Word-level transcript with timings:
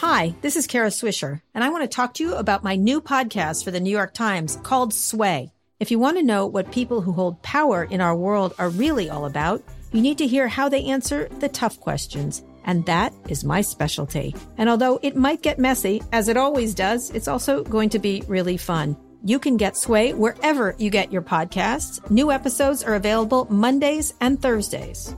Hi, 0.00 0.32
this 0.42 0.54
is 0.54 0.68
Kara 0.68 0.90
Swisher, 0.90 1.42
and 1.56 1.64
I 1.64 1.70
want 1.70 1.82
to 1.82 1.88
talk 1.88 2.14
to 2.14 2.22
you 2.22 2.36
about 2.36 2.62
my 2.62 2.76
new 2.76 3.00
podcast 3.00 3.64
for 3.64 3.72
the 3.72 3.80
New 3.80 3.90
York 3.90 4.14
Times 4.14 4.54
called 4.62 4.94
Sway. 4.94 5.50
If 5.80 5.90
you 5.90 5.98
want 5.98 6.18
to 6.18 6.22
know 6.22 6.46
what 6.46 6.70
people 6.70 7.00
who 7.00 7.10
hold 7.10 7.42
power 7.42 7.82
in 7.82 8.00
our 8.00 8.14
world 8.14 8.54
are 8.60 8.68
really 8.68 9.10
all 9.10 9.26
about, 9.26 9.60
you 9.90 10.00
need 10.00 10.16
to 10.18 10.26
hear 10.28 10.46
how 10.46 10.68
they 10.68 10.84
answer 10.84 11.26
the 11.40 11.48
tough 11.48 11.80
questions. 11.80 12.44
And 12.64 12.86
that 12.86 13.12
is 13.28 13.42
my 13.42 13.60
specialty. 13.60 14.36
And 14.56 14.68
although 14.68 15.00
it 15.02 15.16
might 15.16 15.42
get 15.42 15.58
messy, 15.58 16.00
as 16.12 16.28
it 16.28 16.36
always 16.36 16.76
does, 16.76 17.10
it's 17.10 17.26
also 17.26 17.64
going 17.64 17.88
to 17.88 17.98
be 17.98 18.22
really 18.28 18.56
fun. 18.56 18.96
You 19.24 19.40
can 19.40 19.56
get 19.56 19.76
Sway 19.76 20.14
wherever 20.14 20.76
you 20.78 20.90
get 20.90 21.10
your 21.10 21.22
podcasts. 21.22 22.08
New 22.08 22.30
episodes 22.30 22.84
are 22.84 22.94
available 22.94 23.48
Mondays 23.50 24.14
and 24.20 24.40
Thursdays. 24.40 25.16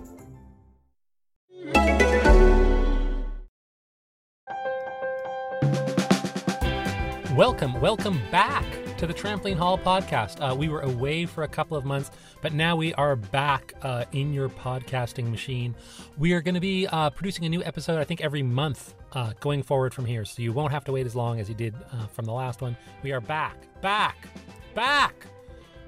Welcome, 7.41 7.80
welcome 7.80 8.21
back 8.30 8.67
to 8.99 9.07
the 9.07 9.15
Trampoline 9.15 9.57
Hall 9.57 9.79
podcast. 9.79 10.47
Uh, 10.47 10.55
we 10.55 10.69
were 10.69 10.83
away 10.83 11.25
for 11.25 11.43
a 11.43 11.48
couple 11.48 11.75
of 11.75 11.87
months, 11.87 12.11
but 12.43 12.53
now 12.53 12.77
we 12.77 12.93
are 12.93 13.17
back 13.17 13.73
uh, 13.81 14.05
in 14.12 14.35
your 14.35 14.51
podcasting 14.51 15.31
machine. 15.31 15.75
We 16.19 16.34
are 16.34 16.43
going 16.43 16.57
to 16.57 16.61
be 16.61 16.87
uh, 16.87 17.09
producing 17.09 17.47
a 17.47 17.48
new 17.48 17.65
episode, 17.65 17.98
I 17.98 18.05
think, 18.05 18.21
every 18.21 18.43
month 18.43 18.95
uh, 19.12 19.33
going 19.41 19.62
forward 19.62 19.95
from 19.95 20.05
here. 20.05 20.27
So 20.27 20.43
you 20.43 20.53
won't 20.53 20.71
have 20.71 20.84
to 20.84 20.93
wait 20.93 21.07
as 21.07 21.17
long 21.17 21.41
as 21.41 21.48
you 21.48 21.55
did 21.55 21.75
uh, 21.95 22.09
from 22.09 22.27
the 22.27 22.33
last 22.33 22.61
one. 22.61 22.77
We 23.03 23.11
are 23.12 23.23
back, 23.23 23.57
back, 23.81 24.29
back. 24.75 25.25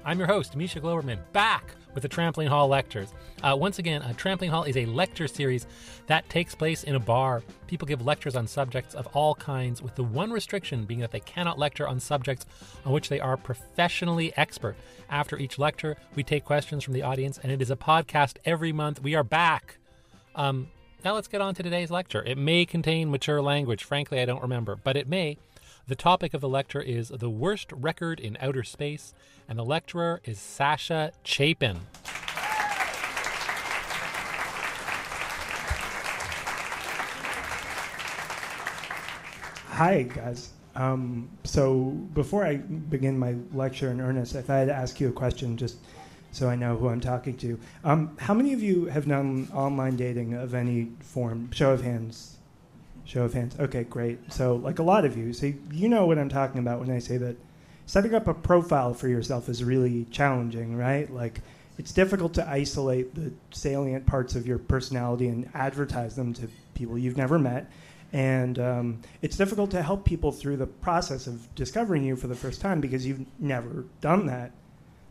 I'm 0.03 0.17
your 0.17 0.27
host, 0.27 0.55
Misha 0.55 0.79
Glouberman, 0.79 1.19
back 1.33 1.75
with 1.93 2.03
the 2.03 2.09
Trampoline 2.09 2.47
Hall 2.47 2.67
Lectures. 2.67 3.13
Uh, 3.41 3.55
once 3.57 3.79
again, 3.79 4.01
a 4.01 4.13
Trampoline 4.13 4.49
Hall 4.49 4.63
is 4.63 4.77
a 4.77 4.85
lecture 4.85 5.27
series 5.27 5.67
that 6.07 6.27
takes 6.29 6.55
place 6.55 6.83
in 6.83 6.95
a 6.95 6.99
bar. 6.99 7.43
People 7.67 7.87
give 7.87 8.05
lectures 8.05 8.35
on 8.35 8.47
subjects 8.47 8.95
of 8.95 9.07
all 9.13 9.35
kinds, 9.35 9.81
with 9.81 9.95
the 9.95 10.03
one 10.03 10.31
restriction 10.31 10.85
being 10.85 10.99
that 10.99 11.11
they 11.11 11.19
cannot 11.19 11.59
lecture 11.59 11.87
on 11.87 11.99
subjects 11.99 12.45
on 12.85 12.91
which 12.91 13.09
they 13.09 13.19
are 13.19 13.37
professionally 13.37 14.33
expert. 14.37 14.75
After 15.09 15.37
each 15.37 15.59
lecture, 15.59 15.97
we 16.15 16.23
take 16.23 16.45
questions 16.45 16.83
from 16.83 16.93
the 16.93 17.03
audience, 17.03 17.37
and 17.37 17.51
it 17.51 17.61
is 17.61 17.71
a 17.71 17.75
podcast 17.75 18.37
every 18.45 18.71
month. 18.71 19.01
We 19.01 19.15
are 19.15 19.23
back. 19.23 19.77
Um, 20.35 20.67
now 21.05 21.13
let's 21.13 21.27
get 21.27 21.41
on 21.41 21.53
to 21.55 21.63
today's 21.63 21.91
lecture. 21.91 22.23
It 22.23 22.37
may 22.37 22.65
contain 22.65 23.11
mature 23.11 23.41
language. 23.41 23.83
Frankly, 23.83 24.19
I 24.19 24.25
don't 24.25 24.41
remember, 24.41 24.75
but 24.75 24.97
it 24.97 25.07
may. 25.07 25.37
The 25.85 25.95
topic 25.97 26.33
of 26.33 26.39
the 26.39 26.47
lecture 26.47 26.79
is 26.79 27.09
The 27.09 27.29
Worst 27.29 27.73
Record 27.73 28.17
in 28.17 28.37
Outer 28.39 28.63
Space, 28.63 29.13
and 29.49 29.59
the 29.59 29.65
lecturer 29.65 30.21
is 30.23 30.39
Sasha 30.39 31.11
Chapin. 31.25 31.81
Hi, 39.71 40.03
guys. 40.03 40.51
Um, 40.75 41.29
so 41.43 41.89
before 42.13 42.45
I 42.45 42.55
begin 42.55 43.19
my 43.19 43.35
lecture 43.51 43.91
in 43.91 43.99
earnest, 43.99 44.35
if 44.35 44.49
I 44.49 44.59
had 44.59 44.69
to 44.69 44.73
ask 44.73 45.01
you 45.01 45.09
a 45.09 45.11
question, 45.11 45.57
just 45.57 45.75
so 46.31 46.47
I 46.47 46.55
know 46.55 46.77
who 46.77 46.87
I'm 46.87 47.01
talking 47.01 47.35
to, 47.39 47.59
um, 47.83 48.15
how 48.21 48.33
many 48.33 48.53
of 48.53 48.63
you 48.63 48.85
have 48.85 49.05
done 49.05 49.49
online 49.53 49.97
dating 49.97 50.33
of 50.33 50.53
any 50.53 50.93
form? 51.01 51.51
Show 51.51 51.71
of 51.71 51.83
hands. 51.83 52.37
Show 53.05 53.23
of 53.23 53.33
hands. 53.33 53.55
Okay, 53.59 53.83
great. 53.83 54.31
So, 54.31 54.55
like 54.55 54.79
a 54.79 54.83
lot 54.83 55.05
of 55.05 55.17
you, 55.17 55.33
so 55.33 55.51
you 55.71 55.89
know 55.89 56.05
what 56.05 56.17
I'm 56.17 56.29
talking 56.29 56.59
about 56.59 56.79
when 56.79 56.89
I 56.89 56.99
say 56.99 57.17
that 57.17 57.35
setting 57.85 58.13
up 58.15 58.27
a 58.27 58.33
profile 58.33 58.93
for 58.93 59.07
yourself 59.07 59.49
is 59.49 59.63
really 59.63 60.05
challenging, 60.05 60.77
right? 60.77 61.11
Like, 61.13 61.41
it's 61.77 61.91
difficult 61.91 62.33
to 62.35 62.47
isolate 62.47 63.13
the 63.15 63.33
salient 63.51 64.05
parts 64.05 64.35
of 64.35 64.47
your 64.47 64.57
personality 64.57 65.27
and 65.27 65.49
advertise 65.53 66.15
them 66.15 66.33
to 66.35 66.47
people 66.75 66.97
you've 66.97 67.17
never 67.17 67.39
met. 67.39 67.69
And 68.13 68.59
um, 68.59 69.01
it's 69.23 69.35
difficult 69.35 69.71
to 69.71 69.81
help 69.81 70.05
people 70.05 70.31
through 70.31 70.57
the 70.57 70.67
process 70.67 71.25
of 71.25 71.53
discovering 71.55 72.03
you 72.03 72.15
for 72.15 72.27
the 72.27 72.35
first 72.35 72.61
time 72.61 72.79
because 72.79 73.05
you've 73.07 73.25
never 73.39 73.85
done 74.01 74.27
that 74.27 74.51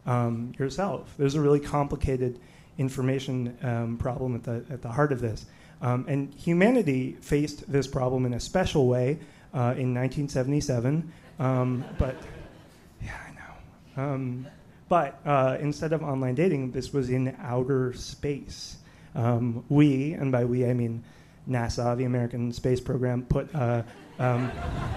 um, 0.07 0.53
yourself. 0.59 1.13
There's 1.19 1.35
a 1.35 1.41
really 1.41 1.61
complicated 1.61 2.39
information 2.79 3.57
um, 3.63 3.97
problem 3.97 4.35
at 4.35 4.45
the, 4.45 4.65
at 4.71 4.83
the 4.83 4.89
heart 4.89 5.13
of 5.13 5.21
this. 5.21 5.47
Um, 5.81 6.05
and 6.09 6.33
humanity 6.35 7.17
faced 7.21 7.71
this 7.71 7.87
problem 7.87 8.25
in 8.25 8.35
a 8.35 8.41
special 8.41 8.87
way 8.87 9.19
uh, 9.53 9.75
in 9.77 9.95
1977. 9.95 11.13
Um, 11.39 11.85
but, 11.99 12.17
yeah, 13.03 13.17
I 13.29 13.33
know. 13.35 14.03
Um, 14.03 14.47
but 14.89 15.21
uh, 15.25 15.57
instead 15.61 15.93
of 15.93 16.03
online 16.03 16.35
dating, 16.35 16.73
this 16.73 16.93
was 16.93 17.11
in 17.11 17.35
outer 17.41 17.93
space. 17.95 18.77
Um, 19.15 19.65
we, 19.69 20.13
and 20.13 20.31
by 20.31 20.45
we 20.45 20.67
I 20.67 20.73
mean 20.73 21.03
NASA, 21.49 21.97
the 21.97 22.05
American 22.05 22.53
Space 22.53 22.81
Program, 22.81 23.23
put, 23.23 23.53
uh, 23.55 23.83
um, 24.19 24.51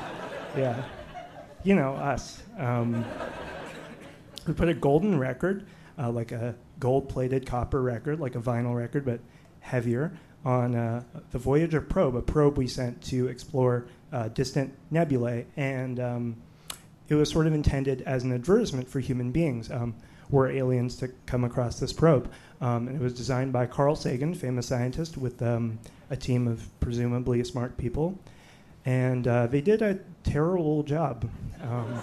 yeah, 0.58 0.84
you 1.64 1.75
know, 1.75 1.96
us. 1.96 2.44
We 4.47 4.53
put 4.53 4.69
a 4.69 4.74
golden 4.75 5.18
record, 5.18 5.66
uh, 5.97 6.12
like 6.12 6.31
a 6.31 6.53
gold 6.80 7.09
plated 7.09 7.46
copper 7.46 7.81
record, 7.81 8.19
like 8.19 8.36
a 8.36 8.40
vinyl 8.40 8.75
record, 8.75 9.06
but 9.06 9.19
heavier, 9.59 10.18
on 10.44 10.75
uh, 10.75 11.03
the 11.31 11.40
Voyager 11.40 11.81
probe, 11.81 12.16
a 12.16 12.22
probe 12.22 12.58
we 12.58 12.68
sent 12.68 13.02
to 13.02 13.28
explore 13.28 13.88
uh, 14.12 14.28
distant 14.30 14.74
nebulae, 14.91 15.46
and 15.58 16.00
um, 16.00 16.35
it 17.09 17.16
was 17.16 17.30
sort 17.30 17.47
of 17.47 17.53
intended 17.53 18.02
as 18.03 18.24
an 18.24 18.31
advertisement 18.31 18.88
for 18.88 19.00
human 19.00 19.31
beings. 19.31 19.72
Um, 19.72 19.96
were 20.30 20.50
aliens 20.50 20.96
to 20.97 21.09
come 21.25 21.44
across 21.44 21.80
this 21.80 21.94
probe? 21.94 22.31
Um, 22.62 22.88
and 22.88 22.96
it 22.96 23.02
was 23.02 23.14
designed 23.14 23.53
by 23.53 23.68
Carl 23.68 23.96
Sagan, 23.96 24.34
famous 24.34 24.68
scientist, 24.68 25.18
with 25.18 25.41
um, 25.41 25.80
a 26.09 26.18
team 26.18 26.47
of 26.47 26.68
presumably 26.80 27.44
smart 27.44 27.78
people, 27.78 28.18
and 28.85 29.28
uh, 29.28 29.47
they 29.47 29.62
did 29.62 29.81
a 29.81 30.00
terrible 30.24 30.84
job. 30.84 31.30
Um, 31.62 32.00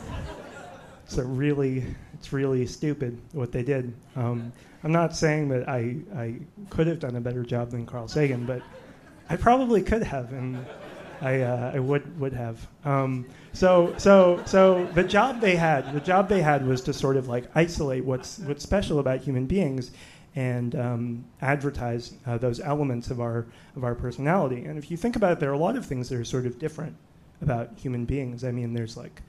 it's 1.05 1.19
a 1.19 1.25
really, 1.25 1.85
it's 2.23 2.33
really 2.33 2.65
stupid 2.67 3.21
what 3.33 3.51
they 3.51 3.65
did. 3.65 3.93
Um, 4.15 4.53
I'm 4.85 4.93
not 4.93 5.17
saying 5.17 5.49
that 5.49 5.69
I, 5.69 5.97
I 6.17 6.37
could 6.71 6.87
have 6.87 7.01
done 7.01 7.17
a 7.17 7.21
better 7.21 7.43
job 7.43 7.73
than 7.73 7.85
Carl 7.85 8.07
Sagan, 8.07 8.47
but 8.47 8.63
I 9.29 9.35
probably 9.35 9.83
could 9.83 10.05
have, 10.05 10.33
and 10.33 10.65
I, 11.21 11.41
uh, 11.41 11.73
I 11.75 11.81
would 11.81 12.21
would 12.21 12.33
have. 12.33 12.65
Um, 12.85 13.27
so 13.53 13.93
so 13.99 14.41
so 14.47 14.85
the 14.95 15.03
job 15.03 15.41
they 15.41 15.57
had, 15.57 15.93
the 15.93 16.01
job 16.01 16.29
they 16.29 16.43
had 16.43 16.65
was 16.65 16.81
to 16.83 16.93
sort 16.93 17.17
of 17.17 17.27
like 17.27 17.51
isolate 17.57 18.05
what's 18.05 18.39
what's 18.39 18.63
special 18.63 19.01
about 19.01 19.19
human 19.19 19.47
beings, 19.47 19.91
and 20.37 20.77
um, 20.77 21.25
advertise 21.41 22.15
uh, 22.29 22.39
those 22.39 22.61
elements 22.61 23.11
of 23.11 23.21
our 23.21 23.47
of 23.75 23.83
our 23.83 23.97
personality. 23.97 24.65
And 24.65 24.79
if 24.79 24.93
you 24.93 24.97
think 24.97 25.17
about 25.17 25.33
it, 25.33 25.41
there 25.41 25.51
are 25.51 25.55
a 25.55 25.59
lot 25.59 25.75
of 25.75 25.85
things 25.85 26.09
that 26.09 26.21
are 26.21 26.25
sort 26.25 26.47
of 26.47 26.61
different 26.61 26.95
about 27.41 27.77
human 27.77 28.05
beings. 28.05 28.45
I 28.45 28.53
mean, 28.53 28.75
there's 28.75 28.97
like 28.97 29.23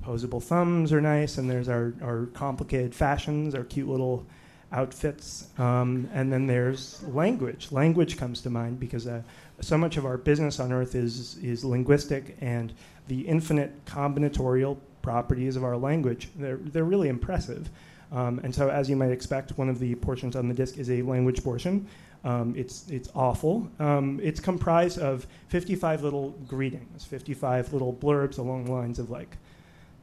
opposable 0.00 0.40
thumbs 0.40 0.92
are 0.92 1.00
nice, 1.00 1.38
and 1.38 1.50
there's 1.50 1.68
our, 1.68 1.94
our 2.02 2.26
complicated 2.34 2.94
fashions, 2.94 3.54
our 3.54 3.64
cute 3.64 3.88
little 3.88 4.26
outfits. 4.72 5.48
Um, 5.58 6.08
and 6.12 6.32
then 6.32 6.46
there's 6.46 7.02
language. 7.04 7.72
Language 7.72 8.16
comes 8.16 8.40
to 8.42 8.50
mind 8.50 8.78
because 8.78 9.06
uh, 9.06 9.22
so 9.60 9.78
much 9.78 9.96
of 9.96 10.04
our 10.04 10.16
business 10.18 10.60
on 10.60 10.72
Earth 10.72 10.94
is, 10.94 11.36
is 11.38 11.64
linguistic, 11.64 12.36
and 12.40 12.72
the 13.08 13.20
infinite 13.22 13.84
combinatorial 13.86 14.78
properties 15.02 15.56
of 15.56 15.64
our 15.64 15.76
language, 15.76 16.28
they're, 16.36 16.58
they're 16.58 16.84
really 16.84 17.08
impressive. 17.08 17.70
Um, 18.12 18.40
and 18.42 18.54
so, 18.54 18.70
as 18.70 18.88
you 18.88 18.96
might 18.96 19.10
expect, 19.10 19.56
one 19.58 19.68
of 19.68 19.78
the 19.78 19.94
portions 19.96 20.36
on 20.36 20.48
the 20.48 20.54
disk 20.54 20.78
is 20.78 20.90
a 20.90 21.02
language 21.02 21.42
portion. 21.42 21.86
Um, 22.24 22.54
it's, 22.56 22.88
it's 22.90 23.08
awful. 23.14 23.70
Um, 23.78 24.18
it's 24.22 24.40
comprised 24.40 24.98
of 24.98 25.26
55 25.48 26.02
little 26.02 26.30
greetings, 26.46 27.04
55 27.04 27.72
little 27.72 27.92
blurbs 27.92 28.38
along 28.38 28.64
the 28.64 28.72
lines 28.72 28.98
of 28.98 29.10
like, 29.10 29.36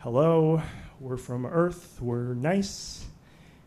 hello, 0.06 0.62
we're 1.00 1.18
from 1.18 1.48
Earth, 1.48 1.98
we're 2.00 2.36
nice, 2.36 3.06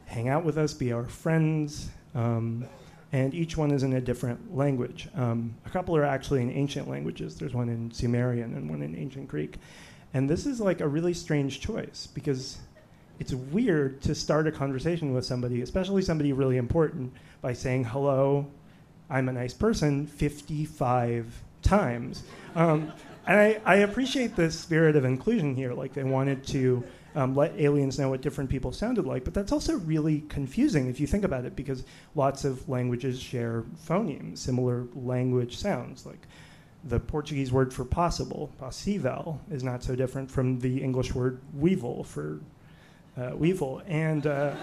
hang 0.07 0.29
out 0.29 0.45
with 0.45 0.57
us, 0.57 0.73
be 0.73 0.93
our 0.93 1.09
friends. 1.09 1.91
Um, 2.15 2.65
and 3.11 3.35
each 3.35 3.57
one 3.57 3.73
is 3.73 3.83
in 3.83 3.95
a 3.95 4.01
different 4.01 4.57
language. 4.57 5.09
Um, 5.17 5.57
a 5.67 5.71
couple 5.71 5.97
are 5.97 6.05
actually 6.05 6.43
in 6.43 6.53
ancient 6.53 6.89
languages. 6.89 7.35
There's 7.35 7.55
one 7.55 7.69
in 7.69 7.91
Sumerian 7.91 8.55
and 8.55 8.71
one 8.71 8.83
in 8.83 8.95
ancient 8.95 9.27
Greek. 9.27 9.57
And 10.15 10.31
this 10.31 10.47
is 10.47 10.61
like 10.61 10.81
a 10.81 10.87
really 10.87 11.13
strange 11.13 11.59
choice 11.59 12.07
because 12.07 12.59
it's 13.19 13.35
weird 13.35 14.01
to 14.03 14.15
start 14.15 14.47
a 14.47 14.53
conversation 14.53 15.13
with 15.13 15.25
somebody, 15.25 15.63
especially 15.63 16.03
somebody 16.03 16.33
really 16.33 16.57
important, 16.57 17.13
by 17.41 17.53
saying, 17.53 17.83
hello, 17.83 18.47
I'm 19.11 19.29
a 19.29 19.33
nice 19.33 19.55
person 19.55 20.07
55 20.07 21.43
times. 21.63 22.23
Um, 22.55 22.93
and 23.29 23.39
I, 23.39 23.61
I, 23.65 23.77
appreciate 23.77 24.35
the 24.35 24.51
spirit 24.51 24.97
of 24.97 25.05
inclusion 25.05 25.55
here. 25.55 25.75
Like 25.75 25.93
they 25.93 26.03
wanted 26.03 26.47
to 26.49 26.83
um, 27.15 27.35
let 27.35 27.53
aliens 27.61 27.99
know 27.99 28.09
what 28.09 28.23
different 28.23 28.49
people 28.49 28.73
sounded 28.73 29.07
like, 29.07 29.23
but 29.23 29.35
that's 29.35 29.53
also 29.53 29.77
really 29.81 30.25
confusing 30.29 30.89
if 30.89 30.99
you 30.99 31.07
think 31.07 31.25
about 31.25 31.45
it, 31.45 31.55
because 31.55 31.85
lots 32.15 32.45
of 32.45 32.67
languages 32.69 33.21
share 33.21 33.65
phonemes, 33.87 34.39
similar 34.39 34.87
language 34.95 35.59
sounds. 35.59 36.07
Like 36.07 36.27
the 36.85 36.99
Portuguese 36.99 37.53
word 37.53 37.73
for 37.73 37.85
possible, 37.85 38.51
possível, 38.61 39.39
is 39.51 39.63
not 39.63 39.83
so 39.83 39.95
different 39.95 40.31
from 40.31 40.59
the 40.61 40.83
English 40.83 41.15
word 41.15 41.39
weevil 41.53 42.05
for 42.05 42.41
uh, 43.19 43.33
weevil. 43.35 43.83
And 43.87 44.27
uh, 44.27 44.55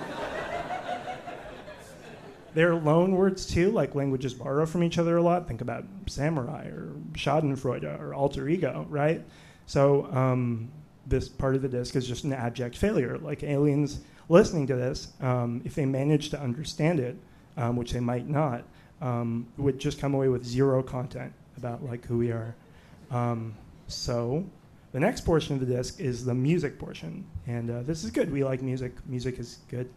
they're 2.55 2.73
loan 2.73 3.11
words 3.11 3.45
too, 3.45 3.69
like 3.71 3.93
languages 3.95 4.33
borrow 4.33 4.65
from 4.65 4.81
each 4.81 4.97
other 4.97 5.17
a 5.17 5.21
lot. 5.21 5.47
Think 5.47 5.61
about 5.61 5.85
samurai 6.07 6.67
or 6.67 6.93
Schadenfreude 7.11 7.99
or 7.99 8.15
alter 8.15 8.47
ego, 8.47 8.87
right? 8.89 9.23
So 9.65 10.05
um, 10.11 10.71
this 11.05 11.27
part 11.27 11.55
of 11.55 11.61
the 11.61 11.67
disc 11.67 11.95
is 11.95 12.07
just 12.07 12.23
an 12.23 12.33
abject 12.33 12.77
failure. 12.77 13.17
Like 13.17 13.43
aliens 13.43 13.99
listening 14.29 14.67
to 14.67 14.75
this, 14.75 15.09
um, 15.21 15.61
if 15.65 15.75
they 15.75 15.85
manage 15.85 16.29
to 16.29 16.39
understand 16.39 16.99
it, 16.99 17.17
um, 17.57 17.75
which 17.75 17.91
they 17.91 17.99
might 17.99 18.27
not, 18.27 18.63
um, 19.01 19.47
would 19.57 19.77
just 19.77 19.99
come 19.99 20.13
away 20.13 20.29
with 20.29 20.45
zero 20.45 20.81
content 20.81 21.33
about 21.57 21.83
like 21.83 22.05
who 22.05 22.17
we 22.17 22.31
are. 22.31 22.55
Um, 23.11 23.53
so 23.87 24.45
the 24.93 24.99
next 24.99 25.21
portion 25.21 25.55
of 25.55 25.59
the 25.59 25.75
disc 25.75 25.99
is 25.99 26.23
the 26.23 26.33
music 26.33 26.79
portion, 26.79 27.25
and 27.47 27.69
uh, 27.69 27.81
this 27.83 28.05
is 28.05 28.11
good. 28.11 28.31
We 28.31 28.43
like 28.45 28.61
music. 28.61 28.93
Music 29.05 29.39
is 29.39 29.59
good. 29.69 29.89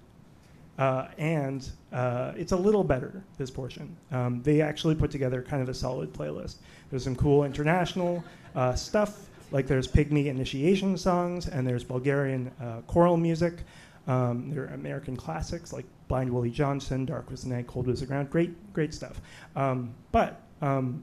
Uh, 0.79 1.09
and 1.19 1.71
uh, 1.93 2.33
it's 2.37 2.53
a 2.53 2.57
little 2.57 2.85
better, 2.85 3.25
this 3.37 3.51
portion. 3.51 3.97
Um, 4.13 4.43
they 4.43 4.61
actually 4.61 4.95
put 4.95 5.11
together 5.11 5.43
kind 5.43 5.61
of 5.61 5.69
a 5.69 5.75
solid 5.75 6.13
playlist. 6.13 6.57
There's 6.91 7.03
some 7.05 7.17
cool 7.17 7.45
international 7.45 8.23
uh, 8.55 8.75
stuff, 8.75 9.29
like 9.51 9.67
there's 9.67 9.89
Pygmy 9.89 10.27
initiation 10.27 10.97
songs, 10.97 11.49
and 11.49 11.67
there's 11.67 11.83
Bulgarian 11.83 12.53
uh, 12.63 12.83
choral 12.87 13.17
music. 13.17 13.65
Um, 14.07 14.51
there 14.51 14.65
are 14.65 14.75
American 14.75 15.17
classics 15.17 15.73
like 15.73 15.85
Blind 16.07 16.31
Willie 16.31 16.51
Johnson, 16.51 17.05
Dark 17.05 17.31
Was 17.31 17.43
the 17.43 17.51
Night, 17.51 17.67
Cold 17.67 17.87
Was 17.87 18.01
the 18.01 18.07
Ground. 18.07 18.31
Great, 18.31 18.73
great 18.73 18.95
stuff. 18.95 19.21
Um, 19.57 19.95
but 20.13 20.43
um, 20.63 21.03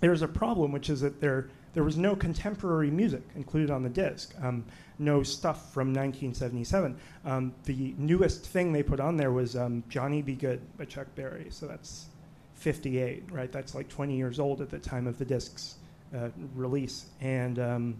there's 0.00 0.22
a 0.22 0.28
problem, 0.28 0.72
which 0.72 0.90
is 0.90 1.00
that 1.02 1.20
there, 1.20 1.50
there 1.74 1.82
was 1.82 1.96
no 1.96 2.14
contemporary 2.14 2.90
music 2.90 3.22
included 3.34 3.70
on 3.70 3.82
the 3.82 3.88
disc. 3.88 4.34
Um, 4.42 4.64
no 4.98 5.22
stuff 5.22 5.72
from 5.72 5.88
1977. 5.88 6.96
Um, 7.24 7.54
the 7.64 7.94
newest 7.98 8.46
thing 8.46 8.72
they 8.72 8.82
put 8.82 9.00
on 9.00 9.16
there 9.16 9.32
was 9.32 9.56
um, 9.56 9.82
Johnny 9.88 10.22
B. 10.22 10.34
Goode 10.34 10.60
by 10.76 10.84
Chuck 10.84 11.06
Berry. 11.14 11.46
So 11.50 11.66
that's 11.66 12.06
58, 12.54 13.24
right? 13.30 13.50
That's 13.50 13.74
like 13.74 13.88
20 13.88 14.16
years 14.16 14.38
old 14.38 14.60
at 14.60 14.70
the 14.70 14.78
time 14.78 15.06
of 15.06 15.18
the 15.18 15.24
disc's 15.24 15.76
uh, 16.14 16.28
release. 16.54 17.06
And 17.20 17.58
um, 17.58 17.96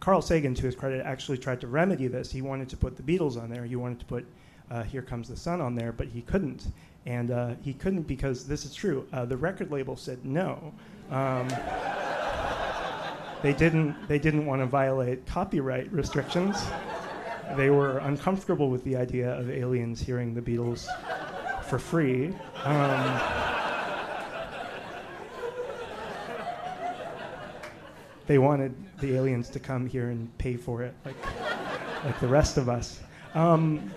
Carl 0.00 0.22
Sagan, 0.22 0.54
to 0.54 0.62
his 0.62 0.74
credit, 0.74 1.04
actually 1.04 1.38
tried 1.38 1.60
to 1.60 1.66
remedy 1.66 2.06
this. 2.06 2.30
He 2.30 2.40
wanted 2.40 2.68
to 2.70 2.76
put 2.76 2.96
the 2.96 3.02
Beatles 3.02 3.40
on 3.40 3.50
there. 3.50 3.64
He 3.64 3.76
wanted 3.76 3.98
to 4.00 4.06
put 4.06 4.26
uh, 4.70 4.82
Here 4.84 5.02
Comes 5.02 5.28
the 5.28 5.36
Sun 5.36 5.60
on 5.60 5.74
there, 5.74 5.92
but 5.92 6.08
he 6.08 6.22
couldn't. 6.22 6.68
And 7.04 7.32
uh, 7.32 7.54
he 7.62 7.74
couldn't 7.74 8.02
because 8.02 8.46
this 8.46 8.64
is 8.64 8.74
true. 8.74 9.06
Uh, 9.12 9.24
the 9.24 9.36
record 9.36 9.70
label 9.70 9.96
said 9.96 10.24
no. 10.24 10.72
Um, 11.12 11.46
they 13.42 13.52
didn't, 13.52 14.08
they 14.08 14.18
didn't 14.18 14.46
want 14.46 14.62
to 14.62 14.66
violate 14.66 15.26
copyright 15.26 15.92
restrictions. 15.92 16.56
They 17.56 17.68
were 17.68 17.98
uncomfortable 17.98 18.70
with 18.70 18.82
the 18.84 18.96
idea 18.96 19.30
of 19.38 19.50
aliens 19.50 20.00
hearing 20.00 20.32
the 20.32 20.40
Beatles 20.40 20.86
for 21.64 21.78
free. 21.78 22.34
Um, 22.64 23.20
they 28.26 28.38
wanted 28.38 28.74
the 29.00 29.14
aliens 29.14 29.50
to 29.50 29.58
come 29.58 29.86
here 29.86 30.08
and 30.08 30.36
pay 30.38 30.56
for 30.56 30.82
it, 30.82 30.94
like, 31.04 31.16
like 32.04 32.18
the 32.20 32.28
rest 32.28 32.56
of 32.56 32.70
us. 32.70 33.00
Um, 33.34 33.92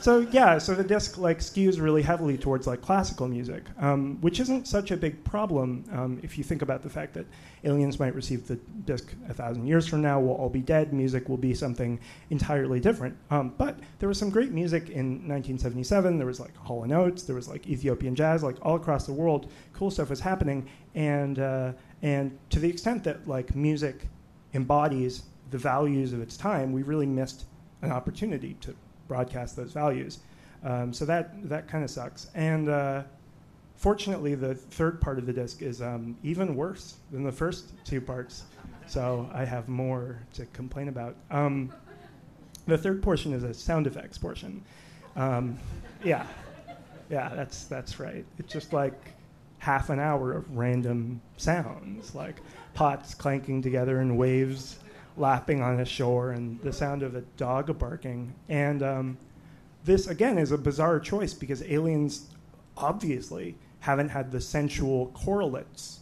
so 0.00 0.20
yeah, 0.30 0.58
so 0.58 0.74
the 0.74 0.84
disc 0.84 1.18
like 1.18 1.40
skews 1.40 1.80
really 1.80 2.02
heavily 2.02 2.38
towards 2.38 2.66
like 2.66 2.80
classical 2.80 3.28
music, 3.28 3.64
um, 3.78 4.18
which 4.20 4.40
isn't 4.40 4.66
such 4.66 4.90
a 4.90 4.96
big 4.96 5.22
problem 5.24 5.84
um, 5.92 6.18
if 6.22 6.38
you 6.38 6.44
think 6.44 6.62
about 6.62 6.82
the 6.82 6.88
fact 6.88 7.12
that 7.14 7.26
aliens 7.64 8.00
might 8.00 8.14
receive 8.14 8.46
the 8.46 8.56
disc 8.86 9.14
a 9.28 9.34
thousand 9.34 9.66
years 9.66 9.86
from 9.86 10.00
now. 10.00 10.18
We'll 10.18 10.36
all 10.36 10.48
be 10.48 10.60
dead. 10.62 10.92
Music 10.92 11.28
will 11.28 11.36
be 11.36 11.54
something 11.54 12.00
entirely 12.30 12.80
different. 12.80 13.16
Um, 13.30 13.54
but 13.58 13.78
there 13.98 14.08
was 14.08 14.18
some 14.18 14.30
great 14.30 14.52
music 14.52 14.88
in 14.88 15.28
1977. 15.28 16.16
There 16.16 16.26
was 16.26 16.40
like 16.40 16.56
Hall 16.56 16.84
and 16.84 16.92
Oates. 16.92 17.24
There 17.24 17.36
was 17.36 17.48
like 17.48 17.66
Ethiopian 17.66 18.14
jazz. 18.14 18.42
Like 18.42 18.56
all 18.62 18.76
across 18.76 19.04
the 19.04 19.12
world, 19.12 19.52
cool 19.74 19.90
stuff 19.90 20.08
was 20.08 20.20
happening. 20.20 20.68
And 20.94 21.38
uh, 21.38 21.72
and 22.02 22.38
to 22.50 22.58
the 22.58 22.68
extent 22.68 23.04
that 23.04 23.28
like 23.28 23.54
music 23.54 24.08
embodies 24.54 25.24
the 25.50 25.58
values 25.58 26.12
of 26.12 26.22
its 26.22 26.36
time, 26.36 26.72
we 26.72 26.82
really 26.82 27.06
missed 27.06 27.44
an 27.82 27.92
opportunity 27.92 28.54
to 28.60 28.74
broadcast 29.10 29.56
those 29.56 29.72
values. 29.72 30.20
Um, 30.62 30.92
so 30.92 31.04
that 31.04 31.48
that 31.48 31.66
kind 31.66 31.82
of 31.82 31.90
sucks. 31.90 32.28
And 32.34 32.68
uh, 32.68 33.02
fortunately, 33.76 34.36
the 34.36 34.54
third 34.54 35.00
part 35.00 35.18
of 35.18 35.26
the 35.26 35.32
disc 35.32 35.62
is 35.62 35.82
um, 35.82 36.16
even 36.22 36.54
worse 36.54 36.94
than 37.10 37.24
the 37.24 37.32
first 37.32 37.72
two 37.84 38.00
parts. 38.00 38.44
So 38.86 39.28
I 39.34 39.44
have 39.44 39.68
more 39.68 40.20
to 40.34 40.46
complain 40.46 40.88
about. 40.88 41.16
Um, 41.30 41.72
the 42.66 42.78
third 42.78 43.02
portion 43.02 43.32
is 43.32 43.42
a 43.42 43.52
sound 43.52 43.86
effects 43.88 44.16
portion. 44.16 44.62
Um, 45.16 45.58
yeah, 46.04 46.26
yeah, 47.10 47.30
that's 47.34 47.64
that's 47.64 47.98
right. 47.98 48.24
It's 48.38 48.52
just 48.52 48.72
like 48.72 49.12
half 49.58 49.90
an 49.90 49.98
hour 49.98 50.32
of 50.32 50.56
random 50.56 51.20
sounds, 51.36 52.14
like 52.14 52.36
pots 52.74 53.12
clanking 53.14 53.60
together 53.60 53.98
and 54.00 54.16
waves 54.16 54.78
lapping 55.20 55.62
on 55.62 55.80
a 55.80 55.84
shore 55.84 56.32
and 56.32 56.60
the 56.62 56.72
sound 56.72 57.02
of 57.02 57.14
a 57.14 57.20
dog 57.36 57.78
barking. 57.78 58.34
And 58.48 58.82
um, 58.82 59.18
this, 59.84 60.06
again, 60.06 60.38
is 60.38 60.50
a 60.50 60.58
bizarre 60.58 60.98
choice 60.98 61.34
because 61.34 61.62
aliens 61.62 62.30
obviously 62.76 63.56
haven't 63.80 64.08
had 64.08 64.32
the 64.32 64.40
sensual 64.40 65.06
correlates 65.08 66.00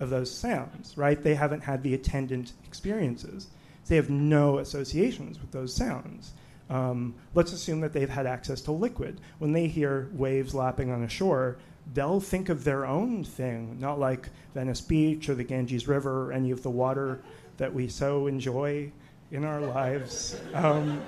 of 0.00 0.10
those 0.10 0.30
sounds, 0.30 0.96
right? 0.96 1.22
They 1.22 1.34
haven't 1.34 1.62
had 1.62 1.82
the 1.82 1.94
attendant 1.94 2.52
experiences. 2.66 3.48
They 3.86 3.96
have 3.96 4.10
no 4.10 4.58
associations 4.58 5.40
with 5.40 5.50
those 5.50 5.74
sounds. 5.74 6.32
Um, 6.70 7.14
let's 7.34 7.52
assume 7.52 7.80
that 7.80 7.92
they've 7.92 8.08
had 8.08 8.26
access 8.26 8.60
to 8.62 8.72
liquid. 8.72 9.20
When 9.38 9.52
they 9.52 9.66
hear 9.66 10.08
waves 10.12 10.54
lapping 10.54 10.90
on 10.90 11.02
a 11.02 11.08
shore, 11.08 11.58
they'll 11.92 12.20
think 12.20 12.48
of 12.48 12.64
their 12.64 12.86
own 12.86 13.24
thing, 13.24 13.78
not 13.78 13.98
like 13.98 14.30
Venice 14.54 14.80
Beach 14.80 15.28
or 15.28 15.34
the 15.34 15.44
Ganges 15.44 15.88
River 15.88 16.28
or 16.28 16.32
any 16.32 16.50
of 16.50 16.62
the 16.62 16.70
water 16.70 17.22
that 17.62 17.72
we 17.72 17.86
so 17.86 18.26
enjoy 18.26 18.90
in 19.30 19.44
our 19.44 19.60
lives. 19.60 20.36
Um, 20.52 21.00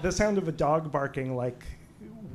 the 0.00 0.10
sound 0.10 0.38
of 0.38 0.48
a 0.48 0.52
dog 0.52 0.90
barking, 0.90 1.36
like, 1.36 1.66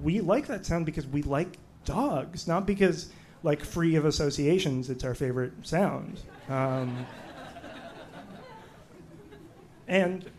we 0.04 0.22
like 0.22 0.46
that 0.46 0.64
sound 0.64 0.86
because 0.86 1.08
we 1.08 1.24
like 1.24 1.58
dogs, 1.84 2.48
not 2.48 2.68
because, 2.68 3.12
like, 3.42 3.64
free 3.66 3.96
of 3.96 4.06
associations, 4.06 4.92
it's 4.92 5.04
our 5.04 5.16
favorite 5.16 5.54
sound. 5.64 6.22
Um, 6.50 7.08
and 9.88 10.30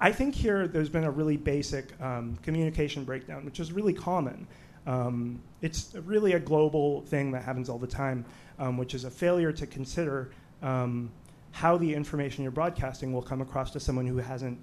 I 0.00 0.10
think 0.10 0.34
here 0.34 0.66
there's 0.66 0.88
been 0.88 1.04
a 1.04 1.10
really 1.10 1.36
basic 1.36 2.00
um, 2.00 2.38
communication 2.42 3.04
breakdown, 3.04 3.44
which 3.44 3.60
is 3.60 3.72
really 3.72 3.92
common. 3.92 4.46
Um, 4.86 5.38
it's 5.60 5.94
really 6.06 6.32
a 6.32 6.40
global 6.40 7.02
thing 7.02 7.30
that 7.32 7.42
happens 7.42 7.68
all 7.68 7.78
the 7.78 7.86
time, 7.86 8.24
um, 8.58 8.78
which 8.78 8.94
is 8.94 9.04
a 9.04 9.10
failure 9.10 9.52
to 9.52 9.66
consider 9.66 10.30
um, 10.62 11.10
how 11.52 11.76
the 11.76 11.94
information 11.94 12.42
you're 12.42 12.50
broadcasting 12.50 13.12
will 13.12 13.22
come 13.22 13.40
across 13.40 13.70
to 13.70 13.80
someone 13.80 14.06
who 14.06 14.16
hasn't 14.16 14.58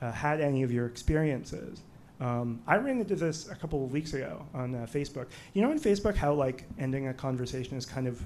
uh, 0.00 0.10
had 0.10 0.40
any 0.40 0.62
of 0.62 0.72
your 0.72 0.86
experiences. 0.86 1.82
Um, 2.20 2.62
I 2.66 2.76
ran 2.76 3.00
into 3.00 3.16
this 3.16 3.48
a 3.48 3.54
couple 3.54 3.84
of 3.84 3.92
weeks 3.92 4.14
ago 4.14 4.44
on 4.54 4.74
uh, 4.74 4.86
Facebook. 4.90 5.26
You 5.54 5.62
know, 5.62 5.70
on 5.70 5.78
Facebook, 5.78 6.16
how 6.16 6.32
like 6.32 6.64
ending 6.78 7.08
a 7.08 7.14
conversation 7.14 7.76
is 7.76 7.86
kind 7.86 8.06
of, 8.06 8.22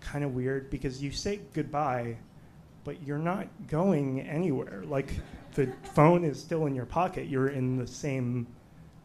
kind 0.00 0.24
of 0.24 0.34
weird 0.34 0.70
because 0.70 1.02
you 1.02 1.10
say 1.10 1.40
goodbye, 1.52 2.16
but 2.84 3.02
you're 3.02 3.18
not 3.18 3.46
going 3.66 4.20
anywhere. 4.20 4.82
Like 4.86 5.14
the 5.54 5.72
phone 5.94 6.24
is 6.24 6.38
still 6.38 6.66
in 6.66 6.74
your 6.74 6.86
pocket. 6.86 7.28
You're 7.28 7.48
in 7.48 7.76
the 7.76 7.86
same 7.86 8.46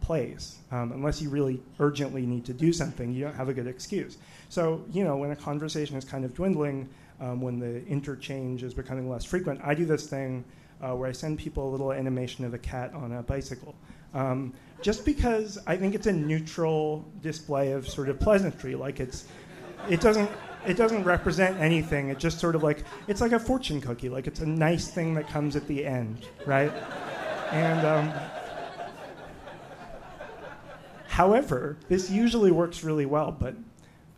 place. 0.01 0.57
Um, 0.71 0.91
unless 0.91 1.21
you 1.21 1.29
really 1.29 1.61
urgently 1.79 2.25
need 2.25 2.45
to 2.45 2.53
do 2.53 2.71
something, 2.71 3.11
you 3.11 3.23
don't 3.23 3.35
have 3.35 3.49
a 3.49 3.53
good 3.53 3.67
excuse. 3.67 4.17
So, 4.49 4.85
you 4.91 5.03
know, 5.03 5.17
when 5.17 5.31
a 5.31 5.35
conversation 5.35 5.97
is 5.97 6.05
kind 6.05 6.23
of 6.23 6.33
dwindling, 6.35 6.87
um, 7.19 7.41
when 7.41 7.59
the 7.59 7.85
interchange 7.87 8.63
is 8.63 8.73
becoming 8.73 9.09
less 9.09 9.23
frequent, 9.23 9.61
I 9.63 9.73
do 9.73 9.85
this 9.85 10.07
thing 10.07 10.43
uh, 10.81 10.95
where 10.95 11.09
I 11.09 11.11
send 11.11 11.39
people 11.39 11.69
a 11.69 11.71
little 11.71 11.91
animation 11.91 12.45
of 12.45 12.53
a 12.53 12.57
cat 12.57 12.93
on 12.93 13.13
a 13.13 13.23
bicycle. 13.23 13.75
Um, 14.13 14.53
just 14.81 15.05
because 15.05 15.57
I 15.67 15.75
think 15.75 15.95
it's 15.95 16.07
a 16.07 16.13
neutral 16.13 17.05
display 17.21 17.71
of 17.71 17.87
sort 17.87 18.09
of 18.09 18.19
pleasantry. 18.19 18.75
Like 18.75 18.99
it's, 18.99 19.25
it 19.89 20.01
doesn't, 20.01 20.29
it 20.67 20.77
doesn't 20.77 21.03
represent 21.03 21.59
anything. 21.59 22.09
It 22.09 22.19
just 22.19 22.39
sort 22.39 22.55
of 22.55 22.63
like, 22.63 22.83
it's 23.07 23.21
like 23.21 23.31
a 23.31 23.39
fortune 23.39 23.81
cookie. 23.81 24.09
Like 24.09 24.27
it's 24.27 24.39
a 24.39 24.45
nice 24.45 24.87
thing 24.87 25.13
that 25.15 25.27
comes 25.27 25.55
at 25.55 25.67
the 25.67 25.85
end, 25.85 26.25
right? 26.45 26.71
And 27.51 27.85
um, 27.85 28.13
however, 31.07 31.77
this 31.87 32.09
usually 32.09 32.51
works 32.51 32.83
really 32.83 33.05
well, 33.05 33.31
but 33.31 33.55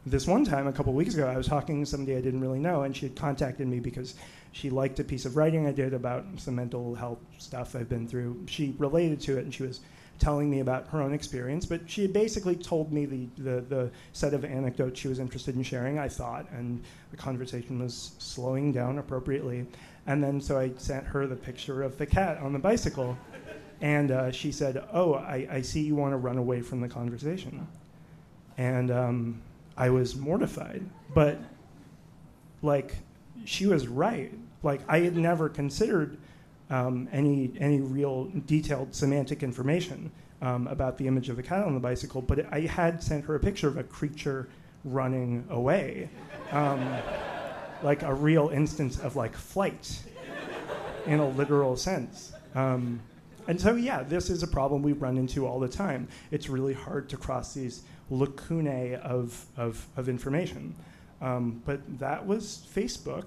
this 0.10 0.28
one 0.28 0.46
time 0.46 0.68
a 0.68 0.74
couple 0.74 0.94
weeks 0.94 1.14
ago, 1.14 1.28
I 1.28 1.38
was 1.38 1.48
talking 1.48 1.84
to 1.84 1.90
somebody 1.90 2.16
I 2.16 2.22
didn't 2.22 2.42
really 2.42 2.60
know, 2.60 2.84
and 2.84 2.96
she 2.96 3.08
had 3.08 3.16
contacted 3.16 3.68
me 3.68 3.80
because 3.80 4.16
she 4.52 4.70
liked 4.70 5.00
a 5.00 5.04
piece 5.04 5.26
of 5.26 5.36
writing 5.36 5.68
I 5.68 5.72
did 5.72 5.94
about 5.94 6.26
some 6.38 6.56
mental 6.56 6.96
health 6.96 7.20
stuff 7.38 7.76
I've 7.76 7.90
been 7.90 8.08
through. 8.08 8.46
She 8.48 8.76
related 8.78 9.20
to 9.22 9.38
it, 9.38 9.44
and 9.44 9.54
she 9.54 9.64
was 9.64 9.82
telling 10.20 10.50
me 10.50 10.62
about 10.62 10.88
her 10.88 11.02
own 11.02 11.14
experience, 11.14 11.66
but 11.66 11.82
she 11.86 12.02
had 12.02 12.14
basically 12.14 12.56
told 12.56 12.92
me 12.92 13.06
the, 13.06 13.28
the, 13.38 13.62
the 13.62 13.92
set 14.14 14.34
of 14.34 14.44
anecdotes 14.44 15.00
she 15.00 15.08
was 15.08 15.20
interested 15.20 15.56
in 15.56 15.64
sharing, 15.64 16.00
I 16.00 16.08
thought, 16.08 16.50
and 16.52 16.84
the 17.12 17.18
conversation 17.18 17.80
was 17.80 18.12
slowing 18.18 18.72
down 18.72 18.98
appropriately. 18.98 19.68
And 20.08 20.24
then 20.24 20.42
so 20.42 20.58
I 20.58 20.72
sent 20.78 21.06
her 21.06 21.28
the 21.28 21.36
picture 21.36 21.84
of 21.84 21.98
the 21.98 22.06
cat 22.06 22.38
on 22.38 22.54
the 22.54 22.60
bicycle. 22.60 23.18
And 23.80 24.10
uh, 24.10 24.32
she 24.32 24.52
said, 24.52 24.84
"Oh, 24.92 25.14
I, 25.14 25.48
I, 25.52 25.62
see 25.62 25.82
you 25.82 25.94
want 25.94 26.14
to 26.14 26.18
run 26.18 26.38
away 26.38 26.62
from 26.62 26.82
the 26.82 26.88
conversation." 26.88 27.68
And 28.58 28.90
um, 28.90 29.42
I 29.78 29.90
was 29.90 30.16
mortified, 30.16 30.84
but 31.14 31.40
like 32.62 32.96
she 33.46 33.68
was 33.68 33.88
right. 33.88 34.34
Like 34.64 34.82
I 34.88 35.00
had 35.00 35.16
never 35.16 35.50
considered 35.50 36.18
um, 36.70 37.08
any 37.12 37.52
any 37.60 37.80
real 37.80 38.32
detailed 38.46 38.94
semantic 38.94 39.44
information 39.44 40.12
um, 40.42 40.68
about 40.68 40.98
the 40.98 41.08
image 41.08 41.30
of 41.30 41.40
a 41.40 41.44
cat 41.44 41.64
on 41.64 41.74
the 41.74 41.80
bicycle, 41.80 42.22
but 42.22 42.52
I 42.52 42.62
had 42.62 43.02
sent 43.02 43.26
her 43.26 43.36
a 43.36 43.40
picture 43.40 43.68
of 43.68 43.78
a 43.78 43.84
creature 43.84 44.50
running 44.84 45.46
away, 45.50 46.10
um, 46.52 46.96
like 47.84 48.04
a 48.04 48.14
real 48.14 48.50
instance 48.50 49.00
of 49.00 49.16
like 49.16 49.36
flight 49.36 50.02
in 51.06 51.20
a 51.20 51.30
literal 51.30 51.76
sense. 51.76 52.34
Um, 52.56 53.00
and 53.48 53.60
so, 53.60 53.76
yeah, 53.76 54.04
this 54.04 54.30
is 54.30 54.44
a 54.44 54.48
problem 54.48 54.84
we 54.84 54.92
run 54.92 55.18
into 55.18 55.48
all 55.48 55.60
the 55.60 55.70
time. 55.70 56.08
It's 56.32 56.50
really 56.50 56.74
hard 56.74 57.08
to 57.10 57.18
cross 57.18 57.54
these 57.54 57.84
lacunae 58.10 58.96
of, 58.96 59.46
of, 59.58 59.86
of 59.98 60.10
information. 60.10 60.76
Um, 61.22 61.62
but 61.66 61.82
that 62.00 62.26
was 62.26 62.68
Facebook. 62.74 63.26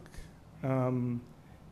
Um, 0.63 1.21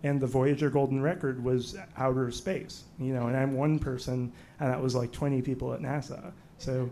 and 0.04 0.20
the 0.20 0.26
Voyager 0.26 0.70
Golden 0.70 1.02
Record 1.02 1.42
was 1.42 1.76
outer 1.96 2.30
space, 2.30 2.84
you 3.00 3.12
know, 3.12 3.26
and 3.26 3.36
I'm 3.36 3.54
one 3.54 3.78
person, 3.78 4.32
and 4.60 4.72
that 4.72 4.80
was 4.80 4.94
like 4.94 5.10
20 5.10 5.42
people 5.42 5.72
at 5.72 5.80
NASA. 5.80 6.32
So 6.58 6.88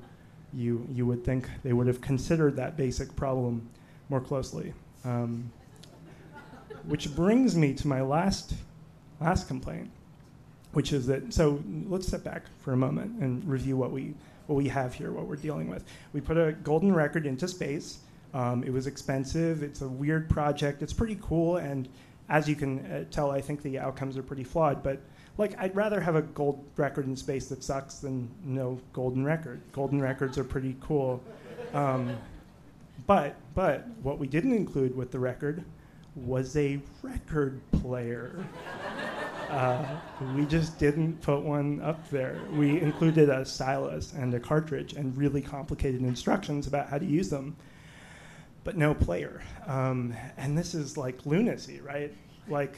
you, 0.52 0.87
you 0.92 1.06
would 1.06 1.25
think 1.25 1.49
they 1.62 1.73
would 1.73 1.87
have 1.87 2.00
considered 2.00 2.56
that 2.56 2.76
basic 2.76 3.14
problem 3.14 3.68
more 4.08 4.20
closely. 4.20 4.73
Um, 5.04 5.50
which 6.87 7.14
brings 7.14 7.56
me 7.56 7.75
to 7.75 7.88
my 7.88 8.00
last, 8.00 8.54
last 9.20 9.49
complaint, 9.49 9.90
which 10.73 10.92
is 10.92 11.06
that, 11.06 11.32
so 11.32 11.62
let's 11.88 12.06
step 12.06 12.25
back 12.25 12.42
for 12.61 12.73
a 12.73 12.76
moment 12.76 13.20
and 13.20 13.44
review 13.44 13.76
what 13.76 13.92
we, 13.92 14.14
what 14.46 14.56
we 14.56 14.68
have 14.68 14.94
here, 14.94 15.12
what 15.12 15.26
we're 15.26 15.36
dealing 15.36 15.68
with. 15.68 15.84
We 16.12 16.20
put 16.20 16.36
a 16.36 16.52
golden 16.52 16.94
record 16.94 17.26
into 17.26 17.48
space. 17.48 17.98
Um, 18.34 18.62
it 18.64 18.72
was 18.72 18.86
expensive. 18.86 19.62
It's 19.62 19.82
a 19.82 19.88
weird 19.88 20.28
project. 20.28 20.82
It's 20.82 20.92
pretty 20.92 21.18
cool, 21.22 21.56
and 21.56 21.88
as 22.28 22.48
you 22.48 22.54
can 22.54 22.80
uh, 22.86 23.04
tell, 23.10 23.30
I 23.30 23.40
think 23.40 23.62
the 23.62 23.78
outcomes 23.78 24.16
are 24.16 24.22
pretty 24.22 24.44
flawed. 24.44 24.82
But 24.82 25.00
like, 25.38 25.58
I'd 25.58 25.74
rather 25.74 26.00
have 26.00 26.16
a 26.16 26.22
gold 26.22 26.64
record 26.76 27.06
in 27.06 27.16
space 27.16 27.46
that 27.48 27.62
sucks 27.62 27.98
than 27.98 28.28
no 28.44 28.80
golden 28.92 29.24
record. 29.24 29.60
Golden 29.72 30.00
records 30.00 30.38
are 30.38 30.44
pretty 30.44 30.76
cool. 30.80 31.22
Um, 31.72 32.16
but 33.06 33.36
but 33.54 33.86
what 34.02 34.18
we 34.18 34.26
didn't 34.26 34.54
include 34.54 34.96
with 34.96 35.10
the 35.10 35.18
record 35.18 35.64
was 36.14 36.56
a 36.56 36.80
record 37.02 37.60
player. 37.72 38.44
Uh, 39.48 39.84
we 40.34 40.44
just 40.46 40.78
didn't 40.78 41.20
put 41.22 41.42
one 41.42 41.80
up 41.82 42.08
there. 42.10 42.40
We 42.52 42.80
included 42.80 43.28
a 43.28 43.44
stylus 43.44 44.12
and 44.12 44.34
a 44.34 44.40
cartridge 44.40 44.94
and 44.94 45.16
really 45.16 45.40
complicated 45.40 46.02
instructions 46.02 46.66
about 46.66 46.88
how 46.88 46.98
to 46.98 47.06
use 47.06 47.30
them 47.30 47.56
but 48.66 48.76
no 48.76 48.92
player. 48.92 49.42
Um, 49.68 50.12
and 50.36 50.58
this 50.58 50.74
is 50.74 50.96
like 50.96 51.24
lunacy, 51.24 51.80
right? 51.80 52.12
Like, 52.48 52.76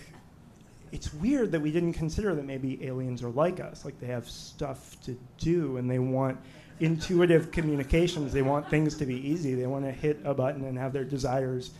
it's 0.93 1.15
weird 1.15 1.51
that 1.53 1.61
we 1.61 1.73
didn't 1.73 1.95
consider 1.95 2.35
that 2.35 2.45
maybe 2.45 2.87
aliens 2.87 3.23
are 3.23 3.31
like 3.31 3.59
us. 3.59 3.87
Like, 3.87 3.99
they 3.99 4.09
have 4.09 4.29
stuff 4.29 5.01
to 5.05 5.19
do 5.39 5.79
and 5.79 5.91
they 5.91 5.99
want 5.99 6.39
intuitive 6.81 7.51
communications. 7.51 8.35
They 8.35 8.43
want 8.43 8.69
things 8.69 8.97
to 8.99 9.07
be 9.07 9.17
easy. 9.27 9.55
They 9.55 9.67
want 9.67 9.87
to 9.87 9.91
hit 9.91 10.21
a 10.25 10.35
button 10.35 10.67
and 10.67 10.77
have 10.77 10.93
their 10.93 11.05
desires 11.05 11.71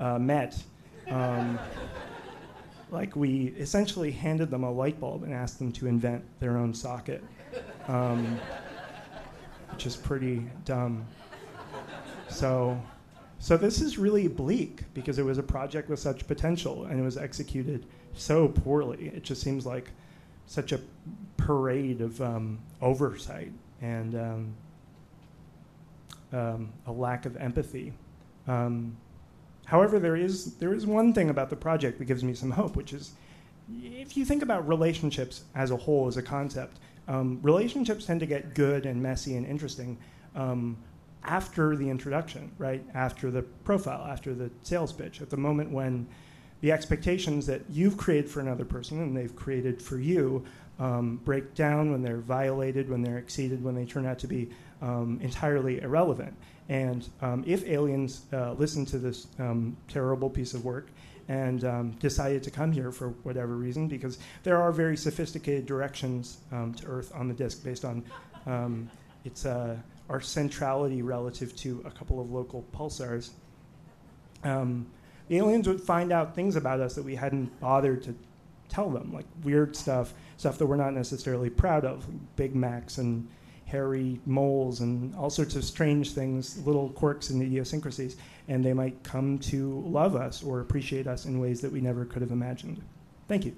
uh, 0.00 0.18
met. 0.18 0.60
Um, 1.08 1.56
like, 2.92 3.16
we 3.16 3.54
essentially 3.58 4.10
handed 4.10 4.50
them 4.50 4.64
a 4.64 4.70
light 4.70 5.00
bulb 5.00 5.24
and 5.24 5.32
asked 5.32 5.58
them 5.58 5.72
to 5.72 5.86
invent 5.86 6.22
their 6.40 6.58
own 6.58 6.74
socket, 6.74 7.24
um, 7.88 8.38
which 9.70 9.86
is 9.86 9.96
pretty 9.96 10.44
dumb. 10.64 11.06
So, 12.28 12.80
so 13.38 13.56
this 13.56 13.80
is 13.80 13.98
really 13.98 14.28
bleak 14.28 14.82
because 14.94 15.18
it 15.18 15.24
was 15.24 15.38
a 15.38 15.42
project 15.42 15.88
with 15.88 15.98
such 15.98 16.26
potential 16.26 16.84
and 16.84 17.00
it 17.00 17.02
was 17.02 17.16
executed 17.16 17.86
so 18.14 18.48
poorly. 18.48 19.10
It 19.14 19.22
just 19.22 19.42
seems 19.42 19.66
like 19.66 19.90
such 20.46 20.72
a 20.72 20.80
parade 21.36 22.00
of 22.00 22.20
um, 22.20 22.58
oversight 22.80 23.52
and 23.80 24.14
um, 24.14 24.54
um, 26.32 26.72
a 26.86 26.92
lack 26.92 27.26
of 27.26 27.36
empathy. 27.36 27.92
However, 29.66 29.98
there 29.98 30.16
is 30.16 30.54
there 30.56 30.74
is 30.74 30.86
one 30.86 31.12
thing 31.12 31.30
about 31.30 31.50
the 31.50 31.56
project 31.56 31.98
that 31.98 32.04
gives 32.04 32.24
me 32.24 32.34
some 32.34 32.50
hope, 32.50 32.76
which 32.76 32.92
is 32.92 33.12
if 33.82 34.16
you 34.16 34.24
think 34.24 34.42
about 34.42 34.66
relationships 34.68 35.44
as 35.54 35.70
a 35.70 35.76
whole 35.76 36.08
as 36.08 36.16
a 36.16 36.22
concept, 36.22 36.78
um, 37.08 37.38
relationships 37.42 38.06
tend 38.06 38.20
to 38.20 38.26
get 38.26 38.54
good 38.54 38.86
and 38.86 39.02
messy 39.02 39.36
and 39.36 39.46
interesting 39.46 39.98
um, 40.34 40.76
after 41.24 41.76
the 41.76 41.88
introduction, 41.88 42.50
right? 42.58 42.84
After 42.94 43.30
the 43.30 43.42
profile, 43.42 44.06
after 44.06 44.34
the 44.34 44.50
sales 44.62 44.92
pitch, 44.92 45.22
at 45.22 45.30
the 45.30 45.36
moment 45.36 45.70
when 45.70 46.06
the 46.60 46.72
expectations 46.72 47.46
that 47.46 47.62
you've 47.70 47.96
created 47.96 48.30
for 48.30 48.40
another 48.40 48.64
person 48.64 49.00
and 49.00 49.16
they've 49.16 49.34
created 49.34 49.80
for 49.82 49.98
you 49.98 50.44
um, 50.78 51.20
break 51.24 51.54
down, 51.54 51.92
when 51.92 52.02
they're 52.02 52.18
violated, 52.18 52.88
when 52.88 53.02
they're 53.02 53.18
exceeded, 53.18 53.62
when 53.62 53.74
they 53.74 53.84
turn 53.84 54.06
out 54.06 54.18
to 54.20 54.26
be 54.26 54.48
um, 54.80 55.18
entirely 55.22 55.80
irrelevant. 55.80 56.34
And 56.68 57.08
um, 57.20 57.44
if 57.46 57.66
aliens 57.66 58.22
uh, 58.32 58.52
listen 58.52 58.84
to 58.86 58.98
this 58.98 59.26
um, 59.38 59.76
terrible 59.88 60.30
piece 60.30 60.54
of 60.54 60.64
work 60.64 60.88
and 61.28 61.64
um, 61.64 61.90
decided 61.92 62.42
to 62.44 62.50
come 62.50 62.72
here 62.72 62.90
for 62.90 63.10
whatever 63.24 63.56
reason, 63.56 63.88
because 63.88 64.18
there 64.42 64.60
are 64.60 64.72
very 64.72 64.96
sophisticated 64.96 65.66
directions 65.66 66.38
um, 66.50 66.74
to 66.74 66.86
Earth 66.86 67.12
on 67.14 67.28
the 67.28 67.34
disk 67.34 67.64
based 67.64 67.84
on 67.84 68.04
its. 69.24 69.46
Uh, 69.46 69.76
our 70.08 70.20
centrality 70.20 71.00
relative 71.00 71.56
to 71.56 71.82
a 71.86 71.90
couple 71.90 72.20
of 72.20 72.30
local 72.30 72.64
pulsars. 72.74 73.30
Um, 74.44 74.86
the 75.28 75.38
aliens 75.38 75.66
would 75.66 75.80
find 75.80 76.12
out 76.12 76.34
things 76.34 76.54
about 76.56 76.80
us 76.80 76.94
that 76.96 77.02
we 77.02 77.14
hadn't 77.14 77.58
bothered 77.60 78.02
to 78.02 78.14
tell 78.68 78.90
them, 78.90 79.12
like 79.12 79.24
weird 79.42 79.74
stuff, 79.74 80.12
stuff 80.36 80.58
that 80.58 80.66
we're 80.66 80.76
not 80.76 80.92
necessarily 80.92 81.48
proud 81.48 81.84
of, 81.84 82.06
Big 82.36 82.54
Macs 82.54 82.98
and 82.98 83.26
hairy 83.72 84.20
moles 84.26 84.80
and 84.80 85.14
all 85.16 85.30
sorts 85.30 85.56
of 85.56 85.64
strange 85.64 86.12
things, 86.12 86.64
little 86.66 86.90
quirks 86.90 87.30
and 87.30 87.42
idiosyncrasies, 87.42 88.16
and 88.48 88.62
they 88.62 88.74
might 88.74 89.02
come 89.02 89.38
to 89.38 89.80
love 89.86 90.14
us 90.14 90.44
or 90.44 90.60
appreciate 90.60 91.06
us 91.06 91.24
in 91.24 91.40
ways 91.40 91.62
that 91.62 91.72
we 91.72 91.80
never 91.80 92.04
could 92.04 92.20
have 92.20 92.30
imagined. 92.30 92.82
Thank 93.28 93.46
you. 93.46 93.56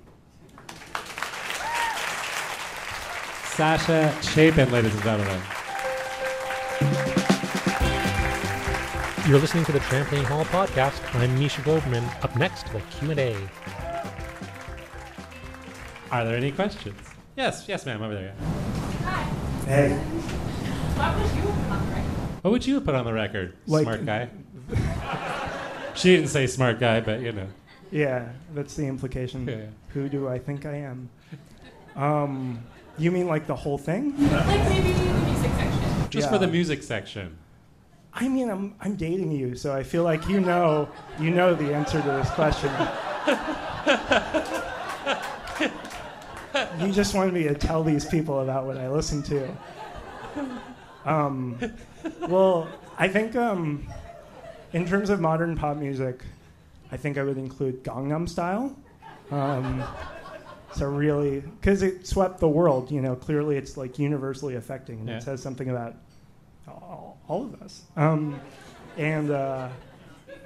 Sasha 3.56 4.14
Chapin, 4.22 4.70
ladies 4.70 4.94
and 4.94 5.02
gentlemen. 5.02 5.40
You're 9.26 9.38
listening 9.38 9.64
to 9.64 9.72
the 9.72 9.80
Trampoline 9.80 10.24
Hall 10.24 10.44
podcast. 10.44 11.02
I'm 11.14 11.36
Misha 11.38 11.60
Glouberman. 11.62 12.04
Up 12.22 12.36
next, 12.36 12.70
the 12.72 12.80
Q&A. 12.98 13.34
Are 16.12 16.24
there 16.24 16.36
any 16.36 16.52
questions? 16.52 17.00
Yes, 17.36 17.64
yes, 17.66 17.84
ma'am, 17.84 18.02
over 18.02 18.14
there. 18.14 18.34
Hi. 18.38 18.53
Hey. 19.66 19.96
What 20.96 21.16
would 21.16 21.26
you 21.36 21.40
put 21.40 21.74
on 21.74 21.84
the 21.86 21.92
record? 21.92 22.42
What 22.42 22.52
would 22.52 22.66
you 22.66 22.80
put 22.80 22.94
on 22.94 23.04
the 23.06 23.12
record, 23.12 23.56
like, 23.66 23.82
smart 23.84 24.04
guy? 24.04 24.28
she 25.94 26.14
didn't 26.16 26.28
say 26.28 26.46
smart 26.46 26.78
guy, 26.78 27.00
but 27.00 27.20
you 27.20 27.32
know. 27.32 27.46
Yeah, 27.90 28.28
that's 28.54 28.74
the 28.74 28.86
implication. 28.86 29.48
Yeah. 29.48 29.66
Who 29.94 30.08
do 30.10 30.28
I 30.28 30.38
think 30.38 30.66
I 30.66 30.76
am? 30.76 31.08
Um, 31.96 32.62
you 32.98 33.10
mean 33.10 33.26
like 33.26 33.46
the 33.46 33.56
whole 33.56 33.78
thing? 33.78 34.12
Like 34.30 34.46
maybe 34.68 34.92
the 34.92 35.04
music 35.04 35.52
section. 35.52 36.10
Just 36.10 36.26
yeah. 36.26 36.32
for 36.32 36.38
the 36.38 36.48
music 36.48 36.82
section. 36.82 37.38
I 38.12 38.28
mean, 38.28 38.50
I'm, 38.50 38.74
I'm 38.80 38.96
dating 38.96 39.32
you, 39.32 39.56
so 39.56 39.74
I 39.74 39.82
feel 39.82 40.04
like 40.04 40.28
you 40.28 40.40
know, 40.40 40.88
you 41.18 41.30
know 41.30 41.54
the 41.54 41.74
answer 41.74 42.02
to 42.02 42.08
this 42.08 42.30
question. 42.30 42.70
you 46.80 46.92
just 46.92 47.14
wanted 47.14 47.34
me 47.34 47.44
to 47.44 47.54
tell 47.54 47.82
these 47.82 48.04
people 48.04 48.40
about 48.40 48.66
what 48.66 48.76
I 48.76 48.88
listen 48.88 49.22
to. 49.24 49.56
Um, 51.04 51.58
well, 52.28 52.68
I 52.98 53.08
think 53.08 53.36
um, 53.36 53.86
in 54.72 54.86
terms 54.86 55.10
of 55.10 55.20
modern 55.20 55.56
pop 55.56 55.76
music, 55.76 56.22
I 56.90 56.96
think 56.96 57.18
I 57.18 57.22
would 57.22 57.38
include 57.38 57.82
Gangnam 57.84 58.28
Style. 58.28 58.76
Um, 59.30 59.84
so 60.72 60.86
really, 60.86 61.40
because 61.40 61.82
it 61.82 62.06
swept 62.06 62.40
the 62.40 62.48
world, 62.48 62.90
you 62.90 63.00
know, 63.00 63.14
clearly 63.14 63.56
it's 63.56 63.76
like 63.76 63.98
universally 63.98 64.56
affecting, 64.56 65.00
and 65.00 65.08
yeah. 65.08 65.16
it 65.16 65.22
says 65.22 65.42
something 65.42 65.70
about 65.70 65.94
all, 66.66 67.18
all 67.28 67.44
of 67.44 67.60
us. 67.62 67.82
Um, 67.96 68.40
and 68.96 69.30
uh, 69.30 69.68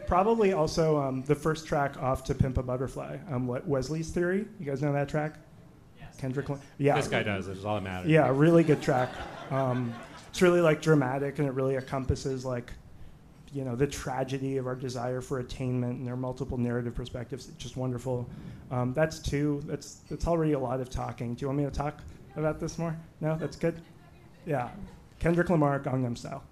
probably 0.06 0.52
also 0.52 0.98
um, 0.98 1.22
the 1.24 1.34
first 1.34 1.66
track 1.66 1.96
off 2.02 2.24
to 2.24 2.34
Pimp 2.34 2.58
a 2.58 2.62
Butterfly, 2.62 3.18
um, 3.30 3.46
Wesley's 3.46 4.10
Theory. 4.10 4.46
You 4.58 4.66
guys 4.66 4.82
know 4.82 4.92
that 4.92 5.08
track? 5.08 5.34
Kendrick. 6.18 6.46
Yeah. 6.78 6.96
This 6.96 7.08
guy 7.08 7.22
does. 7.22 7.48
It's 7.48 7.64
all 7.64 7.76
that 7.76 7.82
matters. 7.82 8.10
Yeah, 8.10 8.30
really 8.34 8.64
good 8.64 8.82
track. 8.82 9.10
Um, 9.50 9.94
it's 10.28 10.42
really 10.42 10.60
like 10.60 10.82
dramatic, 10.82 11.38
and 11.38 11.48
it 11.48 11.52
really 11.52 11.76
encompasses 11.76 12.44
like 12.44 12.72
you 13.52 13.64
know 13.64 13.74
the 13.74 13.86
tragedy 13.86 14.58
of 14.58 14.66
our 14.66 14.76
desire 14.76 15.22
for 15.22 15.38
attainment 15.38 15.96
and 15.96 16.06
there 16.06 16.12
are 16.12 16.18
multiple 16.18 16.58
narrative 16.58 16.94
perspectives 16.94 17.48
it's 17.48 17.56
just 17.56 17.78
wonderful 17.78 18.28
um, 18.70 18.92
that's 18.92 19.18
two 19.18 19.62
that's 19.64 20.00
that's 20.10 20.26
already 20.26 20.52
a 20.52 20.58
lot 20.58 20.80
of 20.80 20.90
talking 20.90 21.32
do 21.32 21.40
you 21.40 21.46
want 21.46 21.58
me 21.58 21.64
to 21.64 21.70
talk 21.70 22.02
about 22.38 22.60
this 22.60 22.78
more? 22.78 22.96
No, 23.20 23.36
that's 23.36 23.56
good. 23.56 23.80
Yeah, 24.46 24.70
Kendrick 25.18 25.50
Lamar, 25.50 25.80
Gangnam 25.80 26.16
Style. 26.16 26.42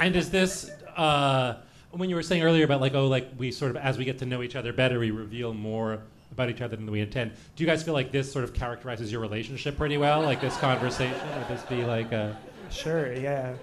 And 0.00 0.16
is 0.16 0.30
this 0.30 0.70
uh, 0.96 1.56
when 1.92 2.10
you 2.10 2.16
were 2.16 2.22
saying 2.22 2.42
earlier 2.42 2.64
about 2.64 2.80
like 2.80 2.94
oh 2.94 3.06
like 3.06 3.28
we 3.38 3.50
sort 3.52 3.70
of 3.70 3.76
as 3.76 3.98
we 3.98 4.04
get 4.04 4.18
to 4.18 4.26
know 4.26 4.42
each 4.42 4.56
other 4.56 4.72
better 4.72 4.98
we 4.98 5.10
reveal 5.10 5.54
more 5.54 6.02
about 6.32 6.50
each 6.50 6.60
other 6.60 6.74
than 6.76 6.90
we 6.90 7.00
intend. 7.00 7.32
Do 7.54 7.62
you 7.62 7.68
guys 7.70 7.82
feel 7.82 7.94
like 7.94 8.10
this 8.10 8.32
sort 8.32 8.44
of 8.44 8.52
characterizes 8.54 9.12
your 9.12 9.20
relationship 9.20 9.76
pretty 9.76 9.96
well? 9.98 10.22
Like 10.22 10.40
this 10.40 10.56
conversation? 10.56 11.16
Would 11.38 11.48
this 11.48 11.62
be 11.64 11.84
like 11.84 12.10
a 12.12 12.36
Sure, 12.70 13.12
yeah. 13.12 13.54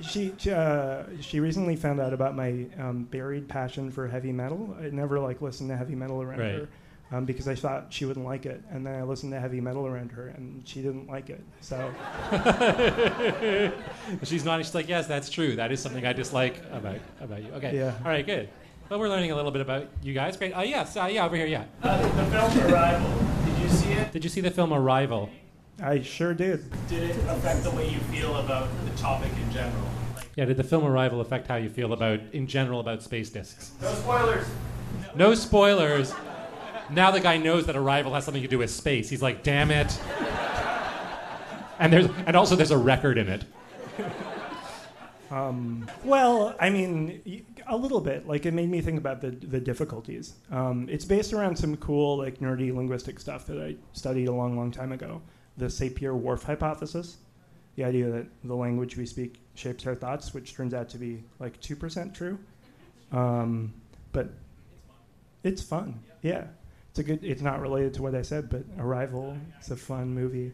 She 0.00 0.32
uh, 0.50 1.02
she 1.20 1.38
recently 1.40 1.76
found 1.76 2.00
out 2.00 2.12
about 2.12 2.34
my 2.34 2.66
um, 2.78 3.04
buried 3.04 3.48
passion 3.48 3.90
for 3.90 4.08
heavy 4.08 4.32
metal. 4.32 4.76
I 4.80 4.88
never 4.90 5.20
like 5.20 5.42
listened 5.42 5.68
to 5.70 5.76
heavy 5.76 5.94
metal 5.94 6.22
around 6.22 6.38
Right. 6.40 6.54
her 6.54 6.68
um, 7.12 7.24
because 7.24 7.46
I 7.46 7.54
thought 7.54 7.86
she 7.92 8.04
wouldn't 8.06 8.24
like 8.24 8.46
it, 8.46 8.62
and 8.70 8.86
then 8.86 8.94
I 8.94 9.02
listened 9.02 9.32
to 9.32 9.38
heavy 9.40 9.60
metal 9.60 9.86
around 9.86 10.10
her, 10.12 10.28
and 10.28 10.66
she 10.66 10.80
didn't 10.80 11.08
like 11.08 11.28
it. 11.30 11.44
So 11.60 11.92
She's 14.22 14.44
not. 14.44 14.64
She's 14.64 14.74
like, 14.74 14.88
yes, 14.88 15.06
that's 15.06 15.28
true. 15.28 15.56
That 15.56 15.72
is 15.72 15.80
something 15.80 16.06
I 16.06 16.12
dislike 16.12 16.56
about 16.72 16.98
about 17.20 17.42
you. 17.42 17.50
Okay. 17.52 17.76
Yeah. 17.76 17.94
All 18.04 18.10
right. 18.10 18.24
Good. 18.24 18.48
Well, 18.92 19.00
we're 19.00 19.08
learning 19.08 19.30
a 19.30 19.36
little 19.36 19.50
bit 19.50 19.62
about 19.62 19.88
you 20.02 20.12
guys. 20.12 20.36
Great. 20.36 20.52
Uh, 20.52 20.60
yes. 20.60 20.98
Uh, 20.98 21.06
yeah. 21.10 21.24
Over 21.24 21.34
here. 21.34 21.46
Yeah. 21.46 21.64
Uh, 21.82 21.96
the 22.02 22.24
film 22.26 22.70
Arrival. 22.70 23.24
Did 23.46 23.58
you 23.62 23.68
see 23.70 23.92
it? 23.92 24.12
Did 24.12 24.22
you 24.22 24.28
see 24.28 24.42
the 24.42 24.50
film 24.50 24.70
Arrival? 24.70 25.30
I 25.82 26.02
sure 26.02 26.34
did. 26.34 26.70
Did 26.88 27.04
it 27.08 27.16
affect 27.26 27.62
the 27.64 27.70
way 27.70 27.88
you 27.88 28.00
feel 28.00 28.36
about 28.36 28.68
the 28.84 28.90
topic 29.00 29.32
in 29.46 29.50
general? 29.50 29.82
Like, 30.14 30.26
Yeah. 30.36 30.44
Did 30.44 30.58
the 30.58 30.64
film 30.64 30.84
Arrival 30.84 31.22
affect 31.22 31.46
how 31.48 31.56
you 31.56 31.70
feel 31.70 31.94
about, 31.94 32.20
in 32.34 32.46
general, 32.46 32.80
about 32.80 33.02
space 33.02 33.30
discs? 33.30 33.72
no 33.80 33.94
spoilers. 33.94 34.46
No 35.14 35.34
spoilers. 35.34 36.12
Now 36.90 37.10
the 37.10 37.20
guy 37.20 37.38
knows 37.38 37.64
that 37.64 37.76
Arrival 37.76 38.12
has 38.12 38.26
something 38.26 38.42
to 38.42 38.48
do 38.48 38.58
with 38.58 38.68
space. 38.70 39.08
He's 39.08 39.22
like, 39.22 39.42
damn 39.42 39.70
it. 39.70 39.98
And 41.78 41.90
there's 41.90 42.08
and 42.26 42.36
also 42.36 42.56
there's 42.56 42.70
a 42.70 42.76
record 42.76 43.16
in 43.16 43.30
it. 43.30 43.46
Um, 45.30 45.88
well, 46.04 46.54
I 46.60 46.68
mean, 46.68 47.22
y- 47.24 47.40
a 47.66 47.76
little 47.76 48.00
bit. 48.00 48.26
Like 48.26 48.46
it 48.46 48.54
made 48.54 48.70
me 48.70 48.80
think 48.80 48.98
about 48.98 49.20
the 49.20 49.30
the 49.30 49.60
difficulties. 49.60 50.34
Um, 50.50 50.88
it's 50.90 51.04
based 51.04 51.32
around 51.32 51.56
some 51.56 51.76
cool, 51.76 52.18
like 52.18 52.38
nerdy 52.38 52.74
linguistic 52.74 53.20
stuff 53.20 53.46
that 53.46 53.58
I 53.58 53.76
studied 53.92 54.28
a 54.28 54.32
long, 54.32 54.56
long 54.56 54.70
time 54.70 54.92
ago. 54.92 55.22
The 55.56 55.66
Sapir-Whorf 55.66 56.44
hypothesis, 56.44 57.18
the 57.76 57.84
idea 57.84 58.10
that 58.10 58.26
the 58.44 58.54
language 58.54 58.96
we 58.96 59.06
speak 59.06 59.40
shapes 59.54 59.86
our 59.86 59.94
thoughts, 59.94 60.32
which 60.32 60.54
turns 60.54 60.72
out 60.72 60.88
to 60.90 60.98
be 60.98 61.22
like 61.38 61.60
two 61.60 61.76
percent 61.76 62.14
true. 62.14 62.38
Um, 63.12 63.74
but 64.12 64.30
it's 65.42 65.62
fun. 65.62 66.00
Yeah, 66.22 66.44
it's 66.90 66.98
a 66.98 67.02
good. 67.02 67.22
It's 67.22 67.42
not 67.42 67.60
related 67.60 67.94
to 67.94 68.02
what 68.02 68.14
I 68.14 68.22
said, 68.22 68.48
but 68.48 68.64
Arrival. 68.78 69.36
It's 69.58 69.70
a 69.70 69.76
fun 69.76 70.14
movie. 70.14 70.52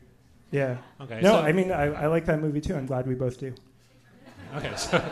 Yeah. 0.50 0.79
Okay. 1.00 1.21
No, 1.21 1.33
so, 1.33 1.38
I 1.41 1.53
mean 1.53 1.71
I, 1.71 1.85
I 1.87 2.07
like 2.07 2.25
that 2.27 2.41
movie 2.41 2.61
too. 2.61 2.75
I'm 2.75 2.87
glad 2.87 3.07
we 3.07 3.15
both 3.15 3.38
do. 3.38 3.55
Okay, 4.57 4.73
so 4.77 5.03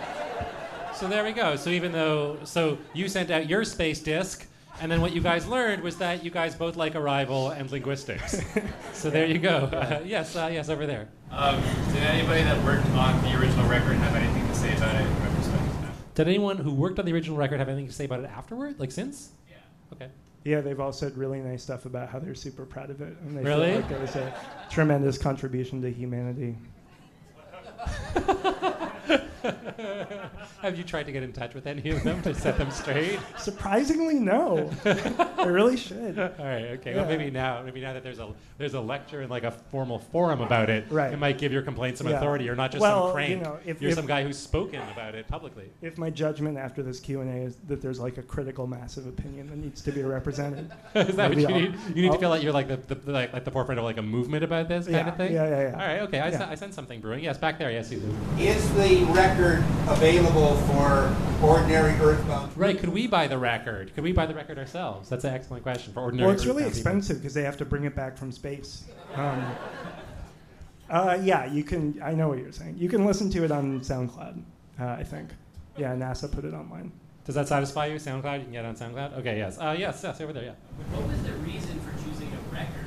so 0.97 1.09
there 1.09 1.25
we 1.25 1.33
go. 1.33 1.57
So 1.57 1.71
even 1.71 1.93
though 1.93 2.38
so 2.45 2.79
you 2.95 3.09
sent 3.09 3.31
out 3.31 3.49
your 3.49 3.65
space 3.65 4.00
disc, 4.00 4.47
and 4.81 4.91
then 4.93 5.00
what 5.00 5.12
you 5.15 5.21
guys 5.21 5.47
learned 5.47 5.83
was 5.83 5.97
that 5.99 6.23
you 6.25 6.31
guys 6.31 6.55
both 6.55 6.76
like 6.76 6.95
Arrival 6.95 7.50
and 7.50 7.71
linguistics. 7.71 8.41
so 8.93 9.09
there 9.11 9.26
you 9.26 9.38
go. 9.38 9.71
Uh, 9.73 10.00
yes, 10.05 10.37
uh, 10.37 10.50
yes, 10.53 10.69
over 10.69 10.87
there. 10.87 11.09
Um, 11.31 11.61
did 11.93 12.03
anybody 12.03 12.43
that 12.43 12.62
worked 12.65 12.87
on 12.91 13.23
the 13.23 13.38
original 13.41 13.67
record 13.69 13.97
have 13.97 14.15
anything 14.15 14.47
to 14.47 14.55
say 14.55 14.76
about 14.76 14.95
it 14.95 15.00
in 15.00 15.23
retrospect? 15.23 15.62
Did 16.15 16.29
anyone 16.29 16.57
who 16.59 16.73
worked 16.75 16.99
on 16.99 17.05
the 17.07 17.12
original 17.12 17.37
record 17.37 17.59
have 17.59 17.69
anything 17.69 17.87
to 17.88 17.93
say 17.93 18.05
about 18.05 18.21
it 18.21 18.31
afterward, 18.31 18.79
like 18.79 18.91
since? 18.93 19.31
Yeah. 19.49 19.57
Okay. 19.93 20.09
Yeah, 20.45 20.61
they've 20.61 20.79
all 20.79 20.93
said 20.93 21.17
really 21.17 21.41
nice 21.41 21.62
stuff 21.62 21.87
about 21.87 22.09
how 22.09 22.19
they're 22.19 22.35
super 22.35 22.65
proud 22.65 22.91
of 22.91 23.00
it, 23.00 23.17
and 23.23 23.37
they 23.37 23.43
Really? 23.43 23.73
feel 23.73 23.81
like 23.81 23.91
it 23.91 24.00
was 24.00 24.15
a 24.17 24.35
tremendous 24.71 25.19
contribution 25.19 25.83
to 25.83 25.91
humanity. 25.91 26.57
Have 30.62 30.76
you 30.76 30.85
tried 30.85 31.05
to 31.07 31.12
get 31.12 31.23
in 31.23 31.33
touch 31.33 31.55
with 31.55 31.66
any 31.66 31.90
of 31.90 32.02
them 32.02 32.23
to 32.23 32.35
set 32.35 32.59
them 32.59 32.71
straight? 32.71 33.19
Surprisingly, 33.38 34.14
no. 34.14 34.71
I 34.85 35.45
really 35.47 35.76
should. 35.76 36.19
All 36.19 36.28
right. 36.38 36.64
Okay. 36.78 36.95
Well, 36.95 37.07
maybe 37.07 37.31
now, 37.31 37.62
maybe 37.62 37.81
now 37.81 37.93
that 37.93 38.02
there's 38.02 38.19
a 38.19 38.32
there's 38.58 38.75
a 38.75 38.80
lecture 38.80 39.21
and 39.21 39.30
like 39.30 39.45
a 39.45 39.50
formal 39.50 39.99
forum 39.99 40.41
about 40.41 40.71
it, 40.71 40.87
Right. 40.91 41.13
it 41.13 41.19
might 41.19 41.39
give 41.39 41.52
your 41.52 41.63
complaint 41.63 41.99
some 41.99 42.08
Yeah. 42.08 42.17
authority. 42.17 42.45
You're 42.45 42.54
not 42.56 42.71
just 42.73 42.80
Well, 42.80 43.06
some 43.08 43.13
crank. 43.15 43.30
you 43.30 43.37
know, 43.37 43.58
if- 43.67 43.80
You're 43.82 43.91
if- 43.91 43.97
some 43.97 44.06
guy 44.06 44.23
who's 44.25 44.39
spoken 44.39 44.80
about 44.93 45.15
it 45.15 45.28
publicly. 45.28 45.71
If 45.82 45.99
my 45.99 46.10
judgment 46.10 46.56
after 46.58 46.82
this 46.82 46.99
Q 47.00 47.21
and 47.21 47.30
A 47.30 47.47
is 47.47 47.56
that 47.69 47.82
there's 47.82 48.00
like 48.00 48.19
a 48.19 48.23
critical 48.23 48.67
mass 48.67 48.97
of 48.97 49.06
opinion 49.06 49.49
that 49.49 49.56
needs 49.58 49.82
to 49.82 49.93
be 49.93 50.02
represented, 50.02 50.71
Is 50.95 51.17
that 51.17 51.28
what 51.30 51.39
you 51.39 51.47
I'll- 51.49 51.54
need? 51.60 51.75
You 51.95 52.02
need 52.02 52.08
I'll- 52.08 52.15
to 52.15 52.21
feel 52.21 52.30
like 52.30 52.43
you're 52.43 52.52
like 52.52 52.69
the, 52.69 52.95
the 52.95 53.13
like 53.13 53.34
at 53.34 53.45
the 53.45 53.50
forefront 53.50 53.78
of 53.78 53.84
like 53.84 53.99
a 53.99 54.02
movement 54.02 54.43
about 54.45 54.69
this 54.69 54.87
kind 54.87 54.97
yeah, 54.97 55.08
of 55.08 55.17
thing. 55.17 55.32
yeah, 55.32 55.49
yeah, 55.49 55.60
yeah. 55.63 55.71
All 55.73 55.87
right. 55.87 56.00
Okay. 56.02 56.21
I, 56.21 56.28
Yeah. 56.30 56.39
sen- 56.39 56.49
I 56.49 56.54
sense 56.54 56.75
something 56.75 57.00
brewing. 57.00 57.23
Yes, 57.25 57.37
back 57.39 57.58
there. 57.58 57.71
Yes, 57.71 57.89
Susan. 57.89 58.10
Is 58.39 58.73
the 58.75 59.04
record 59.26 59.65
available 59.89 60.56
for 60.69 61.15
ordinary 61.43 61.93
earthbound? 62.00 62.56
Right. 62.56 62.78
Could 62.78 62.91
we 62.91 63.06
buy 63.06 63.26
the 63.26 63.39
record? 63.39 63.95
Could 63.95 64.04
we 64.04 64.12
buy 64.12 64.26
the 64.26 64.34
record 64.34 64.58
ourselves? 64.58 65.08
That's 65.08 65.25
an 65.25 65.34
excellent 65.34 65.62
question 65.62 65.93
for 65.93 66.00
ordinary. 66.00 66.26
Well, 66.26 66.34
it's 66.34 66.47
really 66.47 66.65
expensive 66.65 67.19
because 67.19 67.34
they 67.34 67.43
have 67.43 67.56
to 67.58 67.65
bring 67.65 67.84
it 67.84 67.95
back 67.95 68.17
from 68.17 68.30
space. 68.32 68.84
Um, 69.15 69.45
uh, 70.89 71.19
yeah, 71.23 71.47
you 71.47 71.65
can. 71.65 72.00
I 72.02 72.12
know 72.12 72.28
what 72.28 72.39
you're 72.39 72.52
saying. 72.52 72.76
You 72.78 72.89
can 72.89 73.04
listen 73.04 73.30
to 73.30 73.45
it 73.45 73.50
on 73.50 73.80
SoundCloud. 73.80 74.43
Uh, 74.80 74.84
I 74.86 75.02
think. 75.02 75.30
Yeah, 75.76 75.95
NASA 75.95 76.30
put 76.30 76.45
it 76.45 76.54
online. 76.54 76.93
Does 77.25 77.34
that 77.34 77.49
satisfy 77.49 77.86
you? 77.86 77.97
SoundCloud. 77.97 78.39
You 78.39 78.45
can 78.45 78.52
get 78.52 78.65
it 78.65 78.69
on 78.69 78.76
SoundCloud. 78.76 79.19
Okay. 79.19 79.39
Yes. 79.39 79.58
Uh, 79.58 79.75
yes. 79.76 80.00
Yes. 80.02 80.21
Over 80.21 80.32
there. 80.32 80.45
Yeah. 80.45 80.52
What 80.93 81.08
was 81.08 81.23
the 81.23 81.32
reason 81.32 81.80
for 81.80 81.93
choosing 82.04 82.28
a 82.32 82.54
record? 82.54 82.86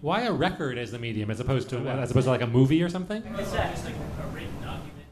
Why 0.00 0.22
a 0.22 0.32
record 0.32 0.78
as 0.78 0.92
the 0.92 0.98
medium 0.98 1.30
as 1.30 1.40
opposed 1.40 1.70
to 1.70 1.78
as 1.88 2.12
opposed 2.12 2.26
to 2.26 2.30
like 2.30 2.40
a 2.40 2.46
movie 2.46 2.82
or 2.84 2.88
something 2.88 3.20
Is 3.20 3.50
that 3.50 3.72
just 3.72 3.84
like 3.84 3.94
a 3.94 3.98
written 3.98 4.10
document? 4.16 4.17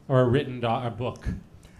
Or 0.07 0.21
a 0.21 0.25
written 0.27 0.59
do- 0.59 0.67
a 0.67 0.89
book? 0.89 1.27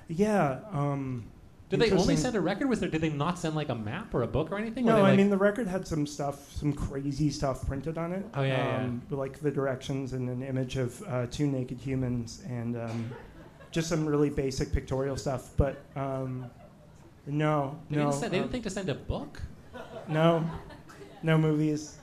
Yeah. 0.08 0.60
Um, 0.72 1.26
Did 1.70 1.82
they 1.82 1.92
only 1.92 2.16
send 2.16 2.36
a 2.36 2.42
record? 2.42 2.70
Was 2.70 2.80
there? 2.80 2.90
Did 2.90 3.02
they 3.02 3.10
not 3.10 3.38
send 3.38 3.56
like 3.56 3.70
a 3.70 3.76
map 3.76 4.13
or 4.13 4.24
a 4.24 4.28
book 4.28 4.52
or 4.52 4.58
anything? 4.58 4.86
Were 4.86 4.92
No, 4.92 4.96
they, 4.98 5.02
I 5.02 5.10
like- 5.10 5.18
mean 5.18 5.30
the 5.30 5.38
record 5.38 5.68
had 5.68 5.86
some 5.88 6.08
stuff, 6.08 6.52
some 6.54 6.72
crazy 6.74 7.30
stuff 7.30 7.68
printed 7.68 7.98
on 7.98 8.13
it. 8.13 8.26
Oh, 8.34 8.42
yeah, 8.44 8.58
yeah, 8.80 8.84
um, 8.86 9.02
Like 9.10 9.40
the 9.40 9.52
directions 9.52 10.13
and 10.13 10.30
an 10.30 10.42
image 10.44 10.78
of 10.78 11.02
uh, 11.08 11.26
two 11.30 11.46
naked 11.48 11.80
humans 11.80 12.44
and 12.48 12.78
um, 12.78 13.12
just 13.72 13.90
some 13.90 14.06
really 14.06 14.30
basic 14.30 14.72
pictorial 14.72 15.18
stuff. 15.18 15.50
But 15.58 15.82
um, 15.98 16.50
no, 17.26 17.78
they 17.90 17.98
no, 17.98 18.04
didn't, 18.06 18.20
send, 18.22 18.34
they 18.34 18.38
um, 18.38 18.44
didn't 18.44 18.52
think 18.54 18.63
to 18.63 18.70
send 18.70 18.88
a 18.90 18.96
book. 18.96 19.42
no, 20.08 20.50
no 21.24 21.38
movies. 21.38 21.98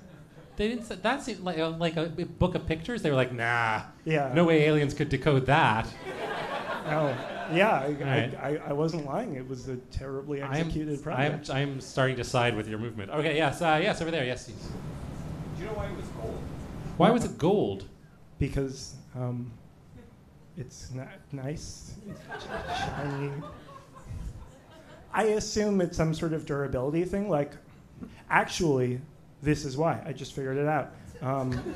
They 0.57 0.69
didn't. 0.69 0.85
Send, 0.85 1.03
that 1.03 1.23
seemed 1.23 1.41
like 1.41 1.57
a, 1.59 1.65
like 1.65 1.97
a 1.97 2.07
book 2.09 2.55
of 2.55 2.67
pictures. 2.67 3.01
They 3.03 3.11
were 3.11 3.17
like, 3.17 3.33
nah, 3.33 3.83
Yeah, 4.05 4.31
no 4.35 4.45
way 4.45 4.65
aliens 4.67 4.93
could 4.95 5.09
decode 5.09 5.47
that. 5.47 5.89
No. 6.87 7.17
Yeah, 7.53 7.71
I, 7.71 7.89
Right. 7.89 8.35
I, 8.41 8.49
I, 8.49 8.61
I 8.69 8.73
wasn't 8.73 9.07
lying. 9.07 9.35
It 9.37 9.49
was 9.49 9.69
a 9.69 9.77
terribly 9.77 10.43
I'm, 10.43 10.53
executed 10.53 10.99
I'm, 10.99 11.03
project. 11.03 11.51
I'm 11.51 11.81
starting 11.81 12.17
to 12.17 12.25
side 12.25 12.57
with 12.57 12.69
your 12.69 12.79
movement. 12.79 13.11
Okay, 13.11 13.37
yes, 13.37 13.61
uh, 13.63 13.79
yes, 13.83 14.01
over 14.01 14.11
there, 14.11 14.25
yes. 14.25 14.49
yes. 14.49 14.69
Do 15.57 15.63
you 15.63 15.69
know 15.69 15.77
why 15.77 15.87
it 15.87 15.97
was 15.97 16.07
gold? 16.07 16.39
Why 16.97 17.11
was 17.11 17.25
it 17.25 17.39
gold? 17.39 17.89
because 18.39 18.97
um, 19.15 19.51
it's 20.57 20.91
not 20.93 21.09
nice, 21.33 21.95
it's 22.09 22.45
shiny. 22.79 23.33
I 25.13 25.25
assume 25.25 25.81
it's 25.81 25.97
some 25.97 26.13
sort 26.13 26.33
of 26.33 26.45
durability 26.45 27.05
thing. 27.05 27.29
Like, 27.29 27.53
actually, 28.31 29.01
this 29.43 29.65
is 29.65 29.77
why. 29.77 30.03
I 30.05 30.13
just 30.13 30.35
figured 30.35 30.57
it 30.57 30.67
out. 30.67 30.93
Um, 31.23 31.75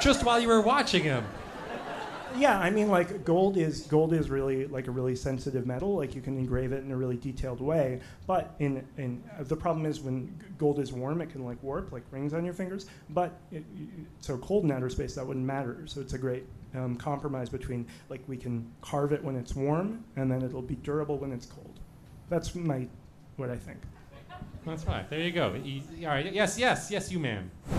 Just 0.00 0.24
while 0.24 0.40
you 0.40 0.48
were 0.48 0.60
watching 0.60 1.04
him. 1.04 1.24
Yeah, 2.36 2.58
I 2.58 2.70
mean, 2.70 2.88
like 2.88 3.24
gold 3.24 3.56
is 3.56 3.82
gold 3.82 4.12
is 4.12 4.30
really 4.30 4.66
like 4.66 4.86
a 4.86 4.90
really 4.90 5.16
sensitive 5.16 5.66
metal. 5.66 5.96
Like 5.96 6.14
you 6.14 6.20
can 6.20 6.36
engrave 6.38 6.72
it 6.72 6.84
in 6.84 6.90
a 6.92 6.96
really 6.96 7.16
detailed 7.16 7.60
way. 7.60 8.00
But 8.26 8.54
in 8.58 8.86
in 8.98 9.22
uh, 9.38 9.44
the 9.44 9.56
problem 9.56 9.86
is 9.86 10.00
when 10.00 10.26
g- 10.26 10.46
gold 10.58 10.78
is 10.78 10.92
warm, 10.92 11.20
it 11.20 11.30
can 11.30 11.44
like 11.44 11.62
warp 11.62 11.92
like 11.92 12.04
rings 12.10 12.34
on 12.34 12.44
your 12.44 12.54
fingers. 12.54 12.86
But 13.10 13.32
it, 13.50 13.64
so 14.20 14.38
cold 14.38 14.64
in 14.64 14.70
outer 14.72 14.90
space 14.90 15.14
that 15.14 15.26
wouldn't 15.26 15.46
matter. 15.46 15.82
So 15.86 16.00
it's 16.00 16.12
a 16.14 16.18
great 16.18 16.44
um, 16.74 16.96
compromise 16.96 17.48
between 17.48 17.86
like 18.08 18.20
we 18.26 18.36
can 18.36 18.70
carve 18.80 19.12
it 19.12 19.22
when 19.22 19.36
it's 19.36 19.54
warm, 19.54 20.04
and 20.16 20.30
then 20.30 20.42
it'll 20.42 20.62
be 20.62 20.76
durable 20.76 21.18
when 21.18 21.32
it's 21.32 21.46
cold. 21.46 21.78
That's 22.28 22.54
my 22.54 22.86
what 23.36 23.50
I 23.50 23.56
think. 23.56 23.78
That's 24.64 24.84
right. 24.86 25.08
There 25.10 25.18
you 25.20 25.32
go. 25.32 25.54
E- 25.64 25.82
all 26.02 26.08
right. 26.08 26.32
Yes, 26.32 26.56
yes, 26.58 26.88
yes, 26.90 27.10
you, 27.10 27.18
ma'am. 27.18 27.50
Um, 27.72 27.78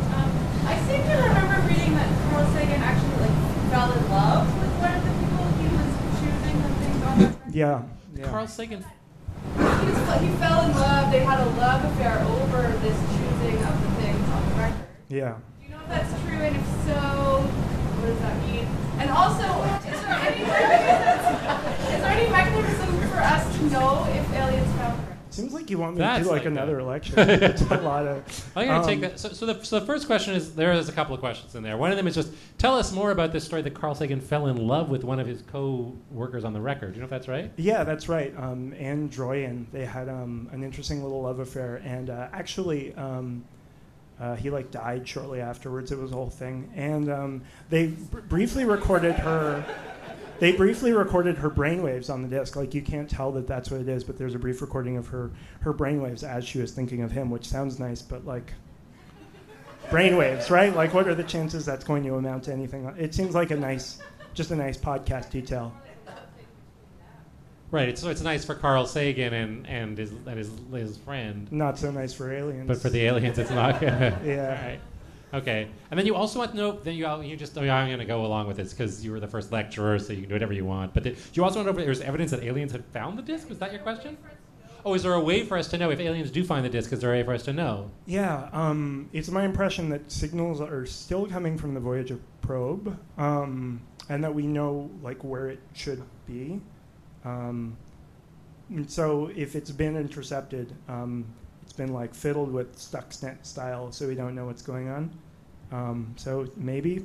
I 0.66 0.78
seem 0.88 1.02
to 1.02 1.16
remember 1.16 1.68
reading 1.68 1.94
that 1.96 2.30
Carl 2.30 2.54
Sagan 2.54 2.82
actually 2.82 3.28
like 3.28 3.33
fell 3.74 3.92
in 3.92 4.10
love 4.12 4.46
with 4.62 4.70
one 4.86 4.94
of 4.94 5.02
the 5.02 5.14
people 5.18 5.46
he 5.58 5.66
was 5.74 5.90
choosing 6.22 6.62
the 6.62 6.70
things 6.78 7.02
on. 7.10 7.42
Yeah. 7.54 7.82
yeah. 8.14 8.30
Carl 8.30 8.46
Sagan. 8.46 8.86
He, 8.86 9.58
was, 9.58 9.98
he 10.22 10.30
fell 10.38 10.62
in 10.70 10.78
love. 10.78 11.12
They 11.12 11.26
had 11.26 11.42
a 11.42 11.50
love 11.58 11.84
affair 11.86 12.22
over 12.22 12.70
this 12.86 12.98
choosing 13.18 13.58
of 13.66 13.74
the 13.82 13.90
things 13.98 14.30
on 14.30 14.42
the 14.50 14.56
record. 14.62 14.86
Yeah. 15.10 15.42
Do 15.58 15.66
you 15.66 15.72
know 15.74 15.82
if 15.82 15.90
that's 15.90 16.14
true? 16.22 16.38
And 16.38 16.56
if 16.56 16.68
so, 16.86 17.02
what 17.98 18.06
does 18.14 18.20
that 18.22 18.38
mean? 18.46 18.70
And 19.02 19.10
also, 19.10 19.42
is 19.42 20.02
there 20.06 20.22
any 20.22 20.46
mechanism, 20.46 21.34
is 21.90 21.98
there 21.98 22.14
any 22.14 22.30
mechanism 22.30 23.10
for 23.10 23.22
us 23.26 23.58
to 23.58 23.64
know 23.74 24.06
if 24.14 24.34
aliens 24.38 24.70
found 24.78 25.02
the 25.02 25.06
record? 25.10 25.23
Seems 25.34 25.52
like 25.52 25.70
you 25.72 25.80
want 25.80 25.96
me 25.96 26.00
That's 26.00 26.20
to 26.20 26.24
do 26.26 26.30
like, 26.30 26.42
like 26.42 26.48
another 26.48 26.84
lecture. 26.84 27.16
it's 27.18 27.62
a 27.64 27.78
lot 27.78 28.06
of. 28.06 28.52
I'm 28.56 28.68
gonna 28.68 28.86
take 28.86 28.98
um, 28.98 29.02
that. 29.02 29.20
So, 29.20 29.30
so, 29.30 29.48
the, 29.48 29.64
so 29.64 29.80
the 29.80 29.86
first 29.86 30.06
question 30.06 30.36
is 30.36 30.54
there 30.54 30.72
is 30.74 30.90
a 30.90 30.92
couple 30.92 31.16
of 31.16 31.22
questions 31.22 31.56
in 31.56 31.64
there. 31.64 31.76
One 31.76 31.90
of 31.90 31.98
them 31.98 32.06
is 32.06 32.14
just 32.14 32.34
tell 32.60 32.78
us 32.78 32.92
more 32.92 33.10
about 33.10 33.32
this 33.32 33.44
story 33.44 33.64
that 33.64 33.74
Carl 33.74 33.96
Sagan 33.96 34.22
fell 34.22 34.46
in 34.46 34.68
love 34.68 34.90
with 34.90 35.04
one 35.04 35.20
of 35.20 35.26
his 35.26 35.42
co-workers 35.42 36.44
on 36.44 36.54
the 36.54 36.62
record. 36.62 36.90
Do 36.90 36.96
you 36.96 37.02
know 37.02 37.06
if 37.06 37.10
that's 37.10 37.28
right? 37.28 37.52
Yeah, 37.58 37.84
that's 37.84 38.08
right. 38.08 38.32
Um, 38.38 38.76
Ann 38.78 39.10
Druyan, 39.10 39.66
they 39.72 39.86
had 39.86 40.08
um, 40.08 40.50
an 40.52 40.64
interesting 40.64 41.02
little 41.02 41.24
love 41.24 41.40
affair, 41.40 41.82
and 41.84 42.12
uh, 42.12 42.28
actually, 42.32 42.94
um, 42.94 43.44
uh, 44.20 44.36
he 44.36 44.52
like 44.52 44.70
died 44.70 45.08
shortly 45.08 45.42
afterwards. 45.42 45.92
It 45.92 45.98
was 45.98 46.12
a 46.12 46.16
whole 46.16 46.30
thing, 46.30 46.72
and 46.76 47.10
um, 47.10 47.42
they 47.72 47.88
br- 47.88 48.20
briefly 48.20 48.66
recorded 48.66 49.16
her. 49.16 49.66
They 50.44 50.52
briefly 50.52 50.92
recorded 50.92 51.38
her 51.38 51.50
brainwaves 51.50 52.10
on 52.10 52.22
the 52.22 52.28
disc. 52.28 52.58
Like 52.58 52.74
you 52.74 52.82
can't 52.82 53.10
tell 53.10 53.32
that 53.32 53.48
that's 53.48 53.72
what 53.72 53.80
it 53.80 53.88
is, 53.88 54.04
but 54.04 54.18
there's 54.18 54.36
a 54.36 54.38
brief 54.38 54.62
recording 54.62 54.98
of 54.98 55.08
her 55.08 55.32
her 55.62 55.74
brainwaves 55.74 56.22
as 56.22 56.44
she 56.44 56.60
was 56.60 56.74
thinking 56.74 57.02
of 57.02 57.14
him, 57.14 57.30
which 57.30 57.48
sounds 57.48 57.80
nice, 57.80 58.02
but 58.02 58.26
like 58.26 58.52
brainwaves, 59.90 60.50
right? 60.50 60.76
Like, 60.76 60.94
what 60.94 61.08
are 61.08 61.16
the 61.16 61.24
chances 61.24 61.66
that's 61.66 61.86
going 61.86 62.04
to 62.04 62.16
amount 62.16 62.44
to 62.44 62.52
anything? 62.52 62.94
It 62.98 63.16
seems 63.16 63.34
like 63.34 63.52
a 63.52 63.56
nice, 63.56 64.00
just 64.34 64.52
a 64.52 64.56
nice 64.58 64.78
podcast 64.78 65.30
detail. 65.30 65.74
Right. 67.72 67.88
It's, 67.88 68.02
so 68.02 68.10
it's 68.10 68.22
nice 68.22 68.44
for 68.44 68.54
Carl 68.54 68.86
Sagan 68.86 69.34
and, 69.34 69.66
and 69.66 69.98
his 69.98 70.12
and 70.12 70.38
his 70.38 70.52
his 70.74 70.98
friend, 70.98 71.50
Not 71.54 71.80
so 71.80 71.90
nice 71.90 72.14
for 72.14 72.34
aliens. 72.34 72.68
but 72.68 72.82
for 72.82 72.90
the 72.90 73.06
aliens, 73.06 73.40
it's 73.40 73.50
not. 73.50 73.82
Yeah. 73.82 74.58
All 74.60 74.68
right. 74.68 74.80
Okay. 75.34 75.68
And 75.90 76.00
then 76.00 76.06
you 76.06 76.16
also 76.16 76.40
want 76.40 76.52
to 76.52 76.58
know. 76.58 76.72
Then 76.74 76.96
you 76.96 77.22
you 77.22 77.36
just 77.36 77.58
oh, 77.58 77.64
yeah, 77.64 77.76
I'm 77.76 77.88
going 77.88 78.00
to 78.00 78.06
go 78.06 78.26
along 78.26 78.48
with 78.48 78.58
this 78.58 78.72
because 78.72 79.04
you 79.04 79.12
were 79.12 79.20
the 79.20 79.28
first 79.28 79.52
lecturer, 79.52 79.98
so 79.98 80.14
you 80.14 80.22
can 80.22 80.30
do 80.30 80.36
whatever 80.36 80.54
you 80.54 80.66
want. 80.66 80.94
But 80.94 81.06
you 81.34 81.44
also 81.44 81.58
want 81.60 81.68
to 81.68 81.74
know 81.74 81.80
if 81.80 81.86
there's 81.86 82.02
evidence 82.02 82.32
that 82.32 82.44
aliens 82.44 82.72
had 82.72 82.86
found 82.86 83.18
the 83.18 83.24
disc? 83.24 83.50
Was 83.50 83.58
that 83.60 83.72
your 83.72 83.82
question? 83.82 84.18
Oh, 84.86 84.94
is 84.94 85.04
there 85.04 85.14
a 85.14 85.20
way 85.20 85.46
for 85.46 85.58
us 85.58 85.70
to 85.70 85.78
know 85.78 85.92
if 85.92 86.00
aliens 86.00 86.30
do 86.30 86.44
find 86.44 86.64
the 86.64 86.70
disc? 86.70 86.92
Is 86.92 87.00
there 87.00 87.14
a 87.14 87.18
way 87.18 87.24
for 87.24 87.34
us 87.34 87.44
to 87.44 87.54
know? 87.54 87.90
Yeah, 88.06 88.50
um, 88.52 89.10
it's 89.14 89.30
my 89.30 89.46
impression 89.46 89.90
that 89.90 90.12
signals 90.12 90.60
are 90.60 90.86
still 90.86 91.26
coming 91.26 91.58
from 91.58 91.74
the 91.74 91.80
Voyager 91.80 92.20
probe, 92.42 93.00
um, 93.18 93.82
and 94.10 94.24
that 94.24 94.36
we 94.36 94.46
know 94.46 94.92
like 95.02 95.24
where 95.24 95.48
it 95.48 95.60
should 95.74 96.04
be. 96.28 96.60
Um, 97.24 97.78
so 98.88 99.32
if 99.36 99.56
it's 99.56 99.72
been 99.72 99.96
intercepted, 99.96 100.74
um, 100.90 101.26
it's 101.74 101.80
been 101.80 101.92
like 101.92 102.14
fiddled 102.14 102.54
with 102.54 102.78
Stuxnet 102.78 103.44
style, 103.44 103.92
so 103.92 104.08
we 104.08 104.14
don't 104.14 104.36
know 104.36 104.46
what's 104.46 104.62
going 104.62 104.90
on. 104.90 105.10
Um, 105.72 106.14
so 106.18 106.48
maybe, 106.56 107.04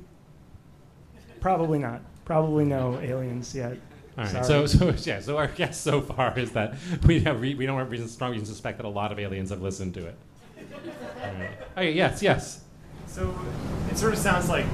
probably 1.41 1.79
not. 1.79 2.03
Probably 2.27 2.67
no 2.67 2.99
aliens 2.99 3.55
yet. 3.55 3.79
All 4.19 4.25
right. 4.25 4.45
Sorry. 4.45 4.45
So, 4.45 4.67
so 4.67 5.11
yeah. 5.11 5.21
So 5.21 5.39
our 5.39 5.47
guess 5.47 5.81
so 5.81 6.03
far 6.03 6.39
is 6.39 6.53
that 6.53 6.75
we 7.07 7.21
have 7.21 7.41
re- 7.41 7.55
we 7.55 7.65
don't 7.65 7.79
have 7.79 7.91
reason, 7.91 8.09
strong 8.09 8.33
reason 8.33 8.45
to 8.45 8.53
suspect 8.53 8.77
that 8.77 8.85
a 8.85 8.91
lot 8.91 9.11
of 9.11 9.19
aliens 9.19 9.49
have 9.49 9.63
listened 9.63 9.95
to 9.95 10.07
it. 10.07 10.19
All 11.23 11.33
right. 11.33 11.51
Okay. 11.79 11.93
Yes. 11.93 12.21
Yes. 12.21 12.61
So 13.07 13.35
it 13.91 13.97
sort 13.97 14.13
of 14.13 14.19
sounds 14.19 14.51
like 14.51 14.67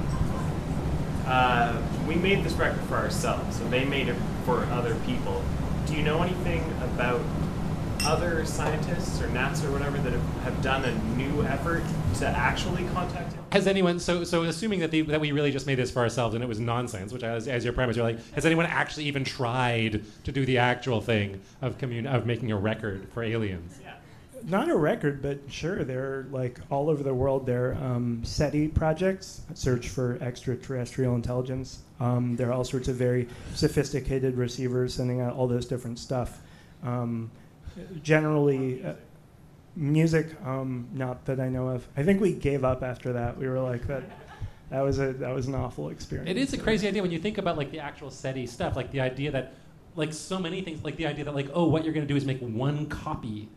uh, 1.25 1.81
we 2.05 2.15
made 2.15 2.43
this 2.43 2.51
record 2.51 2.83
for 2.89 2.95
ourselves, 2.95 3.59
so 3.59 3.65
they 3.69 3.85
made 3.85 4.09
it 4.09 4.17
for 4.43 4.65
other 4.65 4.95
people. 5.05 5.41
Do 5.87 5.95
you 5.95 6.03
know 6.03 6.21
anything 6.21 6.69
about 6.81 7.21
other 8.05 8.45
scientists 8.45 9.21
or 9.21 9.27
NASA 9.27 9.65
or 9.65 9.71
whatever 9.71 9.97
that 9.97 10.13
have, 10.13 10.43
have 10.43 10.61
done 10.61 10.85
a 10.85 10.93
new 11.15 11.43
effort 11.43 11.83
to 12.19 12.27
actually 12.27 12.83
contact 12.93 13.33
him? 13.33 13.43
Has 13.51 13.67
anyone 13.67 13.99
so 13.99 14.23
so 14.23 14.43
assuming 14.43 14.79
that 14.79 14.91
the, 14.91 15.01
that 15.03 15.19
we 15.19 15.31
really 15.31 15.51
just 15.51 15.65
made 15.65 15.75
this 15.75 15.91
for 15.91 15.99
ourselves 15.99 16.35
and 16.35 16.43
it 16.43 16.47
was 16.47 16.59
nonsense, 16.59 17.11
which 17.11 17.23
as, 17.23 17.47
as 17.47 17.63
your 17.63 17.73
premise, 17.73 17.95
you're 17.95 18.05
like, 18.05 18.19
has 18.33 18.45
anyone 18.45 18.65
actually 18.65 19.05
even 19.05 19.23
tried 19.23 20.03
to 20.23 20.31
do 20.31 20.45
the 20.45 20.57
actual 20.57 21.01
thing 21.01 21.41
of 21.61 21.77
commun- 21.77 22.07
of 22.07 22.25
making 22.25 22.51
a 22.51 22.57
record 22.57 23.07
for 23.13 23.23
aliens? 23.23 23.79
Not 24.47 24.69
a 24.69 24.75
record, 24.75 25.23
but 25.23 25.39
sure, 25.49 25.83
they're 25.83 26.27
like 26.29 26.59
all 26.69 26.87
over 26.87 27.01
the 27.01 27.13
world. 27.13 27.47
There 27.47 27.71
are 27.71 27.73
um, 27.83 28.21
SETI 28.23 28.67
projects, 28.67 29.41
search 29.55 29.89
for 29.89 30.19
extraterrestrial 30.21 31.15
intelligence. 31.15 31.79
Um, 31.99 32.35
there 32.35 32.49
are 32.49 32.53
all 32.53 32.63
sorts 32.63 32.87
of 32.87 32.95
very 32.95 33.27
sophisticated 33.55 34.35
receivers 34.35 34.93
sending 34.93 35.19
out 35.19 35.33
all 35.33 35.47
this 35.47 35.65
different 35.65 35.97
stuff. 35.97 36.41
Um, 36.83 37.31
generally, 38.01 38.83
uh, 38.83 38.93
music, 39.75 40.27
um, 40.45 40.87
not 40.93 41.25
that 41.25 41.39
I 41.39 41.49
know 41.49 41.67
of. 41.69 41.87
I 41.97 42.03
think 42.03 42.21
we 42.21 42.33
gave 42.33 42.63
up 42.63 42.83
after 42.83 43.13
that. 43.13 43.37
We 43.37 43.47
were 43.47 43.59
like 43.59 43.87
that. 43.87 44.03
That 44.71 44.81
was 44.81 44.99
a 44.99 45.13
that 45.13 45.33
was 45.33 45.47
an 45.47 45.55
awful 45.55 45.89
experience. 45.89 46.29
It 46.29 46.37
is 46.37 46.53
a 46.53 46.57
crazy 46.57 46.87
idea 46.87 47.01
when 47.01 47.11
you 47.11 47.19
think 47.19 47.37
about 47.37 47.57
like 47.57 47.71
the 47.71 47.79
actual 47.79 48.09
SETI 48.09 48.47
stuff, 48.47 48.75
like 48.75 48.91
the 48.91 49.01
idea 49.01 49.31
that 49.31 49.53
like 49.95 50.11
so 50.13 50.39
many 50.39 50.61
things, 50.61 50.83
like 50.83 50.97
the 50.97 51.05
idea 51.07 51.25
that 51.25 51.35
like 51.35 51.49
oh, 51.53 51.65
what 51.65 51.83
you're 51.83 51.93
going 51.93 52.05
to 52.05 52.11
do 52.11 52.17
is 52.17 52.25
make 52.25 52.39
one 52.39 52.87
copy 52.87 53.47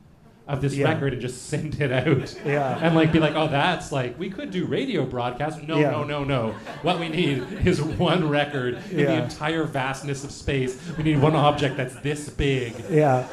of 0.47 0.61
this 0.63 0.75
Yeah. 0.75 0.89
record 0.93 1.13
and 1.15 1.21
just 1.23 1.47
send 1.49 1.81
it 1.81 1.93
out. 1.93 2.35
Yeah. 2.45 2.79
And 2.83 2.95
like 2.95 3.11
be 3.13 3.21
like, 3.21 3.35
oh, 3.35 3.49
that's 3.49 3.91
like 3.91 4.19
we 4.19 4.29
could 4.31 4.51
do 4.51 4.67
radio 4.67 5.05
broadcasts. 5.07 5.63
No, 5.63 5.79
Yeah. 5.79 5.91
no, 5.93 6.05
no, 6.05 6.25
no. 6.25 6.53
What 6.83 6.99
we 7.01 7.09
need 7.09 7.43
is 7.67 7.81
one 7.83 8.29
record 8.29 8.75
in 8.91 8.97
the 8.99 9.23
entire 9.23 9.65
vastness 9.65 10.25
of 10.25 10.31
space. 10.31 10.79
We 10.97 11.05
need 11.05 11.21
one 11.23 11.35
object 11.37 11.77
that's 11.79 11.97
this 12.01 12.29
big. 12.29 12.75
Yeah, 12.91 13.27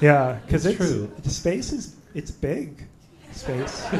yeah, 0.00 0.38
because 0.44 0.66
It's 0.66 0.80
it's, 0.80 0.90
true. 0.90 1.12
The 1.22 1.30
space 1.30 1.72
is 1.72 1.96
it's 2.14 2.30
big. 2.30 2.86
Space. 3.32 3.86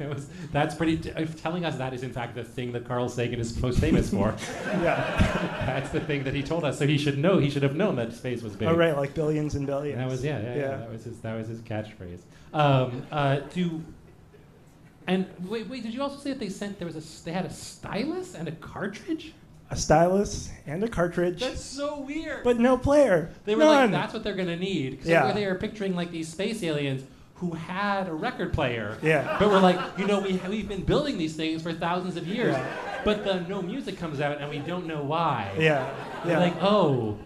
It 0.00 0.08
was, 0.08 0.28
that's 0.52 0.74
pretty. 0.74 0.96
T- 0.96 1.10
telling 1.40 1.64
us 1.64 1.76
that 1.76 1.92
is 1.92 2.02
in 2.02 2.12
fact 2.12 2.34
the 2.34 2.44
thing 2.44 2.72
that 2.72 2.84
Carl 2.86 3.08
Sagan 3.08 3.40
is 3.40 3.60
most 3.60 3.80
famous 3.80 4.10
for. 4.10 4.34
yeah. 4.66 5.62
that's 5.66 5.90
the 5.90 6.00
thing 6.00 6.24
that 6.24 6.34
he 6.34 6.42
told 6.42 6.64
us. 6.64 6.78
So 6.78 6.86
he 6.86 6.98
should 6.98 7.18
know. 7.18 7.38
He 7.38 7.50
should 7.50 7.62
have 7.62 7.74
known 7.74 7.96
that 7.96 8.12
space 8.12 8.42
was 8.42 8.54
big. 8.54 8.68
Oh 8.68 8.76
right, 8.76 8.96
like 8.96 9.14
billions 9.14 9.54
and 9.56 9.66
billions. 9.66 9.98
That 9.98 10.08
was 10.08 10.24
yeah, 10.24 10.40
yeah, 10.40 10.46
yeah. 10.46 10.60
Yeah. 10.60 10.76
That 10.76 10.90
was 10.92 11.04
his. 11.04 11.18
That 11.20 11.34
was 11.34 11.48
his 11.48 11.60
catchphrase. 11.62 12.20
Um, 12.52 13.06
uh, 13.10 13.40
do 13.52 13.82
and 15.08 15.26
wait, 15.48 15.68
wait. 15.68 15.82
Did 15.82 15.94
you 15.94 16.02
also 16.02 16.18
say 16.18 16.30
that 16.30 16.38
they 16.38 16.50
sent 16.50 16.78
there 16.78 16.86
was 16.86 16.96
a 16.96 17.24
they 17.24 17.32
had 17.32 17.46
a 17.46 17.52
stylus 17.52 18.34
and 18.34 18.46
a 18.46 18.52
cartridge? 18.52 19.32
A 19.70 19.76
stylus 19.76 20.50
and 20.66 20.82
a 20.82 20.88
cartridge, 20.88 21.40
That's 21.40 21.62
so 21.62 22.00
weird. 22.00 22.42
but 22.42 22.58
no 22.58 22.78
player. 22.78 23.30
they 23.44 23.54
were 23.54 23.64
None. 23.64 23.90
like, 23.92 24.00
that's 24.00 24.14
what 24.14 24.24
they're 24.24 24.34
gonna 24.34 24.56
need. 24.56 24.98
'Cause 25.00 25.08
Yeah. 25.08 25.30
they 25.32 25.46
were 25.46 25.56
picturing 25.56 25.94
like 25.94 26.10
these 26.10 26.28
space 26.28 26.62
aliens 26.62 27.02
who 27.34 27.52
had 27.52 28.08
a 28.08 28.12
record 28.14 28.52
player. 28.52 28.96
Yeah. 29.02 29.36
But 29.38 29.50
we're 29.50 29.60
like, 29.60 29.78
you 29.98 30.06
know, 30.06 30.20
we 30.20 30.40
we've 30.48 30.68
been 30.68 30.82
building 30.84 31.18
these 31.18 31.36
things 31.36 31.62
for 31.62 31.72
thousands 31.74 32.16
of 32.16 32.26
years, 32.26 32.54
Yeah. 32.56 32.64
but 33.04 33.24
the 33.24 33.40
no 33.42 33.60
music 33.62 33.98
comes 33.98 34.20
out 34.20 34.40
and 34.40 34.48
we 34.50 34.58
don't 34.58 34.86
know 34.86 35.02
why. 35.04 35.52
Yeah. 35.58 35.86
We're 36.24 36.30
Yeah. 36.32 36.38
like, 36.40 36.62
oh. 36.62 37.16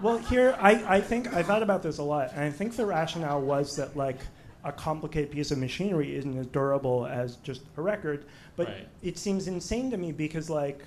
Well, 0.00 0.18
here 0.18 0.56
I, 0.60 0.96
I 0.96 1.00
think 1.00 1.34
I 1.34 1.42
thought 1.42 1.62
about 1.62 1.82
this 1.82 1.98
a 1.98 2.02
lot, 2.04 2.30
and 2.34 2.40
I 2.44 2.50
think 2.50 2.76
the 2.76 2.86
rationale 2.86 3.40
was 3.40 3.76
that 3.76 3.96
like 3.96 4.20
a 4.64 4.72
complicated 4.72 5.30
piece 5.32 5.50
of 5.50 5.58
machinery 5.58 6.16
isn't 6.16 6.38
as 6.38 6.46
durable 6.46 7.06
as 7.06 7.36
just 7.36 7.62
a 7.76 7.82
record. 7.82 8.24
But 8.56 8.68
Right. 8.68 8.88
it 9.02 9.18
seems 9.18 9.46
insane 9.48 9.90
to 9.90 9.96
me 9.96 10.12
because 10.12 10.48
like 10.48 10.84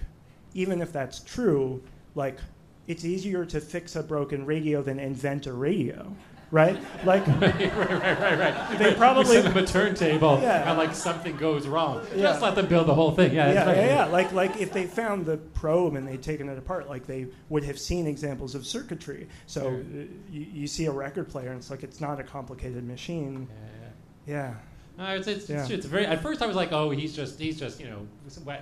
even 0.58 0.82
if 0.82 0.92
that's 0.92 1.20
true, 1.20 1.82
like 2.16 2.40
it's 2.88 3.06
easier 3.06 3.46
to 3.46 3.62
fix 3.62 3.96
a 3.96 4.02
broken 4.04 4.46
radio 4.46 4.82
than 4.82 4.98
invent 5.00 5.46
a 5.46 5.54
radio, 5.54 6.12
right? 6.50 6.76
Like 7.06 7.28
right, 7.42 7.42
right, 7.76 8.20
right, 8.20 8.40
right. 8.40 8.80
They 8.80 8.96
probably- 8.96 9.36
we 9.38 9.42
send 9.44 9.54
them 9.54 9.64
a 9.64 9.68
turntable 9.68 10.40
Yeah. 10.42 10.68
and 10.70 10.78
like 10.80 10.96
something 10.96 11.38
goes 11.38 11.68
wrong. 11.68 12.02
Yeah. 12.16 12.24
Just 12.24 12.42
let 12.42 12.56
them 12.56 12.66
build 12.68 12.88
the 12.88 12.96
whole 12.96 13.12
thing. 13.12 13.36
Yeah, 13.36 13.52
yeah, 13.54 13.66
right. 13.68 13.78
yeah, 13.78 13.86
yeah. 13.88 14.06
Like, 14.06 14.32
like 14.32 14.58
if 14.60 14.74
they 14.74 14.86
found 14.88 15.28
the 15.28 15.38
probe 15.38 15.96
and 15.96 16.08
they'd 16.08 16.24
taken 16.24 16.50
it 16.50 16.58
apart, 16.58 16.90
like 16.90 17.06
they 17.06 17.28
would 17.50 17.64
have 17.66 17.78
seen 17.78 18.08
examples 18.08 18.56
of 18.56 18.66
circuitry. 18.66 19.28
So 19.46 19.84
you, 20.32 20.48
you 20.54 20.68
see 20.68 20.86
a 20.88 20.92
record 20.92 21.30
player, 21.30 21.50
and 21.50 21.60
it's 21.60 21.70
like 21.70 21.84
it's 21.84 22.02
not 22.02 22.20
a 22.20 22.24
complicated 22.24 22.84
machine. 22.88 23.48
Yeah, 24.26 24.34
Yeah, 24.34 24.54
yeah. 24.98 25.04
No, 25.06 25.16
it's, 25.16 25.28
it's, 25.28 25.50
Yeah. 25.50 25.62
it's, 25.62 25.70
it's 25.70 25.86
very. 25.86 26.06
At 26.06 26.22
first, 26.22 26.42
I 26.42 26.48
was 26.48 26.56
like, 26.56 26.72
"Oh, 26.72 26.90
he's 26.90 27.16
just, 27.16 27.40
he's 27.40 27.60
just, 27.60 27.80
you 27.80 27.88
know, 27.88 28.08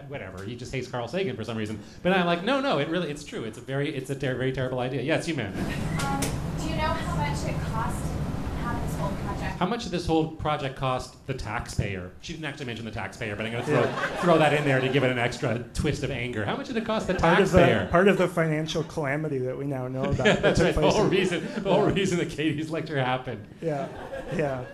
whatever. 0.07 0.43
He 0.43 0.55
just 0.55 0.73
hates 0.73 0.87
Carl 0.87 1.07
Sagan 1.07 1.35
for 1.35 1.43
some 1.43 1.57
reason." 1.57 1.79
But 2.03 2.13
I'm 2.13 2.25
like, 2.25 2.43
"No, 2.43 2.59
no, 2.61 2.77
it 2.79 2.87
really, 2.89 3.09
it's 3.09 3.23
true. 3.23 3.43
It's 3.43 3.57
a 3.57 3.61
very, 3.61 3.95
it's 3.95 4.09
a 4.09 4.15
ter- 4.15 4.35
very 4.35 4.51
terrible 4.51 4.79
idea." 4.79 5.01
Yes, 5.01 5.27
you 5.27 5.35
man. 5.35 5.53
Um, 5.53 6.21
do 6.59 6.69
you 6.69 6.75
know 6.75 6.83
how 6.83 7.15
much 7.15 7.43
it 7.45 7.55
cost 7.71 7.97
to 8.01 8.49
have 8.63 8.81
this 8.85 8.95
whole 8.99 9.11
project? 9.25 9.57
How 9.59 9.65
much 9.65 9.83
did 9.83 9.91
this 9.93 10.05
whole 10.05 10.27
project 10.27 10.75
cost 10.75 11.25
the 11.27 11.33
taxpayer? 11.33 12.11
She 12.21 12.33
didn't 12.33 12.45
actually 12.45 12.65
mention 12.65 12.83
the 12.85 12.91
taxpayer, 12.91 13.35
but 13.37 13.45
I'm 13.45 13.51
going 13.53 13.63
to 13.63 13.69
throw, 13.71 13.83
throw 14.21 14.37
that 14.37 14.51
in 14.53 14.65
there 14.65 14.81
to 14.81 14.89
give 14.89 15.03
it 15.05 15.11
an 15.11 15.19
extra 15.19 15.63
twist 15.73 16.03
of 16.03 16.11
anger. 16.11 16.43
How 16.43 16.57
much 16.57 16.67
did 16.67 16.75
it 16.77 16.85
cost 16.85 17.07
the 17.07 17.13
part 17.15 17.39
of 17.39 17.51
taxpayer? 17.51 17.85
the 17.85 17.91
part 17.91 18.07
of 18.09 18.17
the 18.17 18.27
financial 18.27 18.83
calamity 18.83 19.37
that 19.39 19.57
we 19.57 19.65
now 19.65 19.87
know 19.87 20.03
about. 20.03 20.25
Yeah, 20.25 20.35
that's 20.41 20.59
took 20.59 20.75
right. 20.75 20.75
The 20.75 20.91
whole 20.91 21.05
reason, 21.05 21.47
the 21.63 21.71
whole 21.73 21.85
reason 21.85 22.17
that 22.19 22.29
Katie's 22.29 22.69
lecture 22.69 22.97
happened. 22.97 23.45
Yeah, 23.61 23.87
yeah. 24.35 24.65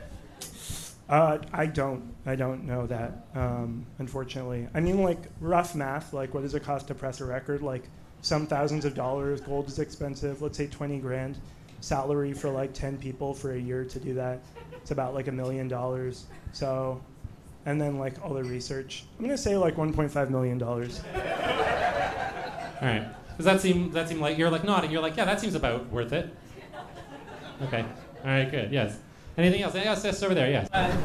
Uh, 1.12 1.38
I 1.52 1.66
don't. 1.66 2.16
I 2.26 2.36
don't 2.38 2.64
know 2.66 2.88
that. 2.88 3.26
Um, 3.36 3.86
unfortunately, 4.00 4.70
I 4.74 4.80
mean, 4.80 5.04
like 5.04 5.20
rough 5.42 5.76
math. 5.76 6.14
Like, 6.14 6.34
what 6.34 6.42
does 6.42 6.56
it 6.56 6.64
cost 6.64 6.88
to 6.88 6.96
press 6.96 7.20
a 7.20 7.26
record? 7.26 7.62
Like, 7.62 7.84
some 8.22 8.48
thousands 8.48 8.86
of 8.86 8.96
dollars. 8.96 9.42
Gold 9.42 9.68
is 9.68 9.78
expensive. 9.80 10.42
Let's 10.42 10.58
say 10.58 10.68
twenty 10.68 11.00
grand. 11.00 11.38
Salary 11.82 12.32
for 12.32 12.50
like 12.50 12.74
ten 12.74 12.98
people 12.98 13.34
for 13.34 13.54
a 13.54 13.60
year 13.60 13.84
to 13.84 14.00
do 14.00 14.14
that. 14.14 14.40
It's 14.72 14.92
about 14.92 15.14
like 15.14 15.28
a 15.28 15.32
million 15.34 15.68
dollars. 15.68 16.28
So, 16.54 17.02
and 17.66 17.80
then 17.82 17.98
like 18.00 18.14
all 18.24 18.34
the 18.34 18.46
research. 18.46 19.04
I'm 19.20 19.26
gonna 19.26 19.38
say 19.38 19.58
like 19.58 19.76
1.5 19.76 20.30
million 20.30 20.58
dollars. 20.58 21.02
All 21.14 22.88
right. 22.88 23.06
Does 23.36 23.46
that 23.46 23.60
seem 23.60 23.92
that 23.92 24.08
seem 24.08 24.22
like 24.22 24.38
you're 24.38 24.50
like 24.50 24.64
nodding? 24.64 24.92
You're 24.92 25.02
like, 25.02 25.18
yeah, 25.18 25.26
that 25.26 25.42
seems 25.42 25.56
about 25.56 25.90
worth 25.90 26.14
it. 26.14 26.34
Okay. 27.64 27.84
All 28.24 28.30
right, 28.30 28.50
good. 28.50 28.72
Yes. 28.72 28.98
Anything 29.38 29.62
else? 29.62 29.76
Yes, 29.76 30.04
yes, 30.04 30.22
over 30.24 30.34
there. 30.34 30.50
Yes. 30.50 30.70
Uh, 30.74 30.96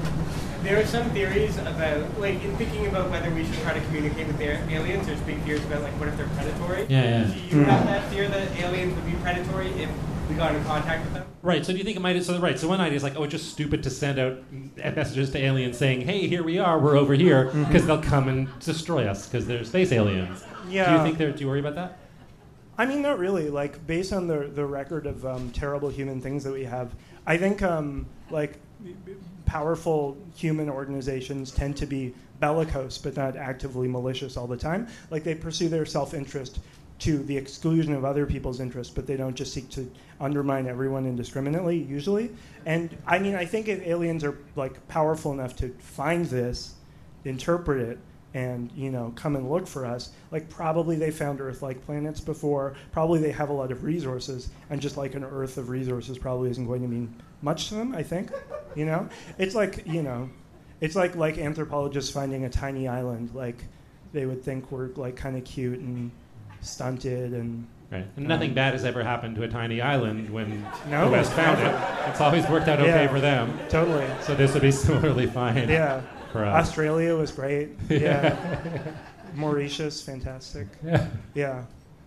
there 0.62 0.80
are 0.80 0.86
some 0.86 1.08
theories 1.10 1.56
about, 1.58 2.18
like, 2.18 2.42
in 2.42 2.56
thinking 2.56 2.86
about 2.86 3.10
whether 3.10 3.30
we 3.30 3.44
should 3.44 3.60
try 3.62 3.72
to 3.72 3.80
communicate 3.86 4.26
with 4.26 4.38
their 4.38 4.64
aliens. 4.68 5.06
There's 5.06 5.20
big 5.20 5.40
fears 5.42 5.64
about, 5.64 5.82
like, 5.82 5.92
what 6.00 6.08
if 6.08 6.16
they're 6.16 6.28
predatory? 6.28 6.86
Yeah, 6.88 7.26
yeah. 7.28 7.34
Do 7.50 7.56
you 7.58 7.64
have 7.64 7.86
that 7.86 8.10
fear 8.10 8.28
that 8.28 8.56
aliens 8.56 8.94
would 8.94 9.06
be 9.06 9.12
predatory 9.22 9.68
if 9.68 9.90
we 10.28 10.34
got 10.34 10.54
in 10.54 10.64
contact 10.64 11.04
with 11.04 11.14
them? 11.14 11.26
Right. 11.42 11.64
So 11.64 11.70
do 11.72 11.78
you 11.78 11.84
think 11.84 11.96
it 11.96 12.00
might? 12.00 12.20
So 12.24 12.40
right. 12.40 12.58
So 12.58 12.66
one 12.66 12.80
idea 12.80 12.96
is 12.96 13.04
like, 13.04 13.14
oh, 13.16 13.22
it's 13.22 13.30
just 13.30 13.52
stupid 13.52 13.84
to 13.84 13.90
send 13.90 14.18
out 14.18 14.38
messages 14.76 15.30
to 15.30 15.38
aliens 15.38 15.78
saying, 15.78 16.00
"Hey, 16.00 16.26
here 16.26 16.42
we 16.42 16.58
are. 16.58 16.80
We're 16.80 16.96
over 16.96 17.14
here," 17.14 17.52
because 17.68 17.86
they'll 17.86 18.02
come 18.02 18.28
and 18.28 18.48
destroy 18.58 19.06
us 19.06 19.28
because 19.28 19.46
they're 19.46 19.62
space 19.62 19.92
aliens. 19.92 20.42
Yeah. 20.68 20.90
Do 20.90 20.96
you 20.96 21.02
think 21.04 21.18
they're? 21.18 21.30
Do 21.30 21.40
you 21.42 21.46
worry 21.46 21.60
about 21.60 21.76
that? 21.76 21.98
I 22.76 22.84
mean, 22.86 23.00
not 23.00 23.20
really. 23.20 23.48
Like, 23.48 23.86
based 23.86 24.12
on 24.12 24.26
the 24.26 24.50
the 24.52 24.66
record 24.66 25.06
of 25.06 25.24
um, 25.24 25.52
terrible 25.52 25.88
human 25.88 26.20
things 26.20 26.42
that 26.42 26.52
we 26.52 26.64
have, 26.64 26.96
I 27.26 27.36
think 27.36 27.62
um, 27.62 28.06
like 28.30 28.58
powerful 29.44 30.16
human 30.36 30.68
organizations 30.68 31.50
tend 31.50 31.76
to 31.78 31.86
be 31.86 32.14
bellicose, 32.40 32.98
but 32.98 33.16
not 33.16 33.36
actively 33.36 33.88
malicious 33.88 34.36
all 34.36 34.46
the 34.46 34.56
time. 34.56 34.88
Like, 35.10 35.24
they 35.24 35.34
pursue 35.34 35.68
their 35.68 35.86
self 35.86 36.14
interest 36.14 36.60
to 36.98 37.18
the 37.24 37.36
exclusion 37.36 37.92
of 37.94 38.04
other 38.04 38.26
people's 38.26 38.60
interests, 38.60 38.92
but 38.94 39.06
they 39.06 39.16
don't 39.16 39.34
just 39.34 39.52
seek 39.52 39.68
to 39.70 39.90
undermine 40.20 40.66
everyone 40.66 41.06
indiscriminately, 41.06 41.76
usually. 41.76 42.30
And 42.64 42.96
I 43.06 43.18
mean, 43.18 43.34
I 43.34 43.44
think 43.44 43.68
if 43.68 43.86
aliens 43.86 44.24
are 44.24 44.38
like 44.56 44.86
powerful 44.88 45.32
enough 45.32 45.56
to 45.56 45.68
find 45.78 46.24
this, 46.26 46.74
interpret 47.24 47.80
it, 47.80 47.98
and 48.34 48.70
you 48.76 48.90
know 48.90 49.12
come 49.16 49.36
and 49.36 49.50
look 49.50 49.66
for 49.66 49.86
us, 49.86 50.10
like 50.30 50.48
probably 50.50 50.96
they 50.96 51.10
found 51.10 51.40
Earth-like 51.40 51.84
planets 51.86 52.20
before. 52.20 52.74
Probably 52.92 53.18
they 53.20 53.32
have 53.32 53.48
a 53.48 53.52
lot 53.52 53.72
of 53.72 53.82
resources, 53.84 54.50
and 54.70 54.80
just 54.80 54.96
like 54.96 55.14
an 55.14 55.24
Earth 55.24 55.56
of 55.58 55.68
resources 55.70 56.18
probably 56.18 56.50
isn't 56.50 56.66
going 56.66 56.82
to 56.82 56.88
mean 56.88 57.14
much 57.42 57.68
to 57.68 57.74
them. 57.74 57.94
I 57.94 58.02
think, 58.02 58.30
you 58.74 58.84
know, 58.86 59.08
it's 59.38 59.54
like 59.54 59.86
you 59.86 60.02
know, 60.02 60.28
it's 60.80 60.96
like 60.96 61.16
like 61.16 61.38
anthropologists 61.38 62.10
finding 62.10 62.44
a 62.44 62.50
tiny 62.50 62.88
island, 62.88 63.30
like 63.34 63.64
they 64.12 64.26
would 64.26 64.42
think 64.42 64.70
we're 64.70 64.88
like 64.96 65.16
kind 65.16 65.36
of 65.36 65.44
cute 65.44 65.78
and 65.80 66.10
stunted 66.60 67.32
and 67.32 67.66
Right. 67.88 68.04
And 68.16 68.26
nothing 68.26 68.48
Um, 68.50 68.54
bad 68.56 68.72
has 68.72 68.84
ever 68.84 69.04
happened 69.04 69.36
to 69.36 69.44
a 69.44 69.48
tiny 69.48 69.80
island 69.80 70.28
when 70.30 70.66
No, 70.90 71.04
the 71.04 71.12
West 71.12 71.32
found 71.34 71.60
it. 71.60 71.72
It's 72.10 72.20
always 72.20 72.44
worked 72.48 72.66
out 72.66 72.80
okay 72.80 73.04
Yeah. 73.04 73.08
for 73.08 73.20
them. 73.20 73.56
totally. 73.68 74.04
So 74.22 74.34
this 74.34 74.52
would 74.54 74.62
be 74.62 74.70
similarly 74.72 75.26
fine. 75.26 75.68
Yeah. 75.68 76.00
Us. 76.34 76.68
Australia 76.68 77.14
was 77.16 77.32
great. 77.32 77.70
Yeah. 77.88 78.36
Mauritius, 79.34 80.00
fantastic. 80.02 80.66
Yeah. 80.84 81.06
Yeah. 81.34 81.64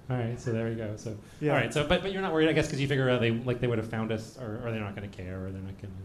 All 0.10 0.17
right. 0.17 0.39
So 0.39 0.51
there 0.51 0.67
we 0.67 0.75
go. 0.75 0.95
So 0.97 1.15
Yeah. 1.39 1.51
all 1.53 1.58
right. 1.58 1.73
So 1.73 1.86
but 1.88 2.01
but 2.01 2.12
you're 2.12 2.21
not 2.21 2.34
worried, 2.34 2.49
I 2.49 2.53
guess, 2.53 2.65
because 2.67 2.82
you 2.82 2.88
figure 2.88 3.10
out 3.10 3.21
they 3.21 3.32
like 3.32 3.60
they 3.60 3.67
would 3.67 3.77
have 3.77 3.89
found 3.89 4.12
us, 4.12 4.38
or, 4.39 4.60
or 4.65 4.71
they're 4.71 4.79
not 4.82 4.95
going 4.95 5.10
to 5.10 5.15
care, 5.15 5.38
or 5.45 5.51
they're 5.51 5.62
not 5.62 5.79
going 5.82 5.93
to. 5.93 5.99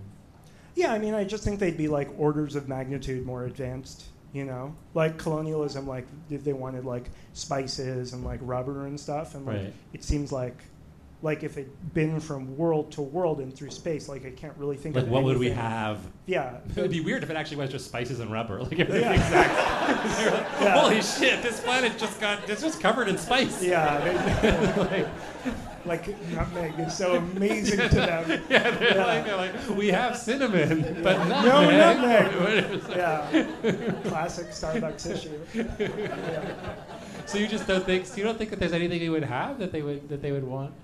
Yeah, 0.75 0.93
I 0.93 0.99
mean, 0.99 1.15
I 1.15 1.25
just 1.25 1.45
think 1.45 1.61
they'd 1.61 1.77
be 1.79 1.89
like 1.89 2.11
orders 2.19 2.57
of 2.57 2.69
magnitude 2.69 3.25
more 3.25 3.45
advanced, 3.45 4.07
you 4.33 4.45
know? 4.45 4.75
Like 4.93 5.19
colonialism, 5.19 5.87
like 5.87 6.07
if 6.31 6.43
they 6.45 6.53
wanted 6.53 6.85
like 6.85 7.11
spices 7.33 8.13
and 8.13 8.25
like 8.25 8.41
rubber 8.43 8.87
and 8.87 8.99
stuff, 8.99 9.35
and 9.37 9.47
like 9.47 9.57
Right. 9.57 9.73
it 9.93 10.03
seems 10.05 10.33
like 10.33 10.57
like 11.25 11.43
if 11.43 11.57
it'd 11.57 11.95
been 11.95 12.21
from 12.21 12.55
world 12.55 12.93
to 12.93 13.01
world 13.01 13.41
and 13.41 13.57
through 13.57 13.71
space, 13.71 14.11
like 14.11 14.27
I 14.27 14.31
can't 14.31 14.55
really 14.59 14.77
think 14.77 14.95
Like 14.95 15.05
of 15.05 15.11
what 15.11 15.25
would 15.25 15.39
we 15.39 15.49
have? 15.49 15.99
Yeah. 16.27 16.59
It 16.69 16.81
would 16.81 16.91
be 16.91 17.01
weird 17.01 17.23
if 17.23 17.31
it 17.31 17.37
actually 17.37 17.57
was 17.57 17.71
just 17.71 17.87
spices 17.87 18.21
and 18.21 18.31
rubber. 18.31 18.63
Like 18.63 18.79
if 18.79 18.89
Yeah. 18.91 19.13
exact. 19.15 20.19
They're 20.19 20.31
like, 20.31 20.47
Yeah. 20.61 20.79
Holy 20.81 21.01
shit! 21.01 21.43
This 21.43 21.61
planet 21.61 21.97
just 21.99 22.21
got 22.21 22.49
it's 22.49 22.61
just 22.61 22.79
covered 22.81 23.09
in 23.09 23.17
spice. 23.17 23.63
Yeah, 23.63 23.99
they- 24.91 25.09
like 25.87 26.07
nutmeg 26.33 26.79
is 26.79 26.97
so 26.97 27.17
amazing 27.17 27.79
to 27.79 27.95
them. 27.95 28.43
Yeah, 28.51 28.71
they're, 28.71 28.95
Yeah. 28.97 29.05
Like, 29.07 29.25
they're 29.25 29.37
like, 29.37 29.69
we 29.77 29.89
have 29.89 30.17
cinnamon, 30.19 31.01
but 31.03 31.19
No 31.29 31.71
nutmeg. 31.71 32.33
nutmeg. 32.33 32.83
Yeah, 32.91 33.47
classic 34.09 34.49
Starbucks 34.49 35.11
issue. 35.11 35.39
So 37.27 37.39
you 37.39 37.47
just 37.49 37.67
don't 37.67 37.85
think? 37.85 38.05
So 38.07 38.17
you 38.19 38.25
don't 38.25 38.37
think 38.37 38.51
that 38.51 38.59
there's 38.61 38.73
anything 38.75 39.01
you 39.01 39.11
would 39.13 39.25
have 39.25 39.59
that 39.59 39.73
they 39.73 39.81
would 39.81 40.09
that 40.11 40.21
they 40.21 40.31
would 40.33 40.45
want? 40.45 40.75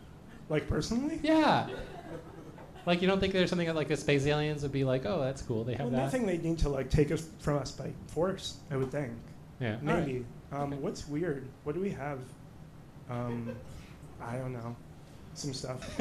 Like 0.50 0.68
personally? 0.68 1.18
Yeah. 1.22 1.68
Like 2.84 3.00
you 3.00 3.08
don't 3.08 3.20
think 3.20 3.32
there's 3.32 3.48
something 3.48 3.68
that 3.68 3.76
like 3.76 3.88
the 3.88 3.96
space 3.96 4.26
aliens 4.26 4.62
would 4.62 4.72
be 4.72 4.84
like, 4.84 5.06
oh, 5.06 5.20
that's 5.20 5.42
cool. 5.42 5.64
They 5.64 5.72
have 5.74 5.82
Well, 5.86 5.90
that. 5.92 5.96
nothing 6.04 6.26
they 6.26 6.38
need 6.38 6.58
to 6.58 6.68
like 6.68 6.90
take 6.90 7.12
us 7.12 7.26
from 7.38 7.58
us 7.58 7.70
by 7.70 7.92
force. 8.08 8.56
I 8.70 8.76
would 8.76 8.90
think. 8.90 9.12
Yeah. 9.60 9.76
Maybe. 9.80 10.26
Um, 10.52 10.72
What's 10.82 11.06
weird? 11.08 11.46
What 11.64 11.74
do 11.74 11.80
we 11.80 11.90
have? 11.90 12.18
Um, 13.08 13.54
I 14.20 14.36
don't 14.36 14.52
know. 14.52 14.74
Some 15.34 15.54
stuff. 15.54 15.88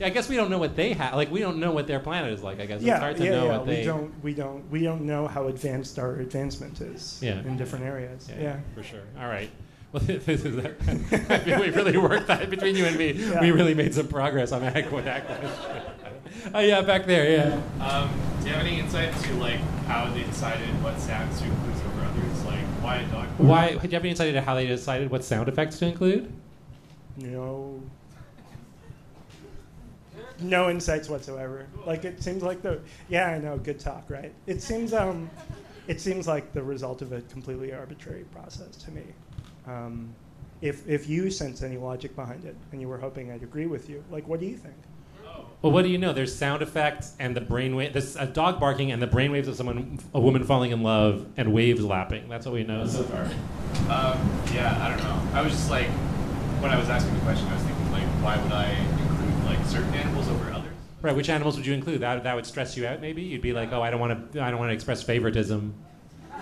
Yeah, 0.00 0.06
I 0.06 0.10
guess 0.10 0.30
we 0.30 0.36
don't 0.36 0.50
know 0.50 0.58
what 0.58 0.74
they 0.76 0.94
have. 0.94 1.14
Like 1.14 1.30
we 1.30 1.40
don't 1.40 1.58
know 1.58 1.72
what 1.72 1.86
their 1.86 2.00
planet 2.00 2.32
is 2.32 2.42
like. 2.42 2.58
I 2.60 2.64
guess 2.64 2.80
yeah, 2.80 2.94
it's 2.94 3.00
hard 3.02 3.16
to 3.18 3.24
yeah, 3.24 3.30
know 3.32 3.44
yeah. 3.44 3.58
what 3.58 3.66
we 3.66 3.74
they. 3.74 3.84
don't. 3.84 4.22
We 4.22 4.32
don't. 4.32 4.70
We 4.70 4.82
don't 4.82 5.02
know 5.02 5.26
how 5.28 5.48
advanced 5.48 5.98
our 5.98 6.14
advancement 6.16 6.80
is. 6.80 7.18
Yeah. 7.22 7.40
In 7.40 7.58
different 7.58 7.84
areas. 7.84 8.30
Yeah, 8.30 8.40
Yeah. 8.42 8.60
for 8.74 8.82
sure. 8.82 9.02
All 9.20 9.28
right. 9.28 9.50
Well, 9.92 10.02
this 10.06 10.44
is 10.44 10.64
I 10.64 11.38
feel 11.38 11.60
we 11.60 11.70
really 11.70 11.96
worked 11.96 12.28
that 12.28 12.48
between 12.48 12.76
you 12.76 12.86
and 12.86 12.96
me. 12.96 13.12
Yeah. 13.12 13.40
We 13.40 13.50
really 13.50 13.74
made 13.74 13.94
some 13.94 14.08
progress 14.08 14.52
on 14.52 14.62
that, 14.62 14.74
that 14.74 14.88
question. 14.88 15.22
oh 16.54 16.60
yeah, 16.60 16.80
back 16.82 17.06
there. 17.06 17.30
Yeah. 17.30 17.84
Um, 17.84 18.10
do 18.40 18.48
you 18.48 18.54
have 18.54 18.64
any 18.64 18.78
insight 18.78 19.14
to 19.14 19.34
like 19.34 19.58
how 19.86 20.10
they 20.12 20.22
decided 20.22 20.68
what 20.82 20.98
sounds 21.00 21.40
to 21.40 21.46
include 21.46 21.74
over 21.74 22.04
others? 22.04 22.44
Like 22.44 22.64
why 22.82 22.96
a 22.96 23.06
dog? 23.08 23.28
Why? 23.38 23.68
Do 23.70 23.74
you 23.74 23.90
have 23.90 24.02
any 24.02 24.10
insight 24.10 24.28
into 24.28 24.40
how 24.40 24.54
they 24.54 24.66
decided 24.66 25.10
what 25.10 25.24
sound 25.24 25.48
effects 25.48 25.78
to 25.80 25.86
include? 25.86 26.32
No. 27.16 27.82
No 30.40 30.70
insights 30.70 31.08
whatsoever. 31.08 31.66
Like 31.84 32.04
it 32.04 32.22
seems 32.22 32.42
like 32.42 32.62
the 32.62 32.80
yeah 33.08 33.26
I 33.26 33.38
know 33.38 33.58
good 33.58 33.80
talk 33.80 34.08
right. 34.08 34.32
It 34.46 34.62
seems 34.62 34.94
um, 34.94 35.28
it 35.88 36.00
seems 36.00 36.28
like 36.28 36.52
the 36.52 36.62
result 36.62 37.02
of 37.02 37.12
a 37.12 37.20
completely 37.22 37.72
arbitrary 37.72 38.24
process 38.32 38.76
to 38.84 38.92
me. 38.92 39.02
Um, 39.70 40.14
if 40.60 40.86
if 40.88 41.08
you 41.08 41.30
sense 41.30 41.62
any 41.62 41.76
logic 41.76 42.14
behind 42.16 42.44
it 42.44 42.56
and 42.72 42.80
you 42.80 42.88
were 42.88 42.98
hoping 42.98 43.30
I'd 43.30 43.42
agree 43.42 43.66
with 43.66 43.88
you, 43.88 44.04
like 44.10 44.26
what 44.28 44.40
do 44.40 44.46
you 44.46 44.56
think? 44.56 44.74
Well, 45.62 45.72
what 45.72 45.82
do 45.82 45.90
you 45.90 45.98
know? 45.98 46.12
There's 46.12 46.34
sound 46.34 46.62
effects 46.62 47.14
and 47.18 47.36
the 47.36 47.40
brainwave. 47.40 47.92
There's 47.92 48.16
a 48.16 48.26
dog 48.26 48.58
barking 48.58 48.92
and 48.92 49.00
the 49.00 49.06
brainwaves 49.06 49.46
of 49.46 49.56
someone, 49.56 49.98
a 50.14 50.20
woman 50.20 50.42
falling 50.44 50.70
in 50.70 50.82
love, 50.82 51.26
and 51.36 51.52
waves 51.52 51.84
lapping. 51.84 52.28
That's 52.28 52.46
what 52.46 52.54
we 52.54 52.64
know 52.64 52.86
so 52.86 53.02
far. 53.04 53.24
Um, 53.24 54.18
yeah, 54.54 54.78
I 54.82 54.88
don't 54.88 55.04
know. 55.04 55.38
I 55.38 55.42
was 55.42 55.52
just 55.52 55.70
like, 55.70 55.86
when 56.60 56.70
I 56.70 56.78
was 56.78 56.88
asking 56.88 57.14
the 57.14 57.20
question, 57.20 57.46
I 57.48 57.54
was 57.54 57.62
thinking 57.62 57.92
like, 57.92 58.06
why 58.22 58.42
would 58.42 58.52
I 58.52 58.70
include 58.72 59.44
like 59.44 59.64
certain 59.66 59.92
animals 59.94 60.28
over 60.28 60.50
others? 60.50 60.72
Right. 61.02 61.14
Which 61.14 61.28
animals 61.28 61.56
would 61.56 61.66
you 61.66 61.74
include? 61.74 62.00
That 62.00 62.24
that 62.24 62.34
would 62.34 62.46
stress 62.46 62.76
you 62.76 62.86
out. 62.86 63.00
Maybe 63.00 63.22
you'd 63.22 63.42
be 63.42 63.52
like, 63.52 63.72
oh, 63.72 63.82
I 63.82 63.90
don't 63.90 64.00
want 64.00 64.32
to. 64.32 64.42
I 64.42 64.50
don't 64.50 64.58
want 64.58 64.70
to 64.70 64.74
express 64.74 65.02
favoritism. 65.02 65.74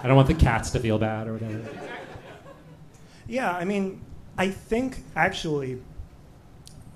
I 0.02 0.06
don't 0.06 0.16
want 0.16 0.28
the 0.28 0.34
cats 0.34 0.70
to 0.70 0.80
feel 0.80 0.98
bad 0.98 1.26
or 1.26 1.34
whatever. 1.34 1.68
Yeah, 3.28 3.52
I 3.52 3.64
mean, 3.64 4.00
I 4.38 4.48
think 4.48 5.04
actually 5.14 5.80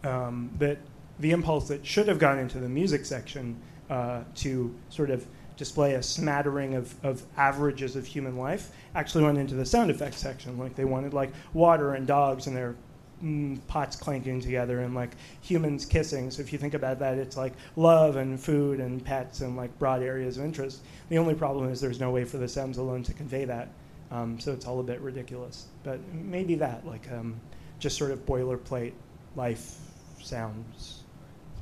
um, 0.02 0.50
that 0.58 0.78
the 1.20 1.30
impulse 1.30 1.68
that 1.68 1.86
should 1.86 2.08
have 2.08 2.18
gone 2.18 2.38
into 2.38 2.58
the 2.58 2.68
music 2.68 3.04
section 3.04 3.56
uh, 3.90 4.22
to 4.36 4.74
sort 4.88 5.10
of 5.10 5.26
display 5.56 5.94
a 5.94 6.02
smattering 6.02 6.74
of, 6.74 6.94
of 7.04 7.22
averages 7.36 7.94
of 7.94 8.06
human 8.06 8.36
life 8.36 8.70
actually 8.94 9.22
went 9.22 9.38
into 9.38 9.54
the 9.54 9.66
sound 9.66 9.90
effects 9.90 10.16
section. 10.16 10.58
Like 10.58 10.74
they 10.74 10.86
wanted 10.86 11.12
like 11.12 11.30
water 11.52 11.94
and 11.94 12.06
dogs 12.06 12.46
and 12.46 12.56
their 12.56 12.74
mm, 13.22 13.60
pots 13.68 13.94
clanking 13.94 14.40
together 14.40 14.80
and 14.80 14.94
like 14.94 15.10
humans 15.42 15.84
kissing. 15.84 16.30
So 16.30 16.40
if 16.40 16.52
you 16.52 16.58
think 16.58 16.74
about 16.74 16.98
that, 17.00 17.18
it's 17.18 17.36
like 17.36 17.52
love 17.76 18.16
and 18.16 18.40
food 18.40 18.80
and 18.80 19.04
pets 19.04 19.42
and 19.42 19.56
like 19.56 19.78
broad 19.78 20.02
areas 20.02 20.38
of 20.38 20.44
interest. 20.44 20.80
The 21.10 21.18
only 21.18 21.34
problem 21.34 21.70
is 21.70 21.80
there's 21.80 22.00
no 22.00 22.10
way 22.10 22.24
for 22.24 22.38
the 22.38 22.48
sounds 22.48 22.78
alone 22.78 23.02
to 23.04 23.12
convey 23.12 23.44
that. 23.44 23.68
Um, 24.12 24.38
so 24.38 24.52
it's 24.52 24.66
all 24.66 24.78
a 24.78 24.82
bit 24.82 25.00
ridiculous. 25.00 25.66
But 25.82 25.98
maybe 26.12 26.54
that, 26.56 26.86
like 26.86 27.10
um, 27.10 27.40
just 27.78 27.96
sort 27.96 28.10
of 28.10 28.24
boilerplate 28.26 28.92
life 29.36 29.78
sounds, 30.20 31.02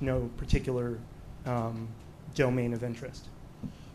no 0.01 0.29
particular 0.37 0.99
um, 1.47 1.89
domain 2.35 2.75
of 2.75 2.83
interest. 2.83 3.27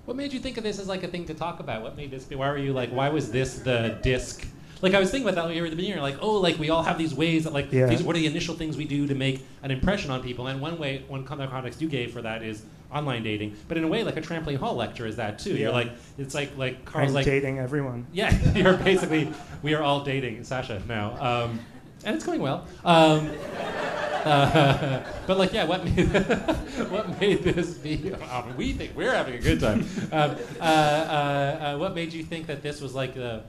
What 0.06 0.15
made 0.15 0.32
you 0.32 0.39
think 0.39 0.58
of 0.58 0.63
this 0.63 0.80
as 0.80 0.88
like 0.88 1.04
a 1.04 1.08
thing 1.08 1.26
to 1.26 1.34
talk 1.34 1.60
about? 1.60 1.82
What 1.84 1.98
made 1.98 2.12
this 2.12 2.24
be? 2.24 2.36
Why 2.36 2.50
were 2.50 2.58
you 2.58 2.72
like? 2.74 2.91
Why 2.91 3.10
was 3.10 3.30
this 3.32 3.60
the 3.60 4.00
disc? 4.02 4.48
Like 4.82 4.94
I 4.94 5.00
was 5.00 5.10
thinking 5.12 5.28
about 5.28 5.48
that 5.48 5.54
here 5.54 5.65
at 5.65 5.72
the 5.72 5.76
beginning. 5.76 6.02
Like, 6.02 6.18
oh, 6.22 6.36
like 6.39 6.58
we 6.58 6.70
all 6.70 6.84
have 6.84 6.98
these 6.98 7.13
ways 7.13 7.44
that 7.44 7.54
like 7.54 7.72
Yeah. 7.72 7.88
these. 7.88 8.04
What 8.04 8.15
are 8.15 8.20
the 8.20 8.28
initial 8.28 8.56
things 8.56 8.78
we 8.78 8.86
do 8.86 9.08
to 9.08 9.15
make 9.15 9.46
an 9.63 9.72
impression 9.72 10.12
on 10.12 10.22
people? 10.24 10.48
And 10.48 10.62
one 10.62 10.78
way, 10.78 11.04
one 11.08 11.26
con- 11.26 11.46
context 11.50 11.82
you 11.82 11.89
gave 11.89 12.12
for 12.13 12.22
that 12.22 12.41
is 12.44 12.63
online 12.96 13.24
dating. 13.24 13.56
But 13.68 13.78
in 13.78 13.84
a 13.84 13.88
way, 13.88 14.04
like 14.04 14.18
a 14.18 14.22
trampoline 14.22 14.58
hall 14.58 14.76
lecture 14.76 15.06
is 15.06 15.18
that 15.18 15.38
too. 15.38 15.56
You're 15.56 15.72
like, 15.72 15.92
it's 16.18 16.34
like 16.34 16.58
like 16.58 16.86
Carl's 16.86 17.10
I'm 17.10 17.14
like 17.14 17.26
dating 17.26 17.60
everyone. 17.60 18.08
Yeah, 18.14 18.34
you're 18.56 18.78
basically 18.78 19.32
we 19.62 19.74
are 19.74 19.84
all 19.84 20.04
dating 20.04 20.44
Sasha 20.44 20.82
now, 20.88 21.12
um, 21.22 21.60
and 22.06 22.16
it's 22.16 22.26
going 22.26 22.42
well. 22.42 22.66
Um, 22.86 23.32
uh, 24.26 25.04
but 25.28 25.38
like, 25.38 25.54
yeah, 25.54 25.66
what 25.66 25.84
made 25.84 26.08
what 26.90 27.20
made 27.20 27.44
this 27.44 27.74
be? 27.74 28.14
oh, 28.14 28.54
we 28.58 28.74
think 28.74 28.96
we're 28.96 29.14
having 29.14 29.36
a 29.36 29.40
good 29.40 29.60
time. 29.60 29.86
Um, 30.12 30.38
uh, 30.60 30.64
uh, 30.64 30.66
uh, 30.66 31.78
what 31.78 31.94
made 31.94 32.14
you 32.14 32.24
think 32.24 32.48
that 32.48 32.64
this 32.64 32.80
was 32.82 32.96
like 32.96 33.14
the 33.14 33.44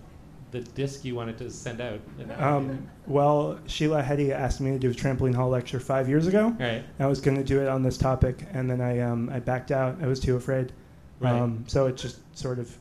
the 0.51 0.61
disc 0.61 1.05
you 1.05 1.15
wanted 1.15 1.39
to 1.39 1.51
send 1.51 1.81
out? 1.81 2.01
Um, 2.39 2.89
well, 3.07 3.59
Sheila 3.67 4.03
Heti 4.03 4.31
asked 4.33 4.61
me 4.61 4.71
to 4.73 4.79
do 4.79 4.91
a 4.91 4.95
trampoline 4.95 5.35
hall 5.35 5.49
lecture 5.49 5.81
five 5.81 6.09
years 6.09 6.27
ago. 6.27 6.55
Right. 6.59 6.85
I 6.99 7.07
was 7.07 7.21
going 7.21 7.37
to 7.37 7.45
do 7.45 7.61
it 7.61 7.69
on 7.69 7.83
this 7.83 7.99
topic, 7.99 8.47
and 8.53 8.71
then 8.71 8.81
I 8.81 9.01
um, 9.01 9.29
I 9.31 9.41
backed 9.41 9.71
out. 9.73 9.97
I 10.03 10.07
was 10.07 10.21
too 10.21 10.37
afraid. 10.37 10.73
Right. 11.21 11.33
Um, 11.33 11.65
so 11.67 11.87
it 11.87 11.97
just 11.97 12.21
sort 12.37 12.59
of. 12.59 12.77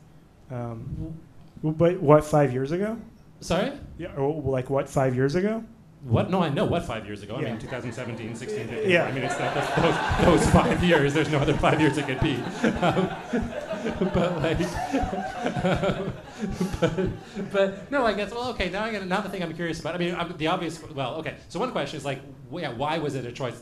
Um, 0.52 1.18
but 1.64 2.00
what 2.02 2.24
five 2.24 2.54
years 2.54 2.72
ago? 2.72 2.98
Sorry? 3.40 3.72
Yeah. 3.98 4.14
Or 4.16 4.42
like 4.42 4.70
what 4.70 4.88
five 4.90 5.16
years 5.16 5.36
ago? 5.36 5.64
What? 6.04 6.30
No, 6.30 6.44
I 6.44 6.50
know 6.50 6.66
what 6.66 6.86
five 6.86 7.06
years 7.08 7.24
ago. 7.24 7.36
I 7.36 7.42
Yeah. 7.42 7.50
mean, 7.52 7.60
2017, 7.60 8.36
16, 8.36 8.68
15. 8.68 8.90
Yeah. 8.90 9.06
I 9.06 9.12
mean, 9.12 9.24
it's 9.24 9.40
not 9.40 9.56
that's 9.56 10.22
those, 10.24 10.40
those 10.44 10.50
five 10.52 10.84
years. 10.84 11.16
There's 11.16 11.30
no 11.30 11.40
other 11.40 11.56
five 11.56 11.82
years 11.82 11.98
it 11.98 12.06
could 12.06 12.20
be. 12.20 12.36
Um, 12.86 13.10
but 14.14 14.42
like, 14.44 14.60
but, 16.82 17.10
but 17.52 17.92
no, 17.92 18.06
I 18.06 18.14
guess. 18.14 18.32
Well, 18.32 18.50
okay. 18.50 18.70
Now 18.70 18.84
I 18.84 18.92
got 18.92 19.06
now 19.06 19.22
the 19.22 19.30
thing 19.30 19.44
I'm 19.44 19.54
curious 19.54 19.80
about. 19.80 19.96
I 19.96 19.98
mean, 19.98 20.16
I'm, 20.16 20.36
the 20.38 20.48
obvious. 20.48 20.82
Well, 20.84 21.16
okay. 21.16 21.36
So 21.50 21.60
one 21.60 21.72
question 21.72 21.98
is 21.98 22.06
like, 22.06 22.20
wh- 22.52 22.62
yeah, 22.62 22.72
why 22.74 22.98
was 22.98 23.16
it 23.16 23.26
a 23.26 23.32
choice? 23.32 23.62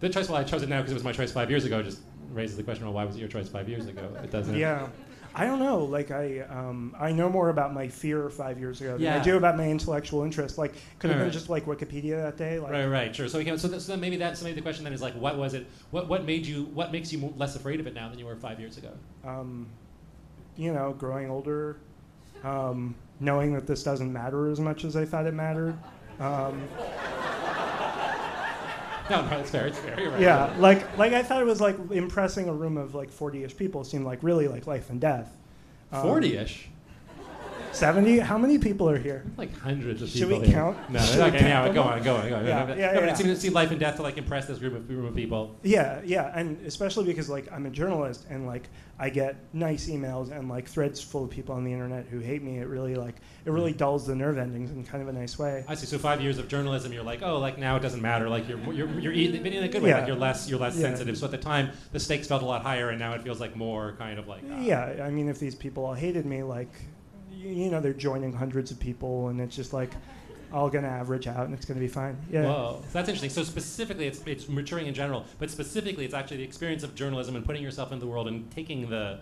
The 0.00 0.08
choice. 0.08 0.28
Well, 0.28 0.38
I 0.40 0.44
chose 0.44 0.62
it 0.62 0.68
now 0.68 0.78
because 0.78 0.92
it 0.92 0.94
was 0.94 1.04
my 1.04 1.12
choice 1.12 1.32
five 1.32 1.50
years 1.50 1.64
ago. 1.64 1.82
Just 1.82 2.00
raises 2.32 2.56
the 2.56 2.62
question. 2.62 2.84
Well, 2.84 2.94
why 2.94 3.04
was 3.04 3.16
it 3.16 3.20
your 3.20 3.28
choice 3.28 3.48
five 3.48 3.68
years 3.68 3.86
ago? 3.86 4.10
It 4.22 4.30
doesn't. 4.30 4.56
Yeah. 4.56 4.88
I 5.32 5.44
don't 5.46 5.60
know. 5.60 5.84
Like 5.84 6.10
I, 6.10 6.40
um, 6.40 6.96
I 6.98 7.12
know 7.12 7.28
more 7.30 7.50
about 7.50 7.72
my 7.72 7.86
fear 7.86 8.28
five 8.30 8.58
years 8.58 8.80
ago 8.80 8.98
than 8.98 9.06
I 9.20 9.22
do 9.22 9.36
about 9.36 9.56
my 9.56 9.68
intellectual 9.68 10.24
interest. 10.24 10.58
Like, 10.58 10.74
could 10.98 11.08
have 11.10 11.18
been 11.20 11.26
Right. 11.28 11.32
just 11.32 11.48
like 11.48 11.66
Wikipedia 11.66 12.20
that 12.20 12.36
day. 12.36 12.58
Like, 12.58 12.72
Right, 12.72 12.86
right, 12.86 13.14
sure. 13.14 13.28
So, 13.28 13.38
we 13.38 13.44
can, 13.44 13.56
so, 13.56 13.68
th- 13.68 13.80
so 13.80 13.92
then 13.92 14.00
maybe 14.00 14.16
that. 14.16 14.36
So 14.36 14.42
maybe 14.44 14.56
the 14.56 14.62
question 14.62 14.82
then 14.82 14.92
is 14.92 15.00
like, 15.00 15.14
what 15.14 15.38
was 15.38 15.54
it? 15.54 15.68
What 15.92 16.08
what 16.08 16.24
made 16.24 16.44
you? 16.46 16.64
What 16.74 16.90
makes 16.90 17.12
you 17.12 17.32
less 17.36 17.54
afraid 17.54 17.78
of 17.78 17.86
it 17.86 17.94
now 17.94 18.08
than 18.08 18.18
you 18.18 18.26
were 18.26 18.34
five 18.34 18.58
years 18.58 18.76
ago? 18.76 18.90
um, 19.24 19.68
you 20.56 20.72
know, 20.72 20.92
growing 20.98 21.30
older, 21.30 21.76
um, 22.44 22.94
knowing 23.20 23.52
that 23.54 23.66
this 23.66 23.82
doesn't 23.82 24.12
matter 24.12 24.48
as 24.50 24.60
much 24.60 24.84
as 24.84 24.96
I 24.96 25.04
thought 25.04 25.26
it 25.26 25.34
mattered. 25.34 25.76
Um, 26.18 26.62
No, 29.10 29.26
no, 29.28 29.38
it's 29.38 29.50
fair. 29.50 29.66
It's 29.66 29.78
fair. 29.78 29.98
You're 30.00 30.12
right. 30.12 30.20
yeah, 30.20 30.54
like 30.58 30.96
like 30.96 31.12
I 31.12 31.22
thought 31.24 31.42
it 31.42 31.46
was 31.46 31.60
like 31.60 31.76
impressing 31.90 32.48
a 32.48 32.52
room 32.52 32.76
of 32.76 32.94
like 32.94 33.10
forty-ish 33.10 33.56
people 33.56 33.82
seemed 33.82 34.04
like 34.04 34.22
really 34.22 34.46
like 34.46 34.68
life 34.68 34.88
and 34.88 35.00
death. 35.00 35.36
Um, 35.90 36.02
Forty-ish. 37.70 37.76
Seventy? 37.78 38.18
How 38.18 38.38
many 38.38 38.58
people 38.58 38.88
are 38.88 38.98
here? 38.98 39.24
Like 39.36 39.56
hundreds 39.58 40.02
of 40.02 40.08
Should 40.08 40.28
people. 40.28 40.34
Should 40.34 40.40
we 40.42 40.46
here. 40.48 40.56
count? 40.56 40.90
No, 40.90 41.00
Should 41.00 41.20
okay, 41.20 41.36
yeah, 41.38 41.62
count 41.62 41.74
go 41.74 41.82
on, 41.82 42.02
go 42.02 42.16
on, 42.16 42.28
go 42.28 42.36
on. 42.36 42.46
Yeah, 42.46 42.58
no, 42.64 42.66
no, 42.66 42.74
yeah, 42.74 42.86
no, 42.92 42.94
but 43.00 43.04
yeah. 43.04 43.10
it 43.12 43.16
seemed, 43.16 43.30
it 43.30 43.38
seemed 43.40 43.54
life 43.54 43.70
and 43.70 43.80
death 43.80 43.96
to 43.96 44.02
like 44.02 44.16
impress 44.16 44.46
this 44.46 44.58
group 44.58 44.74
of, 44.74 44.86
group 44.86 45.08
of 45.08 45.14
people. 45.14 45.56
Yeah, 45.62 46.00
yeah, 46.04 46.32
and 46.34 46.64
especially 46.66 47.04
because 47.04 47.28
like 47.28 47.50
I'm 47.52 47.66
a 47.66 47.70
journalist 47.70 48.26
and 48.30 48.46
like 48.46 48.68
I 48.98 49.08
get 49.08 49.36
nice 49.52 49.88
emails 49.88 50.30
and 50.30 50.48
like 50.48 50.68
threads 50.68 51.00
full 51.02 51.24
of 51.24 51.30
people 51.30 51.54
on 51.54 51.64
the 51.64 51.72
internet 51.72 52.06
who 52.06 52.18
hate 52.18 52.42
me. 52.42 52.58
It 52.58 52.66
really 52.66 52.94
like 52.96 53.16
it 53.44 53.50
really 53.50 53.72
dulls 53.72 54.06
the 54.06 54.14
nerve 54.14 54.36
endings 54.36 54.70
in 54.70 54.84
kind 54.84 55.02
of 55.02 55.08
a 55.08 55.12
nice 55.12 55.38
way. 55.38 55.64
I 55.68 55.74
see. 55.74 55.86
So 55.86 55.98
five 55.98 56.20
years 56.20 56.38
of 56.38 56.48
journalism, 56.48 56.92
you're 56.92 57.02
like, 57.02 57.22
oh, 57.22 57.38
like 57.38 57.58
now 57.58 57.76
it 57.76 57.80
doesn't 57.80 58.02
matter. 58.02 58.28
Like 58.28 58.48
you're 58.48 58.58
you're 58.72 58.88
you're 59.00 59.40
but 59.42 59.52
in 59.52 59.62
a 59.64 59.68
good 59.68 59.82
way. 59.82 59.90
Yeah. 59.90 59.98
Like 59.98 60.06
you're 60.06 60.16
less 60.16 60.48
you're 60.48 60.58
less 60.58 60.76
Yeah. 60.76 60.82
sensitive. 60.82 61.16
So 61.16 61.24
at 61.26 61.30
the 61.30 61.38
time, 61.38 61.70
the 61.92 62.00
stakes 62.00 62.26
felt 62.26 62.42
a 62.42 62.46
lot 62.46 62.62
higher, 62.62 62.90
and 62.90 62.98
now 62.98 63.14
it 63.14 63.22
feels 63.22 63.40
like 63.40 63.56
more 63.56 63.94
kind 63.98 64.18
of 64.18 64.28
like. 64.28 64.42
ah. 64.50 64.60
Yeah, 64.60 65.02
I 65.04 65.10
mean, 65.10 65.28
if 65.28 65.38
these 65.38 65.54
people 65.54 65.86
all 65.86 65.94
hated 65.94 66.26
me, 66.26 66.42
like, 66.42 66.68
you 67.40 67.70
know, 67.70 67.80
they're 67.80 67.92
joining 67.92 68.32
hundreds 68.32 68.70
of 68.70 68.78
people, 68.78 69.28
and 69.28 69.40
it's 69.40 69.56
just 69.56 69.72
like 69.72 69.90
all 70.52 70.68
gonna 70.68 70.88
average 70.88 71.26
out, 71.26 71.44
and 71.46 71.54
it's 71.54 71.64
gonna 71.64 71.80
be 71.80 71.88
fine. 71.88 72.16
Yeah. 72.30 72.44
Whoa, 72.44 72.78
so 72.82 72.88
that's 72.92 73.08
interesting. 73.08 73.30
So 73.30 73.42
specifically, 73.44 74.06
it's 74.06 74.20
it's 74.26 74.48
maturing 74.48 74.86
in 74.86 74.94
general, 74.94 75.24
but 75.38 75.50
specifically, 75.50 76.04
it's 76.04 76.14
actually 76.14 76.38
the 76.38 76.42
experience 76.44 76.82
of 76.82 76.94
journalism 76.94 77.36
and 77.36 77.44
putting 77.44 77.62
yourself 77.62 77.92
into 77.92 78.04
the 78.04 78.10
world 78.10 78.28
and 78.28 78.50
taking 78.50 78.88
the, 78.90 79.20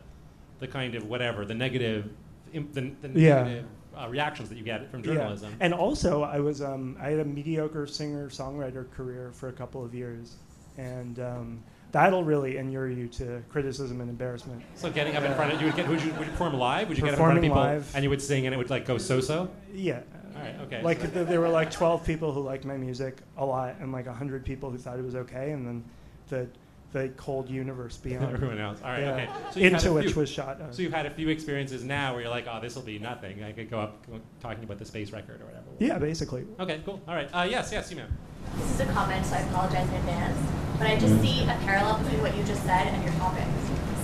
the 0.58 0.66
kind 0.66 0.94
of 0.94 1.04
whatever 1.06 1.44
the 1.44 1.54
negative, 1.54 2.10
the, 2.52 2.60
the 3.02 3.08
Yeah. 3.14 3.42
negative 3.42 3.66
uh, 3.96 4.08
reactions 4.08 4.48
that 4.48 4.56
you 4.56 4.64
get 4.64 4.90
from 4.90 5.00
Yeah. 5.00 5.14
journalism. 5.14 5.54
And 5.60 5.74
also, 5.74 6.22
I 6.22 6.40
was 6.40 6.62
um, 6.62 6.96
I 7.00 7.10
had 7.10 7.20
a 7.20 7.24
mediocre 7.24 7.86
singer 7.86 8.28
songwriter 8.30 8.90
career 8.92 9.30
for 9.32 9.48
a 9.48 9.52
couple 9.52 9.84
of 9.84 9.94
years, 9.94 10.36
and 10.78 11.18
um, 11.20 11.62
that'll 11.92 12.24
really 12.24 12.56
inure 12.58 12.88
you 12.88 13.08
to 13.08 13.42
criticism 13.48 14.00
and 14.00 14.10
embarrassment. 14.10 14.62
So 14.74 14.90
getting 14.90 15.16
up 15.16 15.24
in 15.24 15.34
front 15.34 15.52
of 15.52 15.60
you 15.60 15.66
would 15.66 15.76
get 15.76 15.88
would 15.88 16.02
you, 16.02 16.12
would 16.14 16.26
you 16.26 16.32
perform 16.32 16.54
live? 16.54 16.88
Would 16.88 16.98
you 16.98 17.04
get 17.04 17.14
up 17.14 17.18
in 17.20 17.24
front 17.24 17.38
of 17.38 17.42
Performing 17.44 17.50
people 17.50 17.62
live. 17.62 17.92
and 17.94 18.04
you 18.04 18.10
would 18.10 18.22
sing 18.22 18.46
and 18.46 18.54
it 18.54 18.58
would 18.58 18.70
like 18.70 18.84
go 18.86 18.98
so 18.98 19.20
so? 19.20 19.50
Yeah. 19.72 20.00
All 20.36 20.42
right. 20.42 20.60
Okay. 20.62 20.82
Like 20.82 21.00
so- 21.00 21.08
th- 21.10 21.26
there 21.28 21.40
were 21.40 21.48
like 21.48 21.70
12 21.70 22.04
people 22.04 22.32
who 22.32 22.40
liked 22.40 22.64
my 22.64 22.76
music 22.76 23.18
a 23.36 23.44
lot, 23.44 23.76
and 23.80 23.90
like 23.92 24.06
100 24.06 24.44
people 24.44 24.70
who 24.70 24.78
thought 24.78 24.98
it 24.98 25.04
was 25.04 25.14
okay, 25.16 25.50
and 25.52 25.66
then 25.66 25.84
the 26.28 26.48
the 26.92 27.08
cold 27.16 27.50
universe 27.50 27.96
beyond. 28.02 28.32
Everyone 28.32 28.58
else. 28.58 28.78
All 28.82 28.90
right. 28.90 29.00
Yeah. 29.00 29.12
Okay. 29.14 29.28
So 29.52 29.60
Into 29.60 29.90
a 29.90 29.92
which 29.94 30.14
was 30.16 30.28
shot. 30.30 30.60
uh, 30.60 30.70
So 30.70 30.80
you've 30.82 30.92
had 30.92 31.06
a 31.06 31.10
few 31.10 31.28
experiences 31.28 31.84
now 31.84 32.12
where 32.12 32.22
you're 32.22 32.30
like, 32.30 32.46
oh, 32.48 32.60
this 32.62 32.74
will 32.76 32.82
be 32.82 32.98
nothing. 32.98 33.42
I 33.42 33.52
could 33.52 33.68
go 33.70 33.80
up 33.80 34.06
talking 34.40 34.64
about 34.64 34.78
the 34.78 34.84
space 34.86 35.10
record 35.10 35.40
or 35.42 35.46
whatever. 35.46 35.64
yeah, 35.80 35.98
basically. 35.98 36.44
Okay. 36.60 36.80
Cool. 36.86 37.00
All 37.08 37.14
right. 37.14 37.28
Uh, 37.32 37.46
yes. 37.50 37.70
Yes. 37.72 37.90
You 37.90 37.96
ma'am. 37.98 38.16
This 38.56 38.70
is 38.72 38.80
a 38.80 38.86
comment, 38.92 39.26
so 39.26 39.34
I 39.36 39.40
apologize 39.40 39.88
in 39.88 39.94
advance. 39.96 40.57
But 40.78 40.86
I 40.86 40.98
just 40.98 41.14
mm-hmm. 41.14 41.24
see 41.24 41.42
a 41.42 41.58
parallel 41.66 41.98
between 41.98 42.22
what 42.22 42.36
you 42.36 42.44
just 42.44 42.62
said 42.62 42.86
and 42.86 43.02
your 43.02 43.12
topic. 43.14 43.44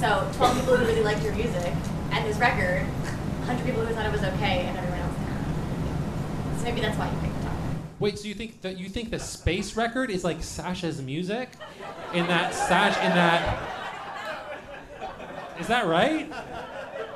So 0.01 0.29
12 0.37 0.61
people 0.61 0.77
who 0.77 0.85
really 0.85 1.03
liked 1.03 1.23
your 1.23 1.35
music 1.35 1.73
and 2.11 2.27
this 2.27 2.37
record, 2.39 2.83
100 3.47 3.65
people 3.65 3.85
who 3.85 3.95
thought 3.95 4.07
it 4.07 4.13
was 4.13 4.23
okay, 4.23 4.67
and 4.67 4.77
everyone 4.77 4.99
else 4.99 5.17
didn't. 5.19 6.59
So 6.59 6.65
maybe 6.65 6.81
that's 6.81 6.99
why 6.99 7.11
you 7.11 7.19
picked 7.21 7.37
the 7.37 7.43
topic. 7.43 7.61
Wait, 8.01 8.19
so 8.19 8.27
you 8.27 8.35
think 8.35 8.61
that 8.63 8.77
you 8.77 8.89
think 8.89 9.11
the 9.11 9.19
space 9.19 9.77
record 9.77 10.11
is 10.11 10.25
like 10.25 10.43
Sasha's 10.43 11.01
music? 11.01 11.51
In 12.13 12.27
that 12.27 12.55
Sash 12.55 12.97
in 12.97 13.11
that 13.11 13.59
Is 15.61 15.69
that 15.69 15.87
right? 15.87 16.31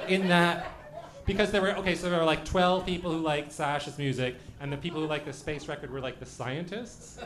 In 0.08 0.28
that 0.28 0.72
because 1.26 1.50
there 1.50 1.60
were 1.60 1.76
okay, 1.76 1.94
so 1.94 2.08
there 2.08 2.18
were 2.18 2.24
like 2.24 2.44
twelve 2.44 2.86
people 2.86 3.12
who 3.12 3.18
liked 3.18 3.52
Sasha's 3.52 3.98
music, 3.98 4.36
and 4.60 4.72
the 4.72 4.76
people 4.76 5.00
who 5.00 5.06
liked 5.06 5.26
the 5.26 5.32
space 5.32 5.68
record 5.68 5.90
were 5.90 6.00
like 6.00 6.20
the 6.20 6.26
scientists. 6.26 7.18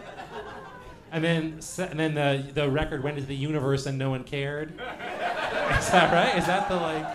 And 1.12 1.22
then, 1.22 1.60
and 1.78 2.00
then 2.00 2.14
the 2.14 2.52
the 2.52 2.70
record 2.70 3.04
went 3.04 3.18
into 3.18 3.28
the 3.28 3.36
universe, 3.36 3.84
and 3.86 3.98
no 3.98 4.10
one 4.10 4.24
cared. 4.24 4.70
Is 5.78 5.90
that 5.90 6.12
right? 6.12 6.36
Is 6.38 6.46
that 6.46 6.68
the 6.68 6.76
like? 6.76 7.06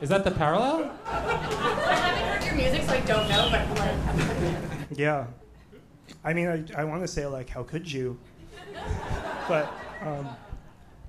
Is 0.00 0.08
that 0.08 0.24
the 0.24 0.30
parallel? 0.30 0.90
I 1.06 1.10
haven't 1.94 2.24
heard 2.26 2.44
your 2.44 2.54
music, 2.54 2.82
so 2.82 2.94
I 2.94 3.00
don't 3.00 3.28
know, 3.28 3.48
but 3.50 3.78
like, 3.78 4.98
Yeah. 4.98 5.26
I 6.24 6.32
mean, 6.32 6.48
I, 6.48 6.80
I 6.80 6.84
want 6.84 7.02
to 7.02 7.08
say, 7.08 7.26
like, 7.26 7.48
how 7.48 7.62
could 7.62 7.90
you? 7.90 8.18
But, 9.46 9.72
um, 10.02 10.28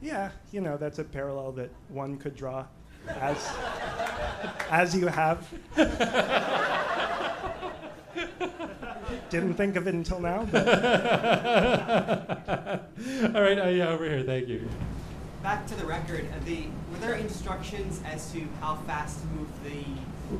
yeah, 0.01 0.31
you 0.51 0.61
know, 0.61 0.77
that's 0.77 0.99
a 0.99 1.03
parallel 1.03 1.53
that 1.53 1.69
one 1.89 2.17
could 2.17 2.35
draw 2.35 2.65
as, 3.07 3.49
as 4.69 4.95
you 4.95 5.07
have. 5.07 5.47
Didn't 9.35 9.55
think 9.55 9.75
of 9.75 9.85
it 9.85 9.93
until 9.93 10.21
now, 10.21 10.47
but 10.49 10.65
All 13.35 13.41
right, 13.41 13.59
uh, 13.59 13.67
yeah, 13.67 13.89
over 13.89 14.05
here. 14.05 14.23
Thank 14.23 14.47
you. 14.47 14.69
Back 15.43 15.67
to 15.67 15.75
the 15.75 15.85
record. 15.85 16.25
Uh, 16.31 16.45
the 16.45 16.67
were 16.89 16.99
there 16.99 17.15
instructions 17.15 17.99
as 18.05 18.31
to 18.31 18.47
how 18.61 18.75
fast 18.87 19.19
to 19.19 19.27
move 19.27 19.49
the 19.65 19.83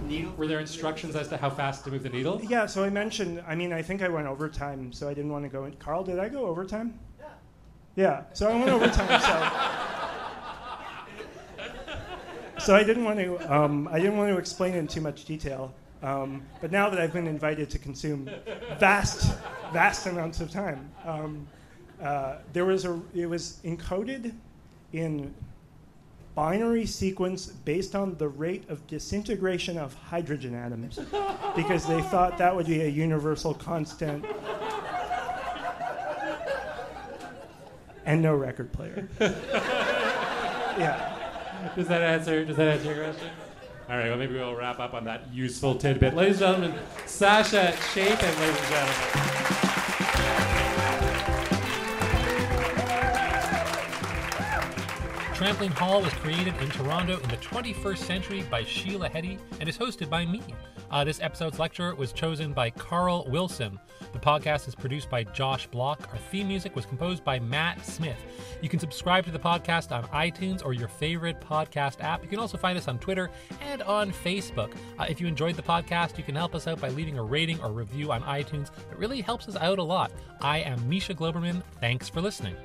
needle? 0.08 0.32
Were 0.38 0.48
there 0.48 0.62
instructions 0.62 1.18
as 1.18 1.28
to 1.28 1.36
how 1.36 1.50
fast 1.50 1.84
to 1.84 1.92
move 1.92 2.04
the 2.04 2.10
needle? 2.10 2.40
yeah, 2.48 2.66
so 2.66 2.86
I 2.86 2.90
mentioned, 2.90 3.44
I 3.46 3.54
mean, 3.54 3.74
I 3.74 3.82
think 3.82 4.02
I 4.02 4.08
went 4.08 4.28
overtime, 4.28 4.94
so 4.94 5.10
I 5.10 5.14
didn't 5.14 5.34
want 5.34 5.44
to 5.44 5.50
go 5.50 5.66
in. 5.66 5.74
Carl, 5.74 6.06
did 6.06 6.18
I 6.18 6.30
go 6.30 6.46
overtime? 6.46 6.98
Yeah. 7.20 7.26
Yeah, 7.98 8.24
so 8.32 8.50
I 8.50 8.56
went 8.56 8.70
overtime, 8.70 9.20
so. 9.22 9.52
So 12.58 12.74
I 12.74 12.84
didn't 12.84 13.04
want 13.04 13.20
to. 13.20 13.54
Um, 13.54 13.90
I 13.90 14.00
didn't 14.00 14.16
want 14.18 14.32
to 14.32 14.38
explain 14.38 14.74
it 14.74 14.78
in 14.78 14.88
too 14.88 15.02
much 15.02 15.26
detail. 15.26 15.74
Um, 16.06 16.44
but 16.62 16.72
now 16.72 16.88
that 16.92 17.02
I've 17.02 17.14
been 17.14 17.26
invited 17.26 17.68
to 17.72 17.80
consume 17.80 18.30
vast, 18.78 19.36
vast 19.74 20.06
amounts 20.06 20.40
of 20.40 20.52
time, 20.52 20.92
um, 21.04 21.48
uh, 22.00 22.36
there 22.54 22.66
was 22.66 22.86
a. 22.86 23.02
It 23.16 23.26
was 23.26 23.60
encoded 23.64 24.32
in 24.94 25.34
binary 26.36 26.86
sequence 26.86 27.48
based 27.48 27.96
on 27.96 28.16
the 28.18 28.28
rate 28.28 28.70
of 28.70 28.86
disintegration 28.86 29.80
of 29.80 29.96
hydrogen 29.96 30.54
atoms, 30.54 31.00
because 31.56 31.88
they 31.88 32.02
thought 32.04 32.38
that 32.38 32.56
would 32.56 32.68
be 32.68 32.82
a 32.82 32.88
universal 32.88 33.56
constant. 33.56 34.24
And 38.06 38.22
no 38.22 38.36
record 38.36 38.72
player. 38.72 39.10
yeah. 40.80 41.72
Does 41.76 41.88
that 41.88 42.04
answer? 42.04 42.46
Does 42.46 42.58
that 42.58 42.68
answer 42.68 42.94
your 42.94 43.04
question? 43.06 43.30
All 43.88 43.98
right. 43.98 44.10
Well, 44.10 44.18
maybe 44.18 44.34
we'll 44.34 44.56
wrap 44.56 44.80
up 44.80 44.96
on 44.96 45.04
that 45.06 45.32
useful 45.32 45.76
tidbit, 45.76 46.16
ladies 46.16 46.42
and 46.42 46.58
gentlemen. 46.58 46.86
Sasha 47.06 47.76
Chapin, 47.94 48.40
ladies 48.40 48.58
and 48.58 48.70
gentlemen. 48.70 49.26
Trampoline 55.36 55.74
Hall 55.74 56.02
was 56.02 56.14
created 56.14 56.56
in 56.62 56.70
Toronto 56.70 57.20
in 57.20 57.30
the 57.30 57.38
21st 57.38 57.98
century 57.98 58.44
by 58.50 58.64
Sheila 58.64 59.10
Heti 59.10 59.38
and 59.60 59.70
is 59.70 59.78
hosted 59.78 60.10
by 60.10 60.26
me. 60.26 60.42
Uh, 60.96 61.04
this 61.04 61.20
episode's 61.20 61.60
lecture 61.60 61.94
was 61.94 62.14
chosen 62.14 62.54
by 62.54 62.70
Carl 62.70 63.26
Wilson. 63.28 63.78
The 64.14 64.20
podcast 64.20 64.66
is 64.66 64.76
produced 64.76 65.10
by 65.10 65.26
Josh 65.26 65.68
Block. 65.68 66.08
Our 66.10 66.18
theme 66.18 66.48
music 66.48 66.74
was 66.74 66.86
composed 66.86 67.22
by 67.22 67.38
Matt 67.38 67.86
Smith. 67.86 68.16
You 68.62 68.70
can 68.70 68.80
subscribe 68.80 69.26
to 69.26 69.32
the 69.32 69.38
podcast 69.38 69.92
on 69.92 70.06
iTunes 70.06 70.66
or 70.66 70.72
your 70.72 70.88
favorite 70.88 71.42
podcast 71.42 72.02
app. 72.02 72.24
You 72.24 72.30
can 72.30 72.40
also 72.40 72.58
find 72.58 72.78
us 72.78 72.88
on 72.88 72.98
Twitter 72.98 73.30
and 73.60 73.82
on 73.82 74.14
Facebook. 74.14 74.74
Uh, 74.98 75.06
if 75.10 75.20
you 75.20 75.28
enjoyed 75.28 75.58
the 75.58 75.62
podcast, 75.62 76.18
you 76.18 76.24
can 76.24 76.34
help 76.34 76.56
us 76.56 76.66
out 76.66 76.80
by 76.80 76.88
leaving 76.88 77.18
a 77.18 77.24
rating 77.24 77.60
or 77.60 77.74
review 77.74 78.14
on 78.14 78.22
iTunes. 78.22 78.70
It 78.90 78.98
really 78.98 79.20
helps 79.20 79.50
us 79.50 79.58
out 79.58 79.80
a 79.80 79.84
lot. 79.84 80.14
I 80.40 80.60
am 80.60 80.88
Misha 80.88 81.14
Glouberman. 81.14 81.62
Thanks 81.82 82.08
for 82.08 82.22
listening. 82.22 82.56